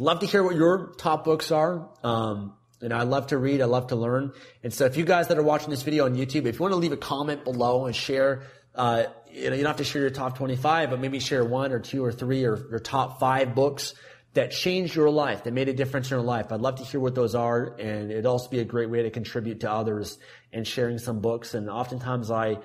love 0.00 0.20
to 0.20 0.26
hear 0.26 0.42
what 0.42 0.56
your 0.56 0.94
top 0.98 1.24
books 1.24 1.50
are. 1.50 1.88
Um, 2.02 2.54
And 2.82 2.92
I 2.92 3.04
love 3.04 3.28
to 3.28 3.38
read. 3.38 3.60
I 3.60 3.66
love 3.66 3.86
to 3.88 3.96
learn. 3.96 4.32
And 4.64 4.74
so 4.74 4.86
if 4.86 4.96
you 4.96 5.04
guys 5.04 5.28
that 5.28 5.38
are 5.38 5.42
watching 5.44 5.70
this 5.70 5.82
video 5.82 6.04
on 6.04 6.16
YouTube, 6.16 6.46
if 6.46 6.56
you 6.56 6.60
want 6.60 6.72
to 6.72 6.76
leave 6.78 6.90
a 6.90 6.96
comment 6.96 7.44
below 7.44 7.86
and 7.86 7.94
share, 7.94 8.42
uh, 8.74 9.04
you 9.30 9.50
know, 9.50 9.56
you 9.56 9.62
don't 9.62 9.70
have 9.70 9.76
to 9.76 9.84
share 9.84 10.02
your 10.02 10.10
top 10.10 10.36
25, 10.36 10.90
but 10.90 11.00
maybe 11.00 11.18
share 11.18 11.44
one 11.44 11.72
or 11.72 11.78
two 11.78 12.04
or 12.04 12.12
three 12.12 12.44
or 12.44 12.56
your 12.70 12.80
top 12.80 13.20
five 13.20 13.54
books 13.54 13.94
that 14.34 14.50
changed 14.50 14.94
your 14.94 15.10
life, 15.10 15.44
that 15.44 15.52
made 15.52 15.68
a 15.68 15.74
difference 15.74 16.10
in 16.10 16.16
your 16.16 16.24
life. 16.24 16.52
I'd 16.52 16.60
love 16.60 16.76
to 16.76 16.84
hear 16.84 17.00
what 17.00 17.14
those 17.14 17.34
are. 17.34 17.76
And 17.78 18.10
it'd 18.10 18.26
also 18.26 18.48
be 18.48 18.60
a 18.60 18.64
great 18.64 18.88
way 18.88 19.02
to 19.02 19.10
contribute 19.10 19.60
to 19.60 19.70
others 19.70 20.18
and 20.52 20.66
sharing 20.66 20.98
some 20.98 21.20
books. 21.20 21.54
And 21.54 21.68
oftentimes 21.68 22.30
I, 22.30 22.58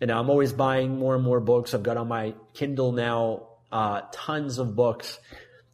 you 0.00 0.06
know, 0.06 0.18
I'm 0.18 0.30
always 0.30 0.52
buying 0.52 0.98
more 0.98 1.14
and 1.14 1.22
more 1.22 1.40
books. 1.40 1.74
I've 1.74 1.82
got 1.82 1.98
on 1.98 2.08
my 2.08 2.34
Kindle 2.54 2.92
now, 2.92 3.48
uh, 3.70 4.02
tons 4.12 4.58
of 4.58 4.74
books. 4.74 5.18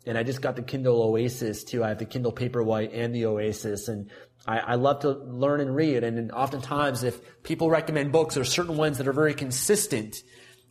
And 0.05 0.19
I 0.19 0.25
just 0.25 0.43
got 0.43 0.57
the 0.57 0.63
Kindle 0.63 1.01
Oasis 1.03 1.63
too. 1.65 1.85
I 1.85 1.89
have 1.89 1.99
the 1.99 2.07
Kindle 2.07 2.33
Paperwhite 2.33 2.91
and 2.93 3.15
the 3.15 3.27
Oasis. 3.27 3.87
And 3.89 4.11
I, 4.47 4.59
I 4.59 4.75
love 4.75 5.01
to 5.01 5.11
learn 5.11 5.61
and 5.61 5.75
read. 5.75 6.05
And 6.05 6.31
oftentimes 6.33 7.03
if 7.03 7.43
people 7.43 7.71
recommend 7.71 8.13
books, 8.13 8.37
or 8.37 8.45
certain 8.45 8.77
ones 8.77 8.99
that 8.99 9.09
are 9.09 9.13
very 9.13 9.35
consistent 9.35 10.23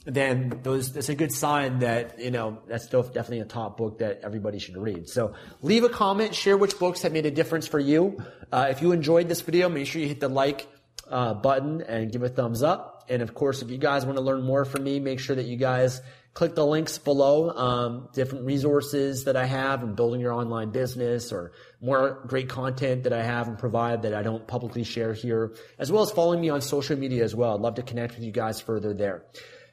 then 0.05 0.59
those 0.61 0.93
that's 0.93 1.09
a 1.09 1.15
good 1.15 1.32
sign 1.32 1.80
that 1.80 2.19
you 2.19 2.32
know 2.32 2.59
that's 2.67 2.88
definitely 2.88 3.39
a 3.39 3.45
top 3.45 3.78
book 3.78 3.99
that 3.99 4.21
everybody 4.23 4.59
should 4.59 4.78
read. 4.78 5.09
So 5.09 5.34
leave 5.61 5.84
a 5.84 5.89
comment, 5.89 6.36
share 6.36 6.57
which 6.57 6.78
books 6.78 7.01
have 7.01 7.11
made 7.11 7.26
a 7.26 7.32
difference 7.32 7.67
for 7.67 7.80
you. 7.80 8.23
Uh, 8.51 8.67
if 8.69 8.82
you 8.82 8.91
enjoyed 8.91 9.28
this 9.28 9.41
video, 9.41 9.67
make 9.67 9.88
sure 9.88 10.01
you 10.01 10.07
hit 10.07 10.19
the 10.19 10.30
like 10.30 10.67
uh, 11.09 11.34
button 11.34 11.82
and 11.82 12.11
give 12.11 12.21
a 12.21 12.30
thumbs 12.30 12.61
up. 12.61 13.05
And 13.09 13.21
of 13.21 13.34
course, 13.34 13.61
if 13.61 13.69
you 13.69 13.78
guys 13.78 14.05
want 14.05 14.17
to 14.17 14.23
learn 14.23 14.43
more 14.43 14.63
from 14.63 14.84
me, 14.84 14.99
make 14.99 15.19
sure 15.19 15.36
that 15.36 15.45
you 15.45 15.57
guys 15.57 16.01
click 16.36 16.53
the 16.53 16.65
links 16.65 16.97
below, 16.97 17.49
um, 17.49 18.09
different 18.13 18.45
resources 18.45 19.23
that 19.23 19.38
I 19.38 19.45
have 19.45 19.81
in 19.81 19.95
building 19.95 20.19
your 20.19 20.33
online 20.33 20.69
business 20.69 21.31
or 21.31 21.53
more 21.81 22.23
great 22.27 22.49
content 22.49 23.03
that 23.03 23.13
I 23.13 23.23
have 23.23 23.47
and 23.47 23.57
provide 23.57 24.03
that 24.03 24.13
I 24.13 24.21
don't 24.21 24.45
publicly 24.45 24.83
share 24.83 25.13
here, 25.13 25.55
as 25.79 25.91
well 25.91 26.03
as 26.03 26.11
following 26.11 26.41
me 26.41 26.49
on 26.49 26.61
social 26.61 26.97
media 26.97 27.23
as 27.23 27.33
well. 27.33 27.55
I'd 27.55 27.61
love 27.61 27.75
to 27.75 27.83
connect 27.83 28.15
with 28.15 28.23
you 28.23 28.33
guys 28.33 28.59
further 28.59 28.93
there. 28.93 29.23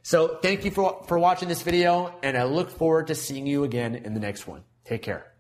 So 0.02 0.38
thank 0.40 0.64
you 0.64 0.70
for, 0.70 1.04
for 1.08 1.18
watching 1.18 1.48
this 1.48 1.62
video, 1.62 2.14
and 2.22 2.38
I 2.38 2.44
look 2.44 2.70
forward 2.70 3.08
to 3.08 3.16
seeing 3.16 3.46
you 3.46 3.64
again 3.64 3.96
in 3.96 4.14
the 4.14 4.20
next 4.20 4.46
one. 4.46 4.62
Take 4.84 5.02
care. 5.02 5.32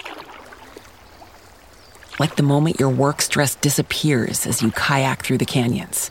like 2.19 2.37
the 2.37 2.43
moment 2.43 2.81
your 2.81 2.91
work 2.91 3.23
stress 3.23 3.55
disappears 3.57 4.47
as 4.47 4.63
you 4.63 4.71
kayak 4.71 5.23
through 5.23 5.39
the 5.39 5.45
canyons. 5.45 6.11